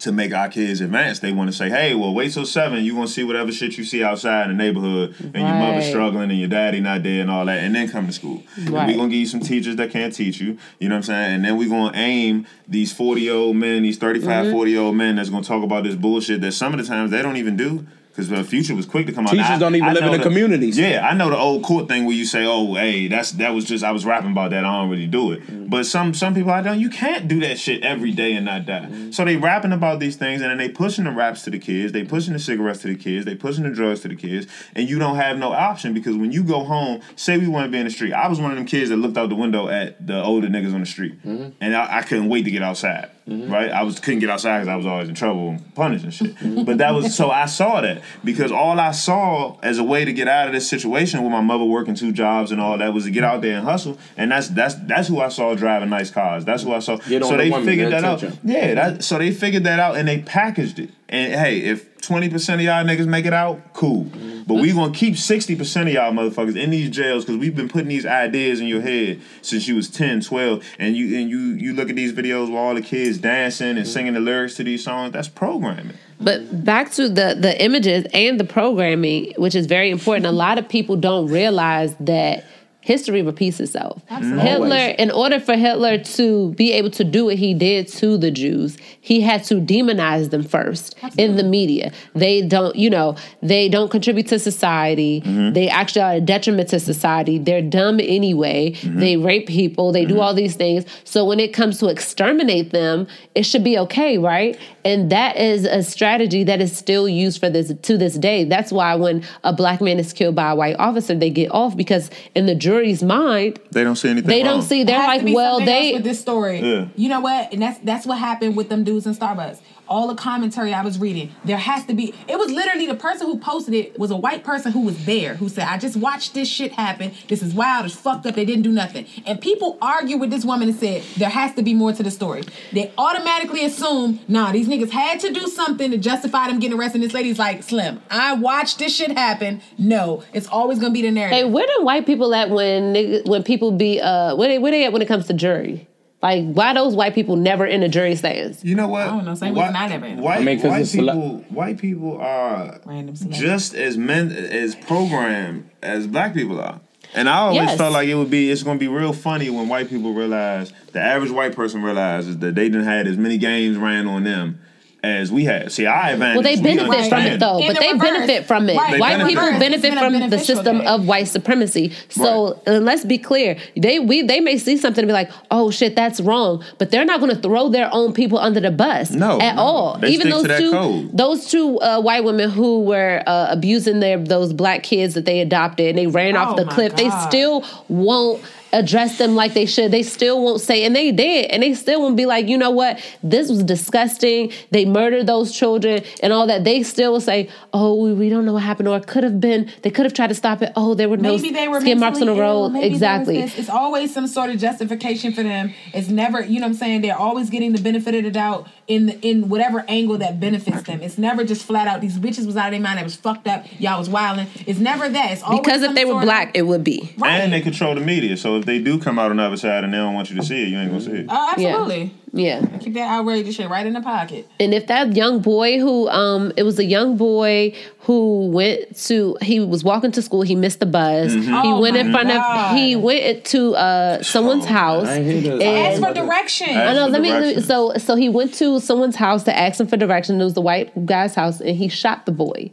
[0.00, 1.18] to make our kids advance.
[1.18, 2.82] They want to say, hey, well, wait till seven.
[2.82, 5.82] You're going to see whatever shit you see outside in the neighborhood and your mother
[5.82, 7.62] struggling and your daddy not there and all that.
[7.62, 8.42] And then come to school.
[8.56, 8.88] And Right.
[8.88, 10.56] we're going to give you some teachers that can't teach you.
[10.78, 11.34] You know what I'm saying?
[11.34, 14.52] And then we're going to aim these 40 year old men, these 35, Mm-hmm.
[14.52, 16.86] 40 year old men that's going to talk about this bullshit that some of the
[16.86, 17.86] times they don't even do.
[18.10, 19.30] Because the future was quick to come out.
[19.30, 20.76] Teachers Now, don't even live know in the communities.
[20.76, 23.64] Yeah, I know the old court thing where you say, "Oh, hey, that's that was
[23.64, 24.64] just I was rapping about that.
[24.64, 25.70] I don't really do it." Mm.
[25.70, 26.80] But some some people I don't.
[26.80, 28.88] You can't do that shit every day and not die.
[28.90, 29.14] Mm.
[29.14, 31.92] So they rapping about these things and then they pushing the raps to the kids.
[31.92, 33.24] They pushing the cigarettes to the kids.
[33.26, 34.48] They pushing the drugs to the kids.
[34.74, 37.70] And you don't have no option because when you go home, say we want to
[37.70, 38.12] be in the street.
[38.12, 40.74] I was one of them kids that looked out the window at the older niggas
[40.74, 41.50] on the street, Mm-hmm.
[41.60, 43.10] and I, I couldn't wait to get outside.
[43.30, 46.12] Right, I was couldn't get outside because I was always in trouble and punished and
[46.12, 46.34] shit.
[46.34, 46.64] Mm-hmm.
[46.64, 50.12] but that was so I saw that because all I saw as a way to
[50.12, 53.04] get out of this situation with my mother working two jobs and all that was
[53.04, 56.10] to get out there and hustle, and that's that's that's who I saw driving nice
[56.10, 56.44] cars.
[56.44, 56.98] That's who I saw.
[56.98, 58.22] So they figured that out.
[58.42, 60.90] Yeah, that, so they figured that out and they packaged it.
[61.08, 64.06] And hey, if twenty percent of y'all niggas make it out, cool.
[64.46, 67.68] But we gonna keep sixty percent of y'all motherfuckers in these jails because we've been
[67.68, 70.64] putting these ideas in your head since you was 10, 12.
[70.78, 73.86] and you and you you look at these videos where all the kids dancing and
[73.86, 75.12] singing the lyrics to these songs.
[75.12, 75.96] That's programming.
[76.20, 80.26] But back to the the images and the programming, which is very important.
[80.26, 82.44] A lot of people don't realize that
[82.80, 84.02] history repeats itself.
[84.08, 84.42] Absolutely.
[84.42, 84.96] Hitler, Always.
[84.98, 88.78] in order for Hitler to be able to do what he did to the Jews,
[89.00, 91.92] he had to demonize them first in the media.
[92.14, 95.20] They don't, you know, they don't contribute to society.
[95.20, 95.52] Mm-hmm.
[95.52, 97.38] They actually are a detriment to society.
[97.38, 98.72] They're dumb anyway.
[98.72, 98.98] Mm-hmm.
[98.98, 99.92] They rape people.
[99.92, 100.22] They do mm-hmm.
[100.22, 100.84] all these things.
[101.04, 104.58] So when it comes to exterminate them, it should be okay, right?
[104.84, 108.44] And that is a strategy that is still used for this to this day.
[108.44, 111.76] That's why when a black man is killed by a white officer, they get off
[111.76, 114.28] because in the jury's mind, They don't see anything.
[114.28, 114.52] they wrong.
[114.60, 114.84] don't see.
[114.84, 115.92] They're like, well, they.
[115.94, 116.60] with this story.
[116.60, 116.88] Yeah.
[116.96, 117.52] You know what?
[117.52, 119.58] And that's that's what happened with them dudes in Starbucks.
[119.90, 122.14] All the commentary I was reading, there has to be.
[122.28, 125.34] It was literally the person who posted it was a white person who was there
[125.34, 127.10] who said, "I just watched this shit happen.
[127.26, 127.86] This is wild.
[127.86, 128.36] It's fucked up.
[128.36, 131.62] They didn't do nothing." And people argue with this woman and said there has to
[131.62, 132.44] be more to the story.
[132.72, 137.00] They automatically assume, nah, these niggas had to do something to justify them getting arrested.
[137.00, 139.60] And this lady's like, Slim, I watched this shit happen.
[139.76, 141.38] No, it's always gonna be the narrative.
[141.38, 144.84] Hey, where do white people at when when people be uh where they where they
[144.84, 145.88] at when it comes to jury?
[146.22, 148.62] Like why those white people never in the jury stands?
[148.62, 149.02] You know what?
[149.02, 150.18] I don't know, same White- reason I never am.
[150.18, 153.96] White, I mean, 'cause white it's a lot- people, white people are Random just as
[153.96, 156.80] men as programmed as black people are.
[157.14, 157.76] And I always Yes.
[157.78, 161.00] felt like it would be it's gonna be real funny when white people realize the
[161.00, 164.58] average white person realizes that they didn't had as many games ran on them
[165.02, 165.72] as we had.
[165.72, 166.34] See, I advantage.
[166.36, 168.02] Well, they we benefit from it though, In but the they reverse.
[168.10, 168.76] benefit from it.
[168.76, 170.86] Right, White in the people benefit it's been a from the system day.
[170.86, 171.92] of white supremacy.
[172.08, 173.56] So uh, let's be clear.
[173.76, 177.04] They we they may see something and be like, "Oh shit, that's wrong," but they're
[177.04, 179.10] not going to throw their own people under the bus.
[179.10, 179.62] No, at no.
[179.62, 179.98] all.
[179.98, 181.16] They Even stick those to that two code.
[181.16, 185.40] those two uh, white women who were uh, abusing their those black kids that they
[185.40, 186.96] adopted and they ran Oh off the my cliff.
[186.96, 188.42] They still won't
[188.72, 189.90] address them like they should.
[189.90, 192.70] They still won't say, and they did, and they still won't be like, you know
[192.70, 194.52] what, this was disgusting.
[194.70, 196.64] They murdered those children and all that.
[196.64, 199.40] They still will say, oh, we, we don't know what happened, or it could have
[199.40, 199.70] been.
[199.82, 200.72] They could have tried to stop it.
[200.76, 202.70] Oh, there were no maybe they were skin marks on the road.
[202.70, 203.38] maybe Exactly.
[203.38, 205.72] It's always some sort of justification for them.
[205.92, 207.00] It's never, you know what I'm saying?
[207.02, 210.82] They're always getting the benefit of the doubt in the, in whatever angle that benefits
[210.82, 211.00] them.
[211.00, 212.98] It's never just flat out these bitches was out of their mind.
[213.00, 213.64] It was fucked up.
[213.78, 214.46] Y'all was wilding.
[214.66, 215.32] It's never that.
[215.32, 217.12] It's always Because if they were sort of- black, it would be.
[217.18, 217.40] right.
[217.40, 218.36] And they control the media.
[218.36, 220.36] So if they do come out on the other side and they don't want you
[220.36, 221.26] to see it, you ain't gonna see it.
[221.28, 221.68] Oh, Yeah.
[221.70, 222.14] absolutely.
[222.32, 222.64] Yeah.
[222.78, 224.48] Keep that outrageous shit right in the pocket.
[224.60, 229.36] And if that young boy who um it was a young boy who went to
[229.42, 231.32] he was walking to school, he missed the bus.
[231.32, 232.70] He Oh went in front God.
[232.72, 235.08] of he went to uh someone's house.
[235.08, 235.52] I ain't hear.
[235.54, 236.68] And- Ask for direction.
[236.76, 237.08] I know.
[237.08, 237.30] Let me.
[237.32, 240.40] let me- So, so he went to someone's house to ask him for direction.
[240.40, 242.70] It was the white guy's house, and he shot the boy.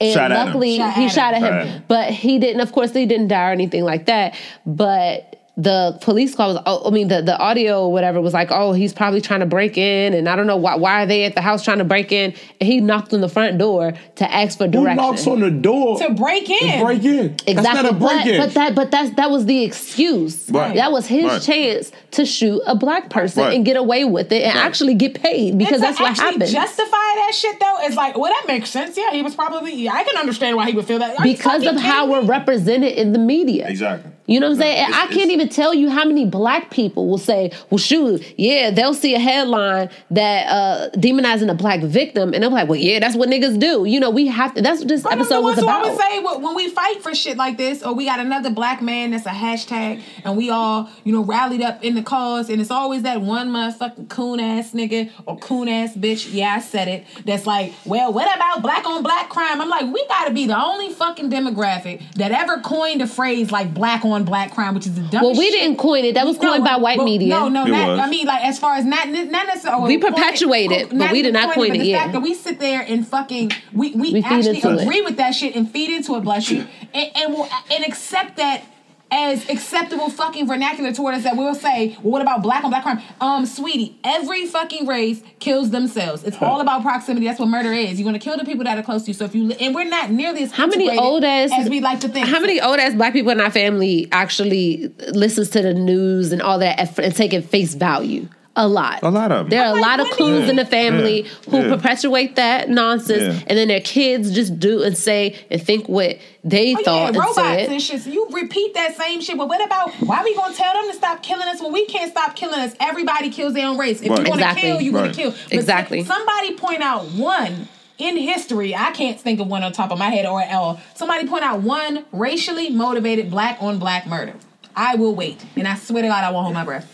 [0.00, 0.46] And Shot at him.
[0.46, 1.44] luckily, Shot he at shot at him.
[1.44, 1.84] him, Shot at him.
[1.88, 2.60] but he didn't.
[2.60, 4.34] Of course, he didn't die or anything like that.
[4.66, 6.62] But the police call was.
[6.66, 9.46] Oh, I mean, the the audio or whatever was like, oh, he's probably trying to
[9.46, 10.76] break in, and I don't know why.
[10.76, 12.34] Why are they at the house trying to break in?
[12.60, 15.98] And he knocked on the front door to ask for Who knocks on the door
[15.98, 16.78] to break in.
[16.80, 17.26] to break in?
[17.46, 18.38] Exactly, That's not a break but, in.
[18.40, 20.50] but that but that's that was the excuse.
[20.50, 20.74] Right.
[20.76, 21.40] That was his Right.
[21.42, 23.54] chance to shoot a black person Right.
[23.54, 24.64] and get away with it and Right.
[24.64, 26.50] actually get paid because And to that's what actually happened.
[26.50, 28.96] Justify that shit though is like, well, that makes sense.
[28.98, 29.74] Yeah, he was probably.
[29.74, 32.30] Yeah, I can understand why he would feel that Are because of how kidding we're
[32.30, 33.66] represented in the media.
[33.68, 34.10] Exactly.
[34.26, 34.84] You know what I'm saying?
[34.86, 38.70] And I can't even tell you how many black people will say, well, shoot, yeah,
[38.70, 42.98] they'll see a headline that uh demonizing a black victim, and they're like, well, yeah,
[42.98, 43.84] that's what niggas do.
[43.84, 45.64] You know, we have to, that's what this But I'm episode the was ones who
[45.66, 45.84] about.
[45.84, 48.82] always say wh- when we fight for shit like this, or we got another black
[48.82, 52.60] man that's a hashtag, and we all, you know, rallied up in the cause, and
[52.60, 56.32] it's always that one motherfucking coon ass nigga or coon ass bitch.
[56.32, 57.04] Yeah, I said it.
[57.24, 59.60] That's like, well, what about black on black crime?
[59.60, 63.72] I'm like, we gotta be the only fucking demographic that ever coined a phrase like
[63.72, 65.60] black on black crime, which is the dumbest well, we shit.
[65.60, 66.14] didn't coin it.
[66.14, 67.28] That was coined by white but- media.
[67.28, 67.98] No, no, It not, was.
[68.00, 69.96] I mean, like as far as not not necessarily.
[69.96, 72.00] We coin perpetuate it, but we did not coin coin it, The yeah.
[72.00, 74.82] fact that we sit there and fucking we we, We actually into it.
[74.82, 78.36] agree with that shit and feed into it, bless you, and and, will, and accept
[78.36, 78.62] that
[79.10, 82.82] as acceptable fucking vernacular toward us that we'll say, well, what about black on black
[82.82, 83.00] crime?
[83.20, 86.24] Um, sweetie, every fucking race kills themselves.
[86.24, 87.26] It's all about proximity.
[87.26, 87.98] That's what murder is.
[87.98, 89.14] You want to kill the people that are close to you.
[89.14, 91.80] So if you li- and we're not nearly as How many old ass as we
[91.80, 92.26] like to think.
[92.26, 96.42] How many old ass black people in our family actually listens to the news and
[96.42, 98.28] all that and take it face value?
[98.58, 99.00] A lot.
[99.02, 99.48] A lot of 'em.
[99.50, 101.28] There are a I'm lot of when do coons you- in the family Yeah.
[101.50, 101.76] who Yeah.
[101.76, 103.44] perpetuate that nonsense, Yeah.
[103.46, 107.06] and then their kids just do and say and think what they Oh, thought yeah,
[107.08, 107.68] and robots said.
[107.68, 108.00] and shit.
[108.02, 109.36] So you repeat that same shit.
[109.36, 111.84] But what about why are we gonna tell them to stop killing us when we
[111.86, 112.72] can't stop killing us?
[112.80, 114.00] Everybody kills their own race.
[114.00, 114.20] If Right.
[114.20, 114.62] you want to Exactly.
[114.62, 115.14] kill, you want Right.
[115.14, 115.30] to kill.
[115.30, 116.04] But Exactly.
[116.04, 118.74] Somebody point out one in history.
[118.74, 120.80] I can't think of one on top of my head or L.
[120.94, 124.32] Somebody point out one racially motivated black on black murder.
[124.74, 126.86] I will wait, and I swear to God, I won't hold my breath.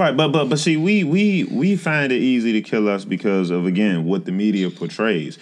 [0.00, 3.50] Right, but but but see, we we we find it easy to kill us because
[3.50, 5.38] of again what the media portrays.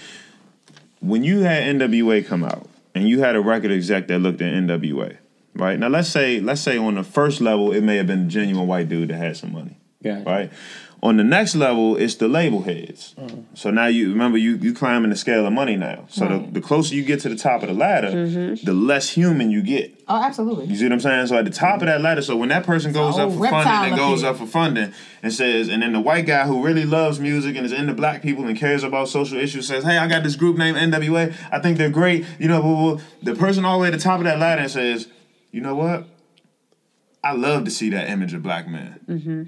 [0.98, 4.52] When you had NWA come out and you had a record exec that looked at
[4.52, 5.16] NWA,
[5.54, 5.78] right?
[5.78, 8.66] Now let's say let's say on the first level it may have been a genuine
[8.66, 10.24] white dude that had some money, Yeah.
[10.24, 10.50] right?
[11.00, 13.14] On the next level, it's the label heads.
[13.54, 16.06] So now you remember you you climbing the scale of money now.
[16.08, 16.44] So Right.
[16.46, 18.10] the, the closer you get to the top of the ladder,
[18.64, 19.94] the less human you get.
[20.08, 20.66] Oh, absolutely.
[20.66, 21.28] You see what I'm saying?
[21.28, 23.90] So at the top of that ladder, so when that person goes up for funding
[23.92, 24.30] and goes here.
[24.30, 24.92] up for funding
[25.22, 28.20] and says, and then the white guy who really loves music and is into black
[28.20, 31.32] people and cares about social issues says, Hey, I got this group named NWA.
[31.52, 32.24] I think they're great.
[32.40, 33.02] You know, blah, blah, blah.
[33.22, 35.06] the person all the way at the top of that ladder says,
[35.52, 36.06] You know what?
[37.22, 39.00] I love to see that image of black man.
[39.08, 39.42] Mm-hmm.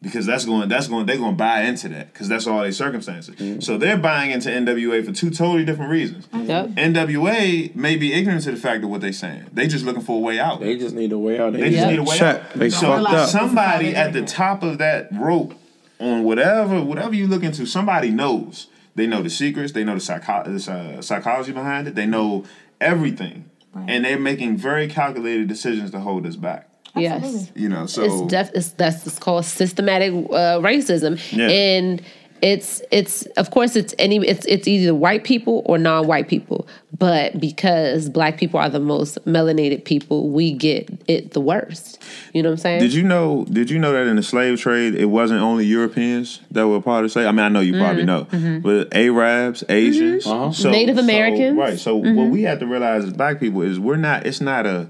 [0.00, 2.70] Because that's going, that's going, they're going to buy into that because that's all their
[2.70, 3.34] circumstances.
[3.34, 3.58] Mm-hmm.
[3.60, 6.28] So they're buying into NWA for two totally different reasons.
[6.32, 6.68] Yep.
[6.68, 9.46] NWA may be ignorant to the fact of what they're saying.
[9.52, 10.60] They just looking for a way out.
[10.60, 11.54] They just need a way out.
[11.54, 11.90] They just Yep.
[11.90, 12.36] need a way Check.
[12.42, 12.54] out.
[12.54, 13.28] They so fucked up.
[13.28, 15.54] somebody at the top of that rope
[15.98, 18.68] on whatever whatever you look into, somebody knows.
[18.94, 19.72] They know the secrets.
[19.72, 21.96] They know the psycho- uh, psychology behind it.
[21.96, 22.44] They know
[22.80, 23.86] everything, Right.
[23.90, 26.67] and they're making very calculated decisions to hold us back.
[27.00, 27.50] Yes.
[27.54, 31.48] You know, so it's def- it's, that's it's called systematic uh, racism, Yeah.
[31.48, 32.02] and
[32.40, 37.40] it's it's of course it's any it's it's either white people or non-white people, but
[37.40, 42.00] because black people are the most melanated people, we get it the worst.
[42.32, 42.80] You know what I'm saying?
[42.80, 43.44] Did you know?
[43.50, 47.04] Did you know that in the slave trade, it wasn't only Europeans that were part
[47.04, 47.26] of the slave?
[47.26, 48.28] I mean, I know you probably know,
[48.62, 50.52] but Arabs, Asians, Uh-huh.
[50.52, 51.58] so, Native so- Americans.
[51.58, 51.76] right?
[51.78, 54.26] So what we have to realize as black people is we're not.
[54.26, 54.88] It's not a.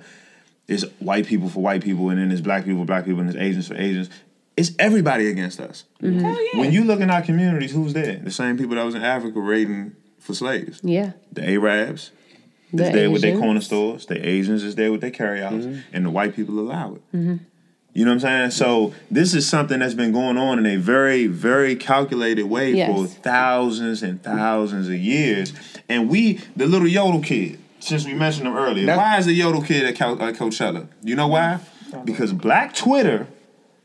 [0.68, 3.28] It's white people for white people, and then it's black people for black people, and
[3.30, 4.10] it's Asians for Asians.
[4.56, 5.84] It's everybody against us.
[6.02, 6.20] Mm-hmm.
[6.20, 6.60] Hell yeah.
[6.60, 8.16] When you look in our communities, who's there?
[8.16, 10.80] The same people that was in Africa raiding for slaves.
[10.82, 11.12] yeah.
[11.32, 12.10] The Arabs,
[12.72, 14.06] is The there with their corner stores.
[14.06, 15.80] The Asians is there with their carryouts, mm-hmm.
[15.92, 17.02] and the white people allow it.
[17.16, 17.36] Mm-hmm.
[17.94, 18.50] You know what I'm saying?
[18.50, 22.92] So this is something that's been going on in a very, very calculated way Yes.
[22.94, 25.52] for thousands and thousands of years.
[25.88, 29.32] And we, the little yodel kid, since we mentioned him earlier, That- why is the
[29.32, 30.88] yodel kid at, Co- at Coachella?
[31.02, 31.58] You know why?
[32.04, 33.26] Because Black Twitter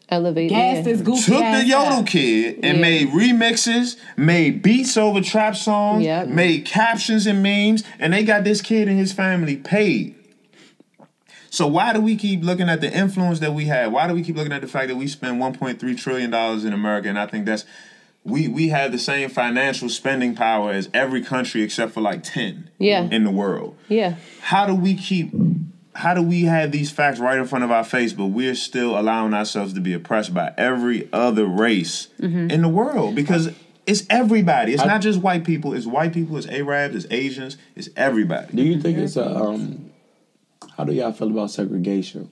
[0.10, 0.50] Elevate.
[0.50, 0.82] Gas yeah.
[0.82, 2.06] this goofy took ass the yodel up.
[2.06, 2.82] kid and Yeah.
[2.82, 6.28] made remixes, made beats over trap songs, Yep.
[6.28, 10.16] made captions and memes, and they got this kid and his family paid.
[11.50, 13.91] So why do we keep looking at the influence that we have?
[13.94, 16.74] Why do we keep looking at the fact that we spend 1.3 trillion dollars in
[16.74, 17.08] America?
[17.10, 17.64] And I think that's
[18.24, 22.69] we we have the same financial spending power as every country except for like 10
[22.80, 23.03] Yeah.
[23.11, 24.15] in the world Yeah.
[24.41, 25.32] how do we keep
[25.95, 28.97] how do we have these facts right in front of our face but we're still
[28.97, 32.49] allowing ourselves to be oppressed by every other race Mm-hmm.
[32.49, 33.51] in the world because
[33.86, 37.57] it's everybody it's I- not just white people it's white people it's arabs it's asians
[37.76, 39.89] it's everybody Do you think it's a um?
[40.78, 42.32] How do y'all feel about segregation?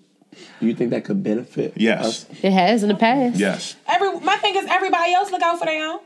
[0.59, 1.73] Do you think that could benefit?
[1.75, 2.05] Yes.
[2.05, 2.25] us?
[2.41, 3.38] It has in the past.
[3.38, 5.99] yes Every my thing is everybody else look out for their own.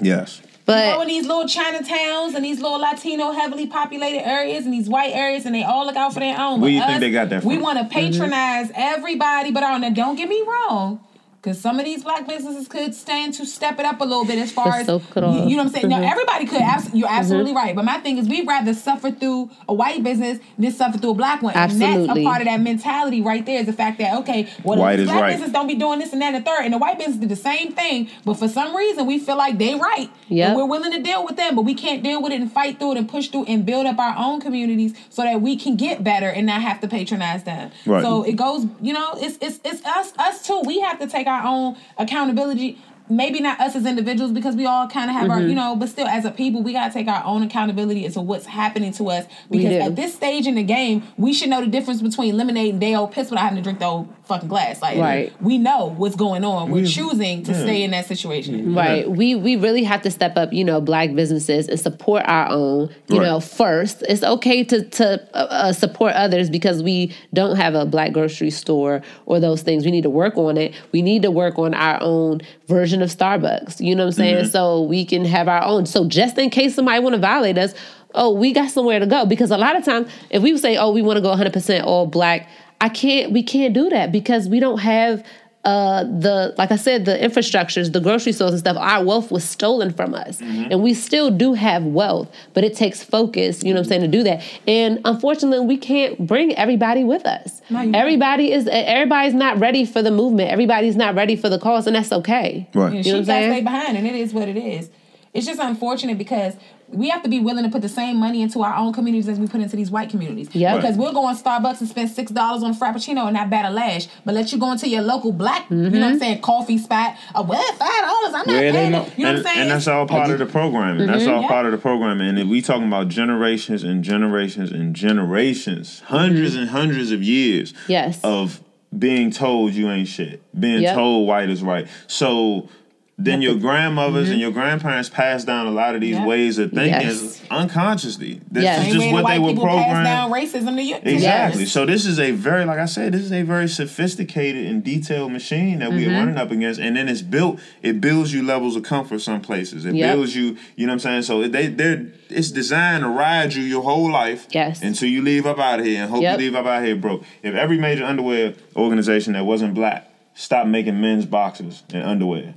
[0.00, 4.88] yes Go in these little Chinatowns and these little Latino heavily populated areas and these
[4.88, 6.60] white areas and they all look out for their own.
[6.60, 8.12] Where But you think they got that We want to mm-hmm.
[8.12, 11.04] patronize everybody, but on and don't get me wrong.
[11.44, 14.38] Because some of these black businesses could stand to step it up a little bit
[14.38, 15.88] as far as so you, you know what I'm saying.
[15.90, 16.10] Now Mhm.
[16.10, 16.62] everybody could.
[16.62, 17.76] Abs- you're absolutely right.
[17.76, 21.14] But my thing is, we'd rather suffer through a white business than suffer through a
[21.14, 21.52] black one.
[21.52, 23.60] And that's a part of that mentality right there.
[23.60, 25.32] Is the fact that okay, well, White the is black right.
[25.32, 27.28] business don't be doing this and that and the third, and the white business did
[27.28, 28.08] the same thing.
[28.24, 30.08] But for some reason, we feel like they right.
[30.28, 30.48] Yep.
[30.48, 32.78] And we're willing to deal with them, but we can't deal with it and fight
[32.78, 35.76] through it and push through and build up our own communities so that we can
[35.76, 37.70] get better and not have to patronize them.
[37.84, 38.02] Right.
[38.02, 40.62] So it goes, you know, it's it's it's us us too.
[40.64, 42.78] We have to take our own accountability.
[43.08, 45.48] Maybe not us as individuals because we all kind of have our, Mm-hmm.
[45.48, 48.46] you know, but still as a people, we gotta take our own accountability into what's
[48.46, 49.26] happening to us.
[49.50, 52.80] Because at this stage in the game, we should know the difference between lemonade and
[52.80, 54.80] day old piss without having to drink the whole fucking glass.
[54.80, 55.32] Like Right.
[55.42, 56.70] we know what's going on.
[56.70, 57.58] We're choosing to yeah.
[57.62, 58.74] stay in that situation.
[58.74, 59.10] Right.
[59.10, 62.88] We we really have to step up, you know, black businesses and support our own,
[63.08, 63.26] you Right.
[63.26, 64.02] know, first.
[64.08, 68.50] It's okay to to uh, uh, support others because we don't have a black grocery
[68.50, 69.84] store or those things.
[69.84, 70.72] We need to work on it.
[70.92, 73.84] We need to work on our own version of Starbucks.
[73.84, 74.36] You know what I'm saying?
[74.36, 74.48] Mm-hmm.
[74.48, 75.86] So we can have our own.
[75.86, 77.74] So just in case somebody want to violate us,
[78.14, 80.92] oh, we got somewhere to go because a lot of times if we say, "Oh,
[80.92, 82.48] we want to go 100% all black,"
[82.80, 85.24] I can't we can't do that because we don't have
[85.64, 89.44] uh the like I said the infrastructures the grocery stores and stuff our wealth was
[89.44, 90.72] stolen from us Mm-hmm.
[90.72, 94.00] and we still do have wealth but it takes focus you know what I'm saying
[94.02, 97.96] to do that and unfortunately we can't bring everybody with us No, you can't.
[97.96, 101.96] everybody is everybody's not ready for the movement everybody's not ready for the cause and
[101.96, 102.92] that's okay Right.
[102.92, 103.52] Yeah, You know she what I'm gotta saying?
[103.52, 104.90] stay behind, and it is what it is.
[105.32, 106.54] It's just unfortunate because
[106.88, 109.38] we have to be willing to put the same money into our own communities as
[109.38, 110.48] we put into these white communities.
[110.54, 110.76] Yeah.
[110.76, 113.64] Because we'll go on Starbucks and spend six dollars on a frappuccino and not bat
[113.64, 116.18] a lash, but let you go into your local black, you know what I'm mm-hmm.
[116.18, 117.16] saying, coffee spot.
[117.34, 118.26] Uh, oh, well, five dollars.
[118.26, 118.92] I'm not Where paying.
[118.92, 119.58] know- You know and, what I'm saying?
[119.62, 121.06] and that's all part of the programming.
[121.06, 121.32] That's mm-hmm.
[121.32, 121.48] all Yeah.
[121.48, 122.28] part of the programming.
[122.28, 126.60] And if we talking about generations and generations and generations, hundreds mm-hmm.
[126.60, 128.20] and hundreds of years Yes.
[128.22, 128.60] of
[128.96, 130.94] being told you ain't shit, being Yep.
[130.94, 131.88] told white is right.
[132.06, 132.68] So
[133.16, 136.26] then your grandmothers and your grandparents passed down a lot of these Yep.
[136.26, 137.40] ways of thinking Yes.
[137.50, 138.40] unconsciously.
[138.50, 138.80] This Yes.
[138.80, 140.04] is just way the what they were people pass programmed.
[140.04, 140.96] down racism to you.
[141.02, 141.62] Exactly.
[141.62, 141.70] us.
[141.70, 145.30] So this is a very, like I said, this is a very sophisticated and detailed
[145.32, 145.96] machine that Mm-hmm.
[145.98, 147.60] we're running up against, and then it's built.
[147.82, 149.84] It builds you levels of comfort some places.
[149.86, 150.12] It Yep.
[150.16, 150.56] builds you.
[150.76, 151.22] You know what I'm saying?
[151.22, 154.48] So they they're it's designed to ride you your whole life.
[154.50, 154.82] Yes.
[154.82, 156.38] Until you leave up out of here, and hope Yep.
[156.40, 157.22] you leave up out of here broke.
[157.44, 162.54] If every major underwear organization that wasn't black stopped making men's boxers and underwear,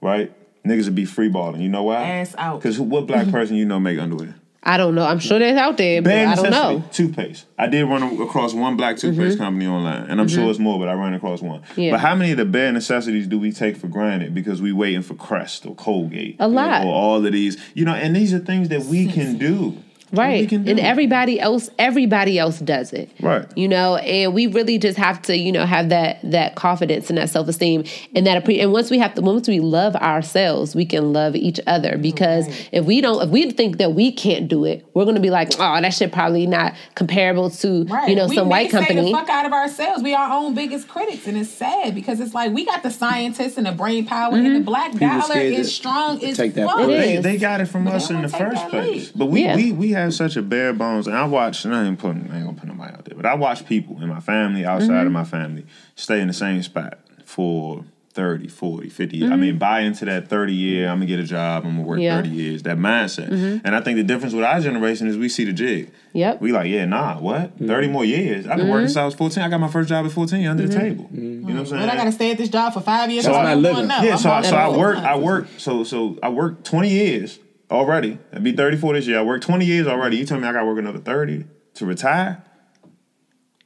[0.00, 0.32] right?
[0.64, 1.60] Niggas would be free balling.
[1.60, 2.02] You know why?
[2.02, 2.60] Ass out.
[2.60, 4.34] Because what black person you know make underwear?
[4.62, 7.46] I don't know I'm sure they're out there but Bare I don't know Toothpaste.
[7.56, 9.16] I did run across one black mm-hmm.
[9.16, 10.50] toothpaste company online, and I'm sure mm-hmm.
[10.50, 11.62] it's more, but I ran across one.
[11.76, 11.92] Yeah.
[11.92, 15.02] But how many of the bare necessities do we take for granted because we waiting
[15.02, 16.36] for Crest or Colgate?
[16.40, 16.84] A lot.
[16.84, 19.82] Or all of these, you know, and these are things that we can do.
[20.12, 20.48] That we Right.
[20.48, 20.70] can do.
[20.70, 23.10] And everybody else everybody else does it.
[23.20, 23.44] Right.
[23.56, 27.18] You know, and we really just have to, you know, have that that confidence and
[27.18, 27.84] that self-esteem
[28.14, 31.36] and that appre- and once we have to once we love ourselves, we can love
[31.36, 35.04] each other because if we don't if we think that we can't do it, we're
[35.04, 38.08] going to be like, "Oh, that shit probably not comparable to, Right.
[38.08, 40.02] you know, we some white naysay company." the fuck out of ourselves.
[40.02, 43.56] We our own biggest critics, and it's sad because it's like we got the scientists
[43.58, 44.62] and the brain power, and the mm-hmm.
[44.64, 46.18] black dollar is strong.
[46.20, 46.86] to Is take that fuck.
[46.86, 49.06] They, they got it from But us in the first place.
[49.06, 49.12] leap.
[49.14, 49.56] But we, Yeah.
[49.56, 51.64] we we have such a bare bones, and I watch.
[51.64, 54.00] And I ain't putting, I ain't gonna put nobody out there, but I watch people
[54.02, 55.06] in my family, outside Mm-hmm.
[55.06, 57.84] of my family, stay in the same spot for
[58.18, 59.30] 30, 40, 50 years.
[59.30, 59.58] I mean, mm-hmm.
[59.58, 62.16] buy into that 30 year, I'm gonna get a job, I'm gonna work Yeah.
[62.16, 63.28] 30 years, that mindset.
[63.28, 63.64] Mm-hmm.
[63.64, 65.92] And I think the difference with our generation is we see the jig.
[66.14, 66.40] Yep.
[66.40, 67.54] We like, yeah, nah, what?
[67.54, 67.68] Mm-hmm.
[67.68, 68.48] 30 more years.
[68.48, 69.40] I've been working since I was 14.
[69.44, 71.08] I got my first job at 14 under the table.
[71.12, 71.82] You know what I'm saying?
[71.82, 73.24] But I gotta stay at this job for five years.
[73.24, 73.88] So before I'm not living.
[73.88, 74.96] Yeah, I'm so, so I that work.
[74.96, 75.46] full I work.
[75.58, 77.38] So so I worked twenty years
[77.70, 78.18] already.
[78.32, 79.18] I'd be thirty four this year.
[79.18, 80.16] I worked twenty years already.
[80.16, 82.42] You tell me I got to work another thirty to retire?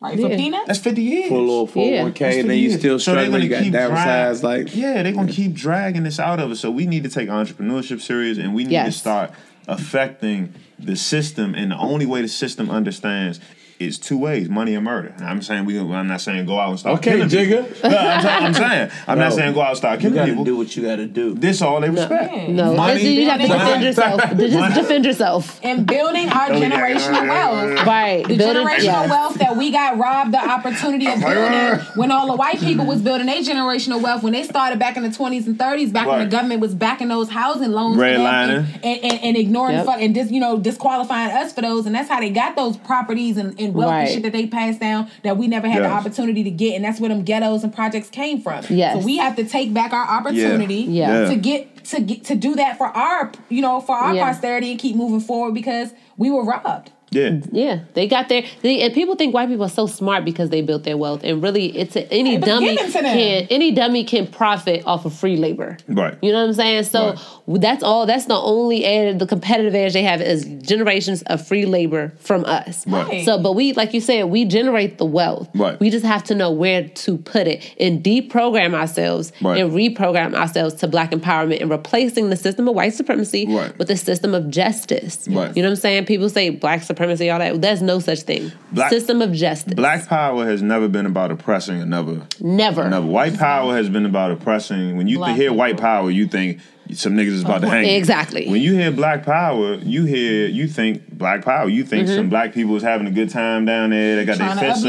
[0.00, 0.66] Right, for peanuts?
[0.66, 1.28] That's fifty years.
[1.28, 2.02] Full little four Yeah.
[2.02, 2.78] one k, and then you years.
[2.80, 3.42] still So struggling.
[3.42, 4.40] You got downsized.
[4.40, 6.58] drag- Like yeah, they're gonna keep dragging this out of us.
[6.60, 9.30] So we need to take entrepreneurship serious, and we need to start
[9.68, 11.54] affecting the system.
[11.54, 13.38] And the only way the system understands.
[13.86, 15.12] Is two ways: money and murder.
[15.16, 15.78] And I'm saying we.
[15.78, 17.64] I'm not saying go out and start Okay, killing people.
[17.64, 17.90] Jigga.
[17.90, 20.30] No, I'm, saying- I'm saying I'm not saying go out and start you killing gotta
[20.32, 20.44] people.
[20.44, 21.34] do what you gotta do.
[21.34, 22.32] This all they respect.
[22.32, 22.46] Yeah.
[22.48, 24.20] No, Money, you have to defend yourself.
[24.38, 25.60] Just defend yourself.
[25.64, 27.86] and building our Oh, generational yeah, yeah, wealth.
[27.86, 28.26] Right.
[28.28, 29.10] The Building- generational yes.
[29.10, 31.96] wealth that we got robbed the opportunity of building right, right.
[31.96, 35.02] when all the white people was building their generational wealth when they started back in
[35.02, 38.66] the 20s and 30s back when the government was backing those housing loans Redlining.
[38.82, 39.86] and, and, and ignoring Yep.
[39.86, 42.76] fuck, and dis, you know disqualifying us for those and that's how they got those
[42.76, 45.88] properties and, and wealth and shit that they passed down that we never had the
[45.90, 48.98] opportunity to get and that's where them ghettos and projects came from Yes.
[49.00, 51.26] so we have to take back our opportunity Yeah.
[51.28, 54.26] to get to get to do that for our you know for our Yeah.
[54.32, 57.40] posterity and keep moving forward because we were robbed Yeah.
[57.52, 58.42] Yeah, they got their.
[58.62, 61.42] They, and people think white people are so smart because they built their wealth, and
[61.42, 63.04] really, it's a, any It dummy given to them.
[63.04, 65.76] can any dummy can profit off of free labor.
[65.88, 66.16] Right.
[66.22, 66.84] You know what I'm saying?
[66.84, 67.16] So
[67.46, 68.06] that's all.
[68.06, 72.44] That's the only edge, the competitive edge they have is generations of free labor from
[72.44, 72.86] us.
[72.86, 73.24] Right.
[73.24, 75.48] So, but we, like you said, we generate the wealth.
[75.54, 75.78] Right.
[75.80, 79.60] We just have to know where to put it and deprogram ourselves Right.
[79.60, 83.76] and reprogram ourselves to black empowerment and replacing the system of white supremacy Right.
[83.78, 85.26] with a system of justice.
[85.28, 85.54] Right.
[85.56, 86.04] You know what I'm saying?
[86.06, 87.60] People say black supremacy, all that.
[87.60, 88.52] There's no such thing.
[88.72, 89.74] Black- system of justice.
[89.74, 92.22] Black power has never been about oppressing another.
[92.40, 92.82] Never.
[92.82, 94.96] Another white power has been about oppressing.
[94.96, 96.60] When you Black hear white power, you think
[96.92, 97.86] some niggas is about to hang.
[97.86, 97.92] you.
[97.96, 98.48] Exactly.
[98.48, 101.68] When you hear black power, you hear you think black power.
[101.68, 102.16] You think Mm-hmm.
[102.16, 104.16] some black people is having a good time down there.
[104.16, 104.84] They got their Trying to fists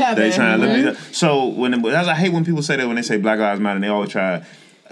[0.00, 0.16] up.
[0.16, 1.10] They trying to lift Mm-hmm.
[1.10, 1.14] each.
[1.16, 3.76] So when that's I hate when people say that when they say Black Lives Matter,
[3.76, 4.46] and they always try to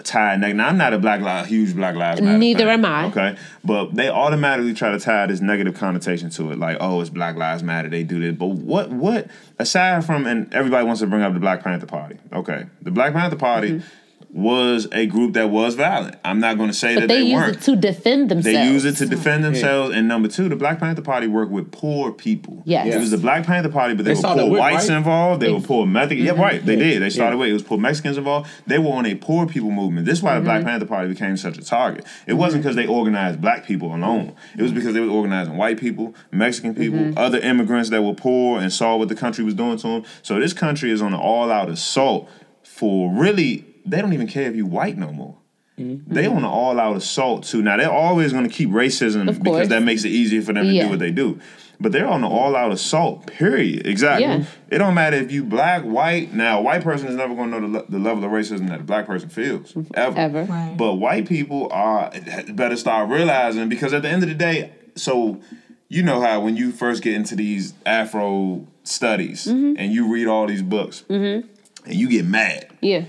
[0.05, 0.55] tie neck.
[0.55, 2.39] Now I'm not a black li- huge Black Lives Matter.
[2.39, 3.05] Neither fan, am I.
[3.07, 7.11] Okay, but they automatically try to tie this negative connotation to it, like oh, it's
[7.11, 7.89] Black Lives Matter.
[7.89, 9.29] They do this, but what what
[9.59, 12.19] aside from and everybody wants to bring up the Black Panther Party.
[12.33, 13.71] Okay, the Black Panther Party.
[13.73, 13.87] Mm-hmm.
[14.35, 16.17] Was a group that was violent.
[16.25, 17.25] I'm not going to say but that they, weren't.
[17.25, 17.57] they, use weren't.
[17.57, 18.57] it to defend themselves.
[18.57, 19.95] They use it to defend themselves.
[19.95, 22.63] And number two, the Black Panther Party worked with poor people.
[22.65, 22.95] Yes.
[22.95, 24.97] It was the Black Panther Party, but they, They were poor with, whites right?
[24.97, 25.43] involved.
[25.43, 26.25] They were poor Mexicans.
[26.25, 26.41] Yeah, mm-hmm.
[26.41, 26.65] right.
[26.65, 27.03] They did.
[27.03, 27.41] They started Yeah.
[27.41, 28.49] with it was poor Mexicans involved.
[28.67, 30.07] They were on a poor people movement.
[30.07, 30.69] This is why the Black mm-hmm.
[30.69, 32.07] Panther Party became such a target.
[32.27, 32.39] It mm-hmm.
[32.41, 34.35] wasn't because they organized black people alone.
[34.57, 38.61] It was because they were organizing white people, Mexican people, other immigrants that were poor
[38.61, 40.05] and saw what the country was doing to them.
[40.23, 42.31] So this country is on an all-out assault
[42.63, 43.67] for really.
[43.85, 45.37] They don't even care if you white no more.
[45.79, 46.13] Mm-hmm.
[46.13, 47.63] They on an all-out assault too.
[47.63, 50.73] Now they're always going to keep racism because that makes it easier for them to
[50.73, 50.85] Yeah.
[50.85, 51.41] do what they do.
[51.81, 53.27] But they're on an all-out assault.
[53.27, 53.87] Period.
[53.89, 54.27] Exactly.
[54.27, 54.45] Yeah.
[54.71, 56.33] It don't matter if you black, white.
[56.33, 58.81] Now, a white person is never going to know the, the level of racism that
[58.81, 59.91] a black person feels mm-hmm.
[59.95, 60.17] ever.
[60.17, 60.45] Ever.
[60.45, 60.77] Right.
[60.77, 62.13] But white people are
[62.51, 65.41] better start realizing because at the end of the day, so
[65.89, 69.75] you know how when you first get into these Afro studies Mm-hmm.
[69.79, 71.49] and you read all these books mm-hmm.
[71.87, 72.69] and you get mad.
[72.81, 73.05] Yeah.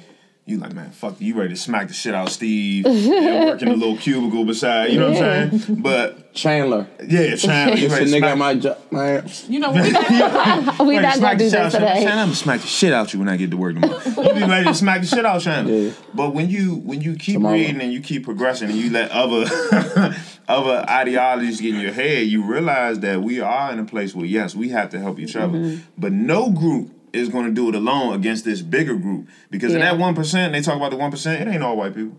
[0.46, 3.62] You like, man, fuck you, ready to smack the shit out of Steve and work
[3.62, 5.76] in a little cubicle beside, you know what I'm saying?
[5.82, 6.86] But Chandler.
[7.08, 8.78] yeah, Chandler, you ready to nigga smack, my job.
[8.92, 11.74] Man, you know what we got we to not smack gonna do shit out this
[11.76, 11.80] of Chandler.
[11.80, 11.94] today.
[12.04, 14.02] Chandler, I'm gonna smack the shit out of you when I get to work tomorrow.
[14.06, 15.74] you be ready to smack the shit out Chandler.
[15.74, 15.92] Yeah.
[16.14, 17.54] But when you when you keep Tomorrow.
[17.56, 19.46] reading and you keep progressing and you let other
[20.50, 24.26] other ideologies get in your head, you realize that we are in a place where
[24.26, 25.58] yes, we have to help each other.
[25.58, 25.82] Mm-hmm.
[25.98, 29.80] But no group is going to do it alone against this bigger group because in
[29.80, 31.48] that one percent, they talk about the one percent.
[31.48, 32.18] It ain't all white people.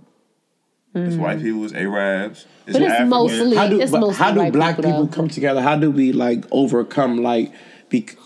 [0.94, 1.64] It's white people.
[1.64, 2.46] It's Arabs.
[2.66, 2.78] It's Mm-hmm.
[2.78, 3.10] But it's Africans.
[3.10, 5.60] mostly- how do It's but mostly how do white black people, people, come together?
[5.60, 7.52] How do we like overcome like?
[7.90, 8.16] Bec-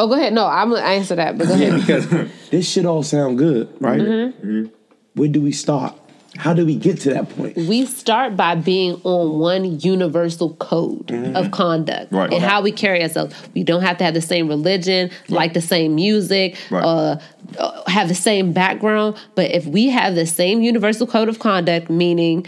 [0.00, 0.32] Oh, go ahead.
[0.32, 1.36] No, I'm gonna answer that.
[1.38, 1.80] But go yeah, ahead.
[2.08, 4.00] because this shit all sound good, right?
[4.00, 4.66] Mm-hmm.
[5.14, 5.96] Where do we start?
[6.38, 7.56] How do we get to that point?
[7.56, 12.32] we start by being on one universal code of conduct Right.
[12.32, 13.34] and how we carry ourselves.
[13.54, 16.84] We don't have to have the same religion, like the same music, Right.
[16.84, 17.16] uh,
[17.58, 19.16] uh, have the same background.
[19.34, 22.46] But if we have the same universal code of conduct, meaning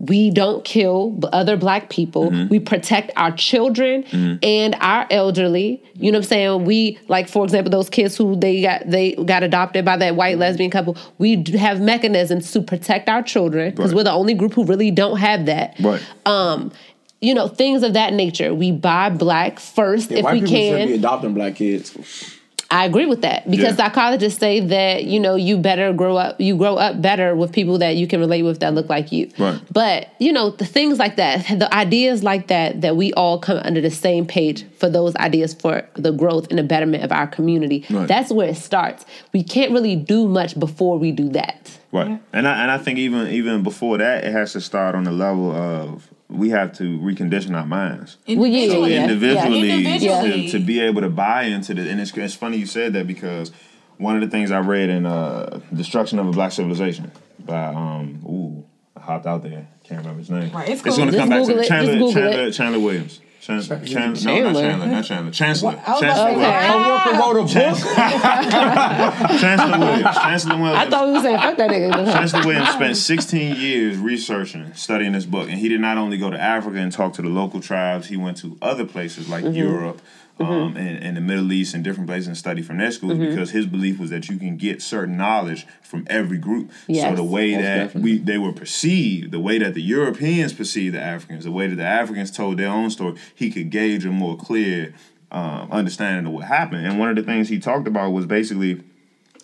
[0.00, 2.30] we don't kill other black people.
[2.30, 2.48] Mm-hmm.
[2.48, 4.38] We protect our children mm-hmm.
[4.42, 5.82] and our elderly.
[5.94, 6.64] You know what I'm saying?
[6.64, 10.32] We like, for example, those kids who they got they got adopted by that white
[10.32, 10.40] mm-hmm.
[10.40, 10.96] lesbian couple.
[11.18, 13.96] We have mechanisms to protect our children because Right.
[13.96, 15.76] we're the only group who really don't have that.
[15.78, 16.02] Right.
[16.24, 16.72] Um,
[17.20, 18.54] you know, things of that nature.
[18.54, 22.38] We buy black first Yeah, if white we people should be adopting black kids.
[22.72, 23.86] I agree with that because Yeah.
[23.88, 27.78] psychologists say that you know you better grow up, you grow up better with people
[27.78, 29.28] that you can relate with that look like you.
[29.38, 29.58] Right.
[29.72, 33.58] But you know the things like that, the ideas like that, that we all come
[33.64, 37.26] under the same page for those ideas for the growth and the betterment of our
[37.26, 37.84] community.
[37.90, 38.06] Right.
[38.06, 39.04] That's where it starts.
[39.32, 41.76] We can't really do much before we do that.
[41.92, 42.20] Right.
[42.32, 45.12] And I and I think even even before that, it has to start on the
[45.12, 48.16] level of we have to recondition our minds.
[48.28, 49.02] Well, yeah, So yeah, yeah.
[49.02, 50.46] individually, Individually.
[50.46, 53.06] To, to be able to buy into this, and it's, it's funny you said that
[53.06, 53.50] because
[53.98, 58.22] one of the things I read in uh, "Destruction of a Black Civilization" by um,
[58.24, 58.64] ooh,
[58.96, 60.52] I hopped out there, can't remember his name.
[60.52, 63.20] Right, it's It's gonna Just come back to Google it, Chandler, just Chandler, it.
[63.40, 64.22] Chandler Williams.
[64.22, 65.30] Chandler, Chandler, no, not Chandler.
[65.30, 65.80] Chandler, not Chandler.
[65.80, 65.82] Chancellor.
[65.86, 66.30] I was about to Chancellor.
[66.30, 66.66] say, Williams.
[66.70, 69.40] Coworker wrote a book.
[69.40, 70.16] Chancellor Williams.
[70.16, 70.78] Chancellor Williams.
[70.78, 72.12] I thought we were saying fuck that nigga.
[72.12, 76.30] Chancellor Williams spent 16 years researching, studying this book, and he did not only go
[76.30, 78.08] to Africa and talk to the local tribes.
[78.08, 79.54] He went to other places like Mm-hmm.
[79.56, 80.02] Europe
[80.40, 83.30] um, and, in, the Middle East and different places and study from their schools Mm-hmm.
[83.30, 86.70] because his belief was that you can get certain knowledge from every group.
[86.86, 88.12] So the way that definitely.
[88.12, 91.76] we they were perceived, the way that the Europeans perceived the Africans, the way that
[91.76, 94.94] the Africans told their own story, he could gauge a more clear
[95.32, 96.86] um, understanding of what happened.
[96.86, 98.82] And one of the things he talked about was basically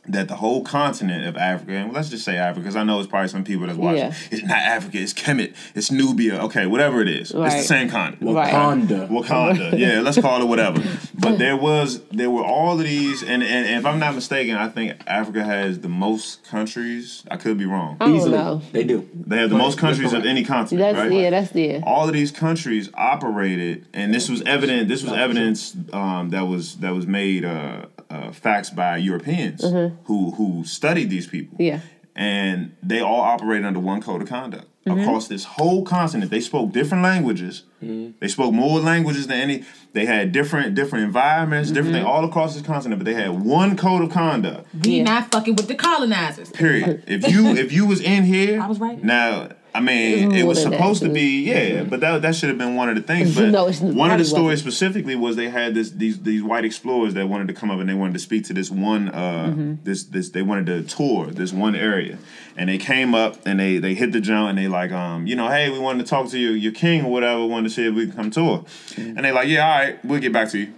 [0.08, 3.08] that the whole continent of Africa, and let's just say Africa, because I know it's
[3.08, 3.98] probably some people that's watching.
[3.98, 4.14] Yeah.
[4.30, 7.32] It's not Africa, it's Kemet, it's Nubia, okay, whatever it is.
[7.32, 8.34] It's the same continent.
[8.34, 8.52] Right.
[8.52, 9.08] Wakanda.
[9.08, 10.82] Wakanda, yeah, let's call it whatever.
[11.14, 14.56] But there was, there were all of these, and, and, and if I'm not mistaken,
[14.56, 17.24] I think Africa has the most countries.
[17.30, 17.96] I could be wrong.
[18.00, 18.62] I don't Easily, know.
[18.72, 19.08] they do.
[19.14, 21.12] They have the most countries of any continent, That's right?
[21.12, 21.80] yeah, that's yeah.
[21.84, 24.88] all of these countries operated, and this was evident.
[24.88, 29.62] This was evidence um, that was that was made uh, uh, facts by Europeans
[30.08, 31.54] who who studied these people.
[31.58, 31.62] Mm-hmm.
[31.72, 31.80] Yeah.
[32.14, 35.00] and they all operated under one code of conduct Mm-hmm.
[35.00, 36.30] across this whole continent.
[36.30, 37.64] They spoke different languages.
[38.20, 39.64] They spoke more languages than any.
[39.94, 42.04] They had different different environments, different Mm-hmm.
[42.04, 43.00] things all across this continent.
[43.00, 43.30] But they had
[43.60, 44.62] one code of conduct.
[44.84, 45.02] We Yeah.
[45.12, 46.50] not fucking with the colonizers.
[46.50, 47.02] Period.
[47.16, 49.02] If you if you was in here, I was right.
[49.02, 52.76] Now, I mean, it was supposed to be yeah, but that that should have been
[52.76, 53.34] one of the things.
[53.36, 54.72] But No, one of the stories wasn't.
[54.74, 57.88] specifically was they had this these these white explorers that wanted to come up and
[57.88, 59.74] they wanted to speak to this one uh Mm-hmm.
[59.84, 62.16] this this they wanted to tour this one area,
[62.56, 65.36] and they came up and they they hit the jump and they like um you
[65.36, 67.84] know hey we wanted to talk to your your king or whatever wanted to see
[67.86, 69.16] if we can come tour, Mm-hmm.
[69.16, 70.72] and they like yeah all right we'll get back to you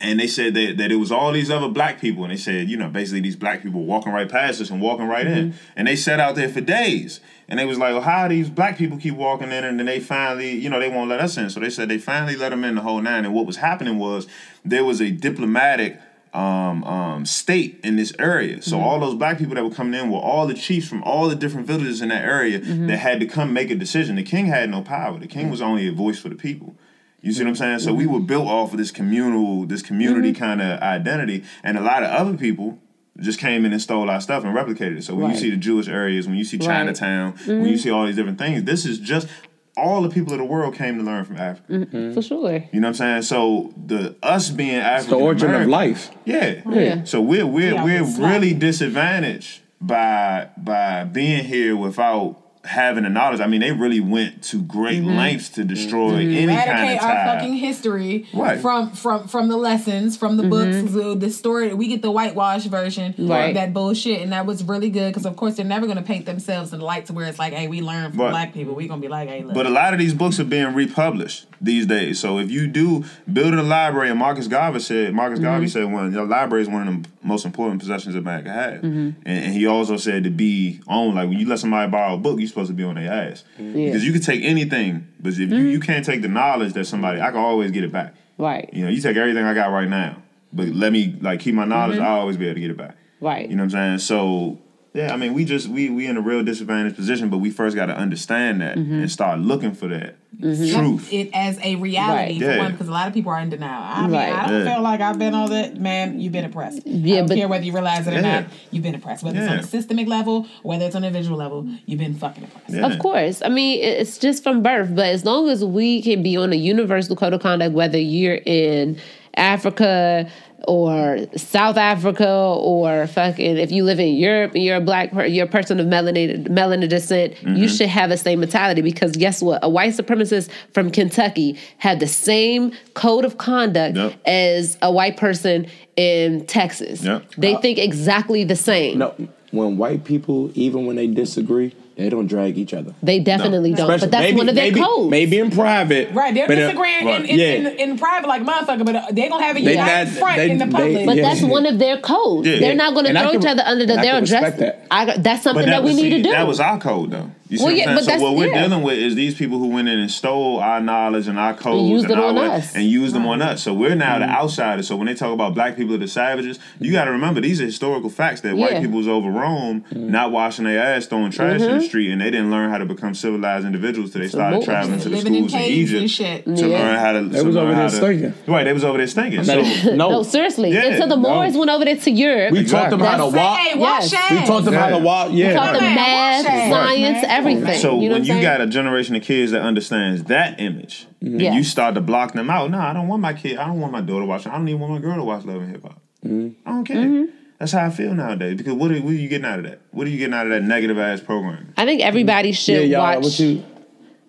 [0.00, 2.68] and they said that, that it was all these other black people and they said
[2.68, 5.56] you know basically these black people walking right past us and walking right in Mm-hmm.
[5.76, 8.76] and they sat out there for days and they was like well how these black
[8.76, 11.50] people keep walking in and then they finally you know they won't let us in
[11.50, 13.98] so they said they finally let them in the whole nine and what was happening
[13.98, 14.26] was
[14.64, 15.98] there was a diplomatic
[16.34, 18.60] um, um, state in this area.
[18.60, 21.28] So all those black people that were coming in were all the chiefs from all
[21.28, 24.16] the different villages in that area that had to come make a decision.
[24.16, 25.18] The king had no power.
[25.18, 26.74] The king was only a voice for the people.
[27.20, 27.78] You see what I'm saying?
[27.78, 31.80] So we were built off of this communal, this community kind of identity, and a
[31.80, 32.80] lot of other people
[33.20, 35.04] just came in and stole our stuff and replicated it.
[35.04, 35.34] So when Right.
[35.34, 36.66] you see the Jewish areas, when you see Right.
[36.66, 37.76] Chinatown, when you mm-hmm.
[37.76, 39.28] see all these different things, this is just
[39.76, 41.72] all the people of the world came to learn from Africa.
[41.72, 41.96] Mm-hmm.
[41.96, 42.14] Mm-hmm.
[42.14, 42.52] For sure.
[42.72, 43.22] You know what I'm saying?
[43.22, 46.10] So the us being African, The African origin of life.
[46.24, 46.60] yeah.
[46.68, 47.04] Yeah.
[47.04, 53.04] So we're we're Yeah, we're it's like- really disadvantaged by by being here without having
[53.04, 53.40] the knowledge.
[53.40, 55.16] I mean, they really went to great Mm-hmm.
[55.16, 58.60] lengths to destroy any kind eradicate of our fucking history Right.
[58.60, 62.64] from from from the lessons from the books the, the story we get the whitewash
[62.66, 63.28] version Mm-hmm.
[63.28, 63.48] Right.
[63.48, 66.02] of that bullshit and that was really good because of course they're never going to
[66.04, 68.30] paint themselves in the light to where it's like hey we learn from Right.
[68.30, 70.44] black people We're gonna be like hey look But a lot of these books are
[70.44, 72.18] being republished these days.
[72.20, 75.44] So if you do build a library, and Marcus Garvey said, Marcus Mm-hmm.
[75.46, 78.52] Garvey said, one your library is one of the most important possessions a man can
[78.52, 78.74] have.
[78.74, 79.10] Mm-hmm.
[79.26, 82.18] And, and he also said to be on, like when you let somebody borrow a
[82.18, 83.86] book, you're supposed to be on their ass Yeah.
[83.86, 87.20] because you can take anything, but if you, you can't take the knowledge that somebody,
[87.20, 88.14] I can always get it back.
[88.38, 88.68] Right.
[88.72, 90.22] You know, you take everything I got right now,
[90.52, 91.96] but let me like keep my knowledge.
[91.96, 92.06] Mm-hmm.
[92.06, 92.96] I'll always be able to get it back.
[93.20, 93.48] Right.
[93.48, 93.98] You know what I'm saying?
[94.00, 94.58] So
[94.94, 97.74] yeah, I mean, we just we we in a real disadvantaged position, but we first
[97.76, 98.94] got to understand that Mm-hmm.
[99.02, 101.12] and start looking for that truth.
[101.12, 102.38] it as a reality Right.
[102.40, 102.58] for Yeah.
[102.58, 104.32] one because a lot of people are in denial I mean Right.
[104.32, 104.74] I don't Yeah.
[104.74, 107.46] feel like I've been on that man you've been oppressed I Yeah, don't but- care
[107.48, 108.40] whether you realize it or Yeah.
[108.40, 111.38] not you've been oppressed whether it's on a systemic level whether it's on an individual
[111.38, 112.86] level you've been fucking oppressed Yeah.
[112.86, 113.42] Of course.
[113.44, 116.56] I mean, it's just from birth, but as long as we can be on a
[116.56, 118.96] universal code of conduct, whether you're in
[119.36, 120.26] Africa
[120.68, 125.26] or South Africa or fucking if you live in Europe and you're a black per-
[125.26, 127.56] you're a person of melanin melanin descent, Mm-hmm.
[127.56, 129.60] you should have the same mentality because guess what?
[129.62, 134.14] A white supremacist from Kentucky had the same code of conduct Yep.
[134.26, 135.66] as a white person
[135.96, 137.02] in Texas.
[137.02, 137.24] Yep.
[137.38, 138.98] They think exactly the same.
[138.98, 139.14] No,
[139.50, 142.92] when white people, even when they disagree, They don't drag each other.
[143.04, 143.82] They definitely don't.
[143.88, 145.10] Especially- But that's maybe, one of their maybe, codes.
[145.12, 146.10] Maybe in private.
[146.12, 147.20] Right, they're but, uh, disagreeing right.
[147.20, 147.70] in, in, Yeah.
[147.70, 150.36] in, in private like motherfucker, but uh, they gonna have it They united not- front
[150.38, 151.06] they- in the they- public.
[151.06, 151.22] But Yeah.
[151.22, 152.48] that's one of their codes.
[152.48, 152.58] Yeah.
[152.58, 153.92] They're not going to throw can- each other under the.
[153.92, 154.58] and I They're can addressed.
[154.58, 154.86] that.
[154.90, 156.30] I, that's something But that, we was- need see, to do.
[156.30, 157.30] That was our code, though.
[157.50, 158.18] You see Well, what yeah, I'm but saying?
[158.20, 158.62] So what we're yeah.
[158.66, 161.90] dealing with is these people who went in and stole our knowledge and our codes
[161.90, 162.74] used it our on way- us.
[162.74, 163.62] and used them on us.
[163.62, 164.20] So we're now Mm-hmm.
[164.20, 164.88] the outsiders.
[164.88, 167.60] So when they talk about black people are the savages, you got to remember these
[167.60, 168.60] are historical facts that Yeah.
[168.64, 170.10] white people was over Rome, Mm-hmm.
[170.10, 172.86] not washing their ass, throwing trash in the street, and they didn't learn how to
[172.86, 174.66] become civilized individuals till they started Absolutely.
[174.74, 176.44] traveling to the Living in schools in Egypt and shit.
[176.56, 176.78] to Yeah.
[176.78, 177.20] learn how to.
[177.28, 178.34] They to was over there stinking.
[178.46, 179.44] Right, they was over there stinking.
[179.44, 179.60] So
[179.94, 180.70] no, no, seriously.
[180.72, 180.84] Yeah.
[180.86, 181.28] Until the No.
[181.34, 182.52] Moors went over there to Europe.
[182.52, 183.60] we taught them how to walk.
[183.76, 184.30] Wash Yes.
[184.30, 185.02] We taught them how to Yeah.
[185.02, 185.28] walk.
[185.28, 187.33] taught them math, science, Right.
[187.38, 187.78] Everything.
[187.80, 191.06] So you know when you I'm got a generation of kids that understands that image,
[191.20, 191.54] then Yes.
[191.54, 192.70] you start to block them out.
[192.70, 193.58] No, I don't want my kid.
[193.58, 194.52] I don't want my daughter watching.
[194.52, 196.00] I don't even want my girl to watch Love and Hip Hop.
[196.24, 196.96] I don't care.
[196.96, 197.24] Mm-hmm.
[197.58, 198.56] That's how I feel nowadays.
[198.56, 199.80] Because what are, what are you getting out of that?
[199.92, 201.72] What are you getting out of that negative ass programming?
[201.76, 203.00] I think everybody Yeah, should y'all.
[203.02, 203.24] watch.
[203.24, 203.64] What you?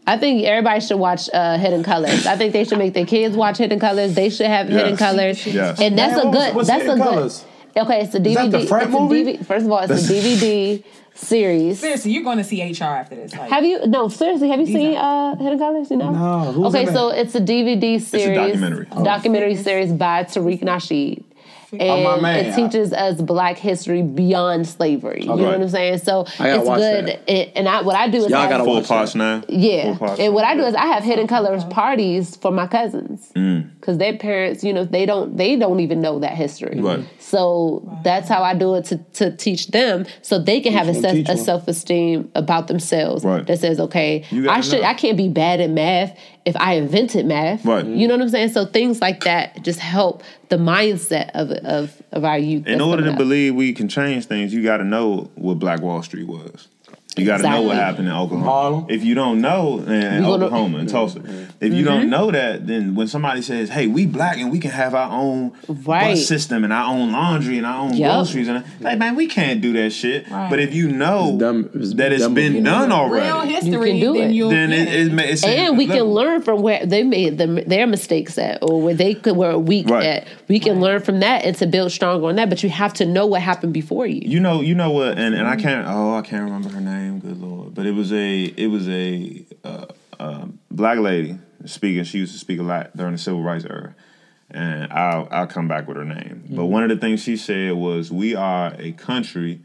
[0.08, 2.28] I think everybody should watch uh, Hidden Colors.
[2.28, 4.14] I think they should make their kids watch Hidden Colors.
[4.14, 5.82] They should have Hidden Colors, Yes.
[5.82, 6.56] and that's Man, a good.
[6.56, 7.10] what's that's Hidden a good.
[7.14, 7.46] Colors?
[7.76, 8.36] Okay, it's a DVD.
[8.36, 9.24] that the frat it's a movie?
[9.24, 10.84] DVD First of all, it's a DVD
[11.16, 11.80] series.
[11.80, 13.34] Seriously, you're going to see HR after this.
[13.34, 13.86] Like, Have you?
[13.88, 14.50] No, seriously.
[14.50, 15.90] Have you seen are- uh, Hidden Colors?
[15.92, 16.12] You know?
[16.12, 18.86] No, okay, so it's a DVD series, documentary.
[19.04, 21.24] documentary series by Tariq Nasheed.
[21.80, 22.46] And Oh, my man.
[22.46, 25.22] it teaches us black history beyond slavery.
[25.22, 26.00] You know what I'm saying?
[26.00, 27.20] So it's good.
[27.28, 29.44] It- and I, what I do is Y'all I- gotta Full watch parts now.
[29.50, 29.96] yeah.
[29.96, 30.20] Full parts.
[30.20, 33.70] And what I do is I have hidden colors parties for my cousins Mm.
[33.80, 36.80] because their parents, you know, they don't they don't even know that history.
[36.80, 37.04] Right.
[37.20, 40.94] So that's how I do it to, to teach them so they can have a,
[40.94, 43.46] them, se- a self esteem about themselves Right.
[43.48, 44.88] that says, okay, I should know.
[44.88, 47.66] I can't be bad at math if I invented math.
[47.66, 47.86] Right.
[47.86, 48.50] You know what I'm saying?
[48.50, 52.68] So things like that just help the mindset of of, of our youth.
[52.68, 53.18] In order to up.
[53.18, 56.68] believe we can change things, you got to know what Black Wall Street was.
[57.18, 58.50] You got to know what happened in Oklahoma.
[58.52, 58.86] Harlem.
[58.90, 61.20] If you don't know, in in We Oklahoma and Tulsa,
[61.62, 61.84] if you Mm-hmm.
[61.86, 65.10] don't know that, then when somebody says, "Hey, we black and we can have our
[65.12, 66.12] own Right.
[66.12, 68.12] bus system and our own laundry and our own Yup.
[68.26, 70.30] groceries," and like, man, we can't do that shit.
[70.30, 70.50] Right.
[70.50, 72.64] But if you know It's dumb- it's that it's been of you.
[72.64, 74.50] done real already, history, You can do then it.
[74.50, 77.88] then get it, it, it's and we can learn from where they made them, their
[77.88, 80.06] mistakes at or where they could were weak Right.
[80.06, 80.28] at.
[80.50, 82.50] We can learn from that and to build stronger on that.
[82.50, 84.22] But you have to know what happened before you.
[84.26, 85.88] You know, you know what, and, and I can't.
[85.88, 87.05] Oh, I can't remember her name.
[87.20, 87.74] Good lord!
[87.74, 89.86] But it was a, it was a, uh,
[90.20, 92.04] uh, black lady speaking.
[92.04, 93.96] She used to speak a lot during the civil rights era,
[94.52, 96.44] and I'll I'll come back with her name.
[96.50, 99.62] But one of the things she said was, "We are a country."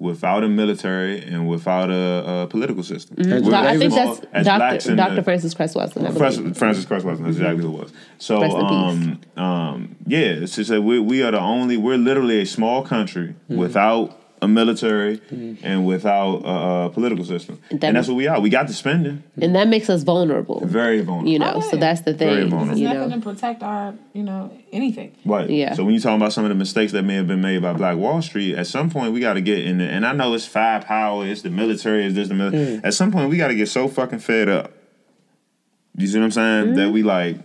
[0.00, 3.54] Without a military and without a, a political system, Mm-hmm.
[3.54, 4.96] I think that's Dr.
[4.96, 5.14] Dr.
[5.14, 6.12] the- Frances Cress Welsing.
[6.18, 6.58] Frances.
[6.58, 7.92] Frances Cress Welsing, that's exactly who it was.
[8.18, 12.82] So, um, um, yeah, just that we, we are the only, we're literally a small
[12.82, 15.64] country without a military mm-hmm.
[15.66, 17.58] and without a, a political system.
[17.70, 18.40] And And, that- that's what we are.
[18.40, 19.22] We got the spending.
[19.40, 20.60] and that makes us vulnerable.
[20.64, 21.30] Very vulnerable.
[21.32, 22.50] You know, Oh, so that's the Very thing.
[22.50, 22.78] vulnerable.
[22.78, 25.16] You nothing know, to protect our, you know, anything.
[25.24, 25.48] Right.
[25.50, 25.74] Yeah.
[25.74, 27.72] So when you're talking about some of the mistakes that may have been made by
[27.72, 29.90] Black Wall Street, at some point we got to get in there.
[29.90, 32.78] And I know it's five power, it's the military, it's this, the military.
[32.78, 32.84] Mm.
[32.84, 34.72] At some point we got to get so fucking fed up.
[35.96, 36.74] You see what I'm saying?
[36.74, 37.36] That we like,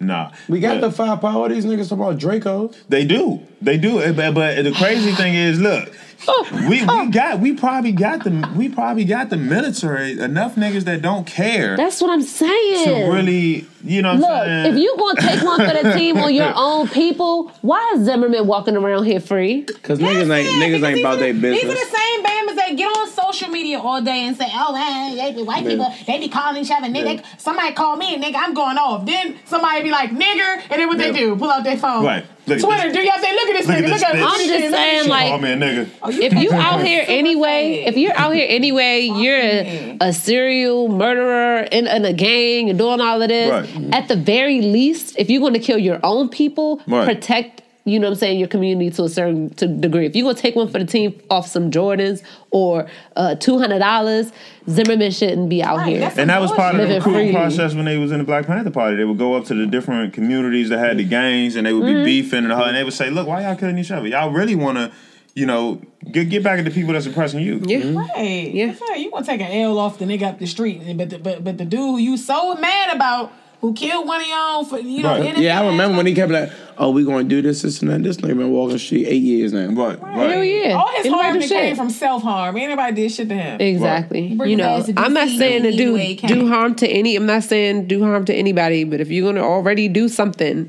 [0.00, 0.32] nah.
[0.48, 1.48] We got But- the firepower.
[1.50, 2.72] These niggas talking about Draco.
[2.88, 3.40] They do.
[3.60, 3.98] They do.
[4.14, 5.92] But, but the crazy thing is, look,
[6.28, 7.10] Oh, we, we oh.
[7.10, 11.76] got we probably got the we probably got the military enough niggas that don't care
[11.76, 12.84] that's what I'm saying.
[12.84, 14.74] to really, you know what Look, I'm saying?
[14.74, 18.46] if you gonna take one for the team on your own people, why is Zimmerman
[18.46, 19.62] walking around here free?
[19.82, 21.90] Cause niggas ain't Yeah, niggas ain't about their the- These are business.
[21.90, 25.32] the same bammers that get on social media all day and say, "Oh man, they
[25.32, 27.22] be white people, they be calling each other nigga." Yeah.
[27.38, 29.04] Somebody call me a nigga, I'm going off.
[29.06, 31.10] Then somebody be like nigger, and then what Yeah.
[31.10, 31.36] they do?
[31.36, 32.04] Pull out their phone.
[32.04, 32.24] Right.
[32.44, 32.94] Look Twitter, this.
[32.96, 34.22] do y'all say, "Look at this Look at nigga, this look at bitch.
[34.24, 35.88] I'm just look at this saying, shit." like, oh man, nigga.
[36.20, 39.96] if you out here anyway, if you're out here anyway, you're me.
[40.00, 43.48] a serial murderer in, in a gang and doing all of this.
[43.50, 43.71] Right.
[43.92, 47.04] At the very least, if you're going to kill your own people, Right.
[47.06, 47.60] protect.
[47.84, 48.38] You know what I'm saying?
[48.38, 50.06] Your community to a certain to degree.
[50.06, 52.22] If you're gonna take one for the team off some Jordans
[52.52, 52.86] or
[53.16, 54.30] uh, two hundred dollars,
[54.70, 56.12] Zimmerman shouldn't be out Right, here.
[56.16, 58.70] And that was part of the recruiting process when they was in the Black Panther
[58.70, 58.96] Party.
[58.96, 61.84] They would go up to the different communities that had the gangs, and they would
[61.84, 62.04] be Mm-hmm.
[62.04, 64.06] beefing and, and they would say, "Look, why y'all killing each other?
[64.06, 64.92] Y'all really want to,
[65.34, 65.80] you know,
[66.12, 67.78] get get back at the people that's oppressing you." Yeah.
[67.98, 68.48] Right.
[68.54, 68.66] Yeah.
[68.66, 69.00] That's right.
[69.00, 71.42] You want to take an L off the nigga up the street, but the, but
[71.42, 73.32] but the dude you so mad about
[73.62, 75.20] who killed one of y'all for you know.
[75.20, 75.38] Right.
[75.38, 78.02] Yeah, I remember when he kept like, "Oh, we gonna do this, this, and that."
[78.02, 79.68] This nigga been walking the street eight years now.
[79.68, 80.30] Right, right.
[80.30, 80.72] Hell yeah.
[80.74, 82.56] All his He harm came from self harm.
[82.56, 83.60] Anybody did shit to him.
[83.60, 84.34] Exactly.
[84.34, 87.14] Bring You know, I'm not saying to do do harm to any.
[87.16, 88.82] I'm not saying do harm to anybody.
[88.84, 90.68] But if you're gonna already do something,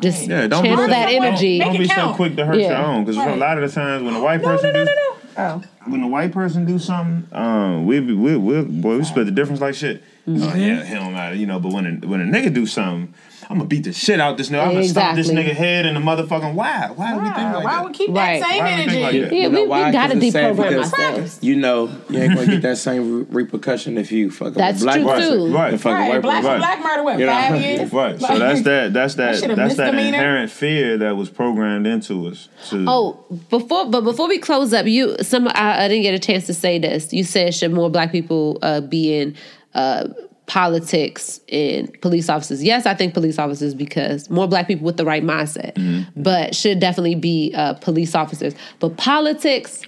[0.00, 1.58] just Yeah, don't channel be so, that Make energy.
[1.58, 3.34] Don't, don't it be so quick to hurt your own because Right.
[3.34, 5.16] a lot of the times when a white No, person no, no, do- no, no.
[5.36, 5.62] Oh.
[5.86, 9.60] when the white person do something, um, we we we boy we split the difference
[9.60, 10.02] like shit.
[10.28, 11.58] Oh yeah, it don't matter, you know.
[11.58, 13.12] But when a, when a nigga do something,
[13.48, 14.62] I'm gonna beat the shit out this nigga.
[14.66, 16.90] I'm gonna stop this nigga head in the motherfucking why?
[16.94, 17.84] Why do we think Why, like why that?
[17.84, 18.40] would keep Right.
[18.40, 19.00] that same Why would we energy?
[19.00, 19.34] like that?
[19.36, 19.86] Yeah, You know we, why?
[19.86, 21.38] we gotta 'Cause it's deprogram ourselves.
[21.42, 24.96] You know, you ain't gonna get that same repercussion if you fuck That's a black
[25.00, 25.54] true, person too.
[25.54, 25.70] Right.
[25.70, 26.50] than fuck Right, white black person.
[26.50, 26.58] Right.
[26.58, 27.32] black murder what You know?
[27.32, 27.92] five years?
[27.92, 28.20] Right.
[28.20, 28.92] So that's that.
[28.92, 29.36] That's that.
[29.38, 30.16] shit That's that misdemeanor.
[30.16, 32.48] inherent fear that was programmed into us.
[32.68, 36.18] To, Oh, before but before we close up, you some I, I didn't get a
[36.20, 37.12] chance to say this.
[37.12, 39.34] You said should more black people uh, be in
[39.74, 40.08] uh,
[40.46, 42.62] politics and police officers?
[42.62, 46.80] Yes, I think police officers because more black people with the right mindset, but should
[46.80, 48.54] definitely be uh, police officers.
[48.78, 49.82] But politics.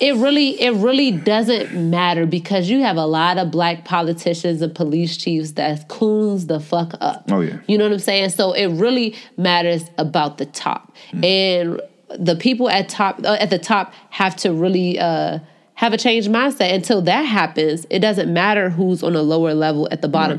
[0.00, 4.74] It really, it really doesn't matter because you have a lot of black politicians and
[4.74, 7.22] police chiefs that coons the fuck up.
[7.30, 7.58] Oh, yeah.
[7.68, 8.30] You know what I'm saying?
[8.30, 10.92] So it really matters about the top,
[11.22, 11.80] and
[12.18, 15.38] the people at top uh, at the top have to really uh,
[15.74, 16.72] have a changed mindset.
[16.72, 20.38] Until that happens, it doesn't matter who's on a lower level at the bottom.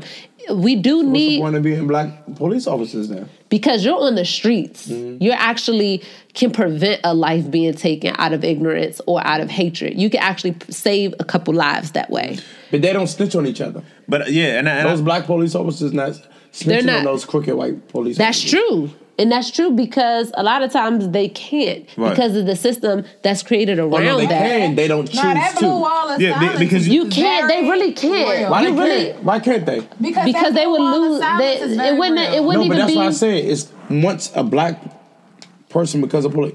[0.52, 1.02] We do need.
[1.02, 3.28] What's the need point of being black police officers then?
[3.48, 4.88] because you're on the streets.
[4.88, 5.22] Mm-hmm.
[5.22, 6.02] You actually
[6.34, 9.96] can prevent a life being taken out of ignorance or out of hatred.
[10.00, 12.38] You can actually save a couple lives that way.
[12.72, 13.82] But they don't snitch on each other.
[14.08, 16.98] but yeah, and, I- and I- Those black police officers not They're snitching not.
[17.00, 18.18] on those crooked white police.
[18.18, 18.50] That's officers.
[18.50, 18.90] true.
[19.18, 22.10] And that's true because a lot of times they can't Right.
[22.10, 24.42] because of the system that's created around Oh, no, they that.
[24.46, 24.74] can.
[24.74, 25.74] They don't choose Nah, that blue to.
[25.74, 27.48] wall of Yeah, be- silence because is You can't.
[27.48, 28.28] They really can't.
[28.40, 28.50] real.
[28.50, 29.24] Why You they really- can't?
[29.24, 29.80] Why can't they?
[30.00, 31.20] Because, because they blue would lose.
[31.38, 31.54] They,
[31.88, 32.18] it wouldn't.
[32.20, 32.34] real.
[32.34, 32.96] It wouldn't No, but that's be.
[32.98, 34.82] why I say it's once a black
[35.70, 36.54] person because of police.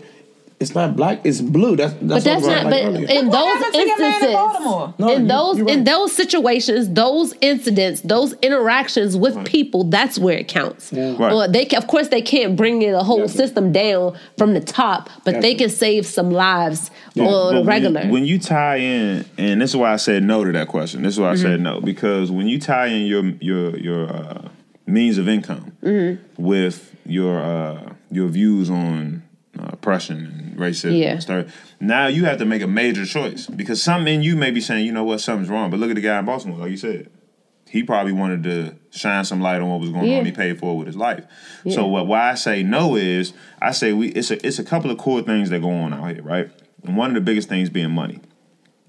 [0.62, 1.22] It's not black.
[1.26, 1.76] It's blue.
[1.76, 2.66] That's, that's But that's what I not.
[2.66, 3.20] was But like earlier.
[3.20, 5.84] in What those happened to your man in instances, No, in you- those you're in
[5.84, 10.94] those situations, those incidents, those interactions with people, that's where it counts.
[10.94, 11.18] Right.
[11.20, 13.38] Well, they of course they can't bring the whole Definitely.
[13.48, 17.46] system down from the top, but they can save some lives But- on but a
[17.48, 18.02] when you- regular.
[18.12, 21.02] When you, tie in, and this is why I said no to that question.
[21.02, 21.64] This is why I said Mm-hmm.
[21.64, 24.42] no because when you tie in your your your uh,
[24.86, 26.44] means of income Mm-hmm.
[26.44, 29.24] with your uh, your views on
[29.62, 31.12] Uh, oppression and racism, Yeah.
[31.12, 31.46] and stuff,
[31.80, 34.86] now you have to make a major choice because something in you may be saying,
[34.86, 35.70] you know what, something's wrong.
[35.70, 37.10] But look at the guy in Baltimore, like you said.
[37.70, 40.20] He probably wanted to shine some light on what was going Yeah.
[40.20, 40.26] on.
[40.26, 41.24] He paid for it with his life.
[41.64, 41.76] Yeah.
[41.76, 44.90] So what why I say no is I say we it's a it's a couple
[44.92, 46.50] of core things that go on out here, right?
[46.84, 48.20] And one of the biggest things being money.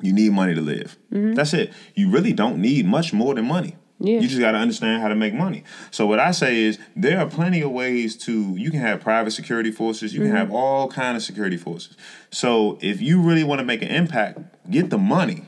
[0.00, 0.96] You need money to live.
[1.12, 1.34] Mm-hmm.
[1.34, 1.72] That's it.
[1.94, 3.76] You really don't need much more than money.
[4.04, 4.20] Yeah.
[4.20, 5.64] You just got to understand how to make money.
[5.90, 9.30] So what I say is there are plenty of ways to you can have private
[9.30, 11.96] security forces, you can have all kind of security forces.
[12.30, 14.38] So if you really want to make an impact,
[14.70, 15.44] get the money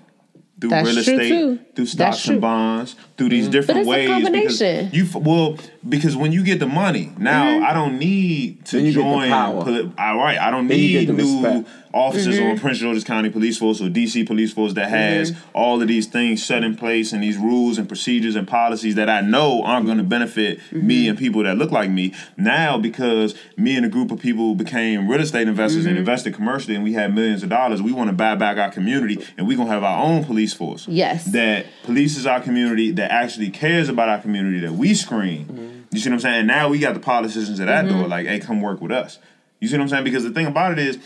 [0.61, 1.59] through That's real estate, too.
[1.75, 2.35] through stocks true.
[2.35, 4.09] and bonds, through these different it's a ways.
[4.09, 4.91] combination.
[4.91, 5.59] Because you well
[5.89, 7.65] because when you get the money, now Mm-hmm.
[7.65, 9.29] I don't need to Then you get the join.
[9.31, 9.65] power.
[9.65, 11.69] poli- all right, I don't Then you need get the new respect.
[11.95, 12.51] Officers Mm-hmm.
[12.51, 16.07] on Prince George's County Police Force or DC Police Force that has all of these
[16.07, 19.87] things set in place and these rules and procedures and policies that I know aren't
[19.87, 20.87] going to benefit Mm-hmm.
[20.87, 22.13] me and people that look like me.
[22.37, 25.91] Now, because me and a group of people became real estate investors Mm-hmm.
[25.91, 28.71] and invested commercially and we had millions of dollars, we want to buy back our
[28.71, 30.89] community and we're going to have our own police force.
[30.89, 31.25] Yes.
[31.27, 35.87] That polices our community, that actually cares about our community, that we screen.
[35.93, 36.47] You see what I'm saying?
[36.47, 39.19] Now we got the politicians at that door, like, hey, come work with us.
[39.61, 40.05] You see what I'm saying?
[40.05, 40.99] Because the thing about it is,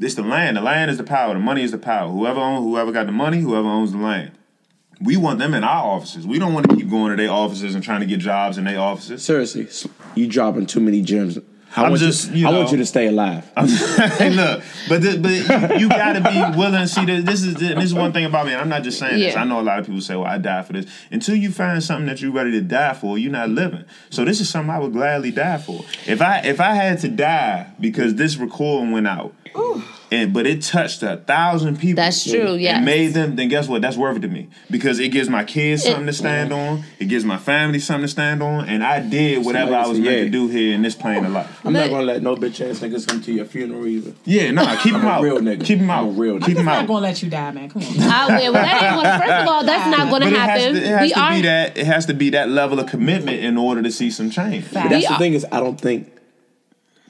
[0.00, 0.56] it's the land.
[0.56, 1.34] The land is the power.
[1.34, 2.10] The money is the power.
[2.10, 4.32] Whoever owns, whoever got the money, whoever owns the land.
[5.00, 6.26] We want them in our offices.
[6.26, 8.64] We don't want to keep going to their offices and trying to get jobs in
[8.64, 9.24] their offices.
[9.24, 9.68] Seriously,
[10.14, 11.38] you dropping too many gems.
[11.76, 13.44] I I'm want just, you, you I want you to stay alive.
[13.56, 16.86] hey, look, but the, but you, you got to be willing.
[16.86, 18.54] See, this this is this is one thing about me.
[18.54, 19.36] I'm not just saying this.
[19.36, 21.82] I know a lot of people say, "Well, I die for this." Until you find
[21.82, 23.84] something that you're ready to die for, you're not living.
[24.10, 25.84] So this is something I would gladly die for.
[26.06, 29.34] If I if I had to die because this recording went out,
[30.10, 31.96] and but it touched a thousand people.
[31.96, 32.76] That's true, yes.
[32.76, 33.36] And made them.
[33.36, 33.82] Then guess what?
[33.82, 36.84] That's worth it to me because it gives my kids something to stand on.
[36.98, 40.16] It gives my family something to stand on, and I did whatever I was meant
[40.16, 40.24] Yeah.
[40.24, 41.60] to do here in this plane of life.
[41.64, 44.12] I'm not gonna let no bitch ass niggas come to your funeral either.
[44.24, 45.22] Yeah, nah, keep them out.
[45.22, 45.64] real nigga.
[45.64, 46.04] Keep them out.
[46.04, 46.46] I'm a real nigga.
[46.46, 47.68] Keep I'm not gonna let you die, man.
[47.68, 47.88] Come on.
[48.00, 48.52] I will.
[48.52, 50.74] Well, that ain't gonna, first of all, that's not going But to it has happen.
[50.74, 51.32] to, it has we to are.
[51.34, 54.30] be that it has to be that level of commitment in order to see some
[54.30, 54.64] change.
[54.72, 56.08] But We that's the thing is, I don't think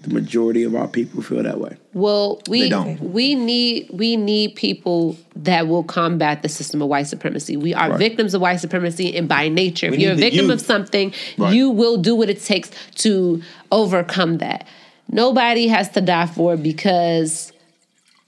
[0.03, 1.77] the majority of our people feel that way.
[1.93, 3.01] Well, we don't.
[3.01, 7.57] we need we need people that will combat the system of white supremacy.
[7.57, 7.99] We are Right.
[7.99, 11.13] victims of white supremacy, and by nature, if you're a need the victim of something,
[11.37, 11.55] Right.
[11.55, 13.43] you will do what it takes to
[13.73, 14.67] overcome that.
[15.11, 17.53] Nobody has to die for it because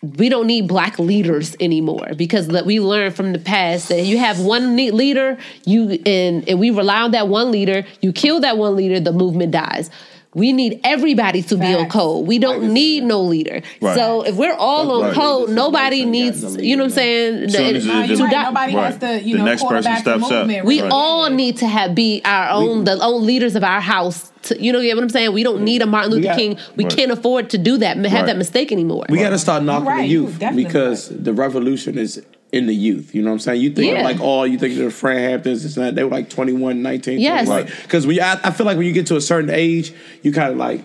[0.02, 4.40] we don't need black leaders anymore because we learned from the past that you have
[4.40, 5.36] one leader
[5.66, 9.12] you and, and we rely on that one leader you kill that one leader the
[9.12, 9.90] movement dies
[10.32, 11.92] We need everybody to be on Facts.
[11.92, 12.26] code.
[12.26, 13.62] We don't need no leader.
[13.80, 13.96] Right.
[13.96, 15.12] So if we're all on Right.
[15.14, 16.42] code, Leaders nobody needs.
[16.44, 17.48] guys, You know what I'm saying?
[17.48, 18.42] Soon The- No, to right.
[18.44, 20.30] Nobody has to, you The know, next person quarterback steps up.
[20.30, 20.64] movement.
[20.66, 20.90] we Right.
[20.92, 24.30] all need to have be our own the own leaders of our house.
[24.44, 25.32] To, you know, get what I'm saying?
[25.32, 26.56] We don't need a Martin Luther got- King.
[26.76, 26.96] We Right.
[26.96, 27.96] can't afford to do that.
[27.96, 28.26] Have Right.
[28.26, 29.04] that mistake anymore.
[29.10, 33.14] We got to start knocking right, the youth because the revolution is in the youth.
[33.14, 33.60] You know what I'm saying?
[33.60, 33.98] You think Yeah.
[34.00, 35.94] of like all you think of the Fred Hamptons, this and that.
[35.94, 37.20] They were like 21, 19.
[37.20, 37.48] Yes.
[37.82, 40.52] Because we, I, I feel like when you get to a certain age, you kind
[40.52, 40.82] of like,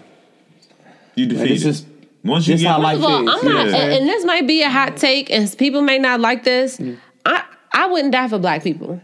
[1.16, 1.62] You man, defeated.
[1.64, 1.86] this
[2.24, 3.30] Once you this get how life First of all.
[3.30, 5.98] I'm you not, what and, and this might be a hot take, and people may
[6.00, 6.78] not like this.
[6.78, 6.98] Mm.
[7.26, 7.44] I
[7.74, 9.02] I wouldn't die for black people.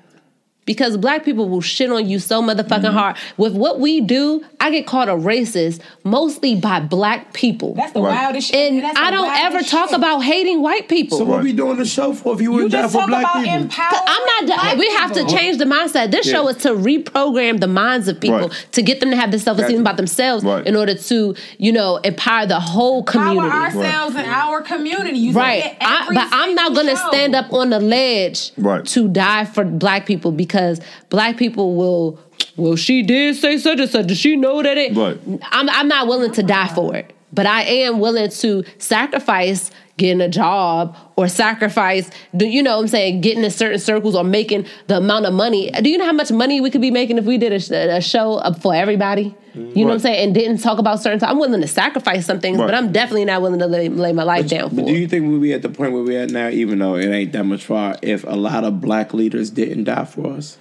[0.72, 2.96] Because black people will shit on you so motherfucking Mm-hmm.
[2.98, 3.18] hard.
[3.36, 7.74] With what we do, I get called a racist mostly by black people.
[7.74, 8.16] That's the Right.
[8.16, 8.72] wildest shit.
[8.72, 11.18] and that's I don't ever wildest talk about hating white people.
[11.18, 13.10] So what we doing the show for if you You wouldn't die just for talk
[13.10, 13.68] black about people?
[14.08, 14.58] I'm not.
[14.62, 16.12] black we have to change the mindset.
[16.12, 16.34] This Yeah.
[16.36, 18.66] show is to reprogram the minds of people Right.
[18.72, 19.82] to get them to have the self esteem Gotcha.
[19.82, 20.66] about themselves Right.
[20.66, 23.50] in order to, you know, empower the whole community.
[23.50, 25.18] Power ourselves and our community.
[25.20, 27.08] You Right, it I, but I'm not gonna show.
[27.10, 28.86] stand up on the ledge Right.
[28.86, 30.61] to die for black people because
[31.10, 32.20] black people will.
[32.58, 34.08] Well, she did say such and such.
[34.08, 34.96] Does she know that it?
[34.96, 35.20] Right.
[35.52, 39.72] I'm I'm not willing to die for it, but I am willing to sacrifice
[40.02, 44.16] getting a job or sacrifice, do you know what I'm saying, getting in certain circles
[44.16, 45.70] or making the amount of money.
[45.72, 48.02] Do you know how much money we could be making if we did a, a
[48.02, 49.36] show up for everybody?
[49.54, 50.26] You know what I'm saying?
[50.26, 51.22] And didn't talk about certain.
[51.28, 52.66] I'm willing to sacrifice some things, Right.
[52.68, 54.78] but I'm definitely not willing to lay, lay my life down for.
[54.78, 56.96] But do you think we'll be at the point where we're at now, even though
[56.96, 60.58] it ain't that much far, if a lot of black leaders didn't die for us?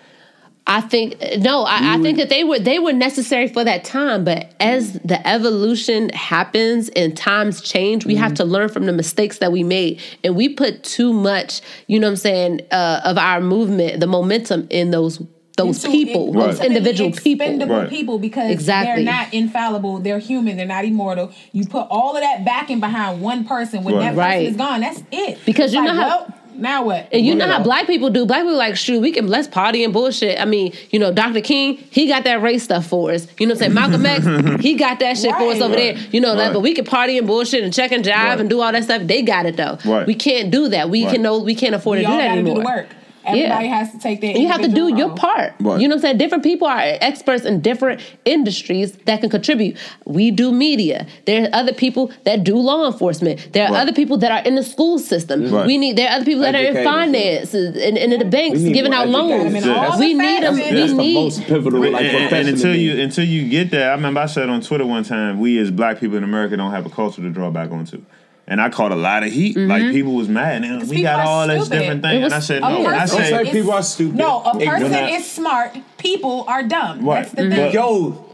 [0.72, 4.22] I think no, I, I think that they were they were necessary for that time.
[4.24, 9.38] But as the evolution happens and times change, we have to learn from the mistakes
[9.38, 13.18] that we made, and we put too much, you know, what I'm saying, uh, of
[13.18, 15.20] our movement, the momentum in those
[15.56, 16.68] those Into people, in- those Right.
[16.68, 17.44] individual people.
[17.46, 17.90] expendable Right.
[17.90, 19.04] people because Exactly.
[19.04, 19.98] they're not infallible.
[19.98, 20.56] They're human.
[20.56, 21.32] They're not immortal.
[21.52, 23.82] You put all of that backing behind one person.
[23.82, 24.00] When Right.
[24.02, 24.46] that person Right.
[24.46, 25.38] is gone, that's it.
[25.44, 27.08] Because It's you like, know how- well, now what?
[27.12, 28.26] And you know how black people do.
[28.26, 30.40] Black people like, shoot, we can let's party and bullshit.
[30.40, 31.40] I mean, you know, Dr.
[31.40, 33.26] King, he got that race stuff for us.
[33.38, 33.74] You know what I'm saying?
[33.74, 35.62] Malcolm X, he got that shit for us Right.
[35.62, 35.96] over there.
[36.12, 36.52] You know that, Right.
[36.52, 38.40] but we can party and bullshit and check and jive Right.
[38.40, 39.02] and do all that stuff.
[39.06, 39.78] They got it though.
[39.84, 40.06] Right.
[40.06, 40.90] We can't do that.
[40.90, 41.14] We Right.
[41.14, 42.90] can no, we can't afford we to do all that got to do
[43.26, 43.48] anymore.
[43.48, 43.60] the work.
[43.60, 44.30] Everybody has to take their.
[44.30, 45.54] And you have to do individual your part.
[45.60, 45.80] Right.
[45.80, 46.18] You know what I'm saying?
[46.18, 49.76] Different people are experts in different industries that can contribute.
[50.04, 51.06] We do media.
[51.26, 53.52] There are other people that do law enforcement.
[53.52, 53.80] There are Right.
[53.82, 55.50] other people that are in the school system.
[55.50, 55.66] Right.
[55.66, 56.92] We need there are other people that are in Educators.
[56.92, 59.54] finance and, and in the banks giving out loans.
[59.64, 60.56] I we need them.
[60.56, 60.70] facets.
[60.70, 63.24] We That's the need most pivotal like, and, and- profession and to until you until
[63.24, 66.16] you get there, I remember I said on Twitter one time, we as black people
[66.16, 68.02] in America don't have a culture to draw back onto.
[68.50, 69.56] And I caught a lot of heat.
[69.56, 70.64] Like people was mad.
[70.64, 72.22] And we people got are all this different It thing.
[72.22, 72.66] was- And I said, no.
[72.66, 74.16] I person Don't said, is- people are stupid.
[74.16, 75.10] No, a person ignorant.
[75.12, 75.78] is smart.
[75.98, 77.06] People are dumb.
[77.06, 77.22] Right.
[77.22, 77.54] That's the Mhm.
[77.54, 77.72] thing.
[77.72, 78.24] Yo,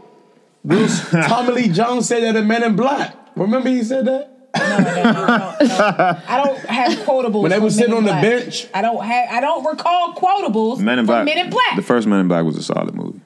[0.65, 3.15] Bruce, Tommy Lee Jones said that in Men in Black.
[3.35, 4.33] Remember he said that?
[4.57, 6.17] No, no, no, no, no.
[6.27, 7.41] I don't have quotables.
[7.43, 8.43] When they were sitting Men in on the Black.
[8.43, 8.67] bench.
[8.73, 9.27] I don't have.
[9.31, 11.25] I don't recall quotables Men in Black.
[11.25, 11.75] Men in Black.
[11.75, 13.21] The first Men in Black was a solid movie.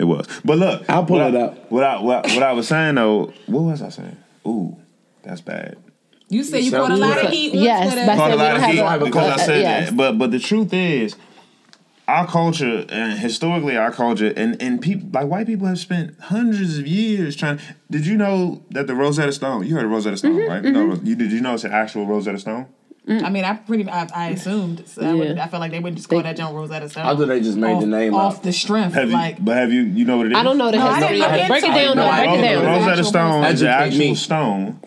[0.00, 0.26] It was.
[0.44, 1.70] But look, I'll pull it I- up.
[1.70, 4.16] What I, what, I- what I was saying though, what was I saying?
[4.44, 4.76] Ooh,
[5.24, 5.76] that's bad.
[6.28, 7.52] you said you So- caught a lot of heat.
[7.54, 8.06] on Yes, Twitter.
[8.06, 9.96] but- Caught a lot of heat a- have a because I said that.
[9.96, 11.16] But but the truth is,
[12.06, 16.78] our culture and historically our culture and and people like white people have spent hundreds
[16.78, 17.58] of years trying.
[17.90, 19.66] Did you know that the Rosetta Stone?
[19.66, 20.64] You heard of Rosetta Stone, Mm-hmm, right?
[20.64, 22.66] You, know, you did you know it's an actual Rosetta Stone?
[23.06, 23.86] I mean, I pretty.
[23.88, 24.82] I, I assumed.
[24.88, 27.04] So I, would, I feel like they wouldn't just call that John Rosetta Stone.
[27.04, 28.42] I thought they just made off, the name off up.
[28.42, 28.94] the strength.
[28.94, 29.12] Have you?
[29.14, 29.82] like but have you?
[29.82, 30.38] You know what it is?
[30.38, 31.18] I don't know the No, I history.
[31.18, 31.92] didn't look break it into down.
[31.92, 31.94] it.
[31.96, 32.32] No, No, break it down.
[32.32, 32.66] look into it.
[32.66, 34.80] Rosetta Actual Stone is the actual stone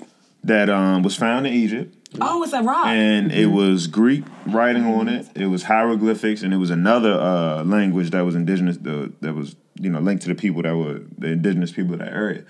[0.48, 1.94] that um, was found in Egypt.
[2.22, 2.88] oh, it's a rock.
[2.88, 5.28] and it was Greek writing on it.
[5.36, 8.78] It was hieroglyphics, and it was another uh, language that was indigenous.
[8.78, 12.00] The, that was you know linked to the people that were the indigenous people of
[12.00, 12.44] that area.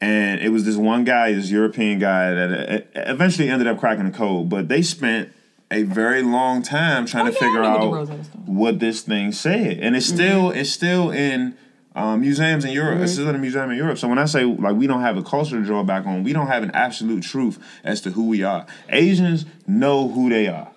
[0.00, 2.50] And it was this one guy, this European guy, that
[2.96, 4.48] uh, eventually ended up cracking the code.
[4.48, 5.32] But they spent
[5.70, 8.08] a very long time trying Oh, to yeah, figure out
[8.46, 11.56] what this thing said, and it's still it's still in.
[11.98, 13.00] Um, museums in Europe.
[13.00, 13.98] It's still in a museum in Europe.
[13.98, 16.32] So when I say like we don't have a culture to draw back on, we
[16.32, 18.66] don't have an absolute truth as to who we are.
[18.88, 20.68] Asians know who they are.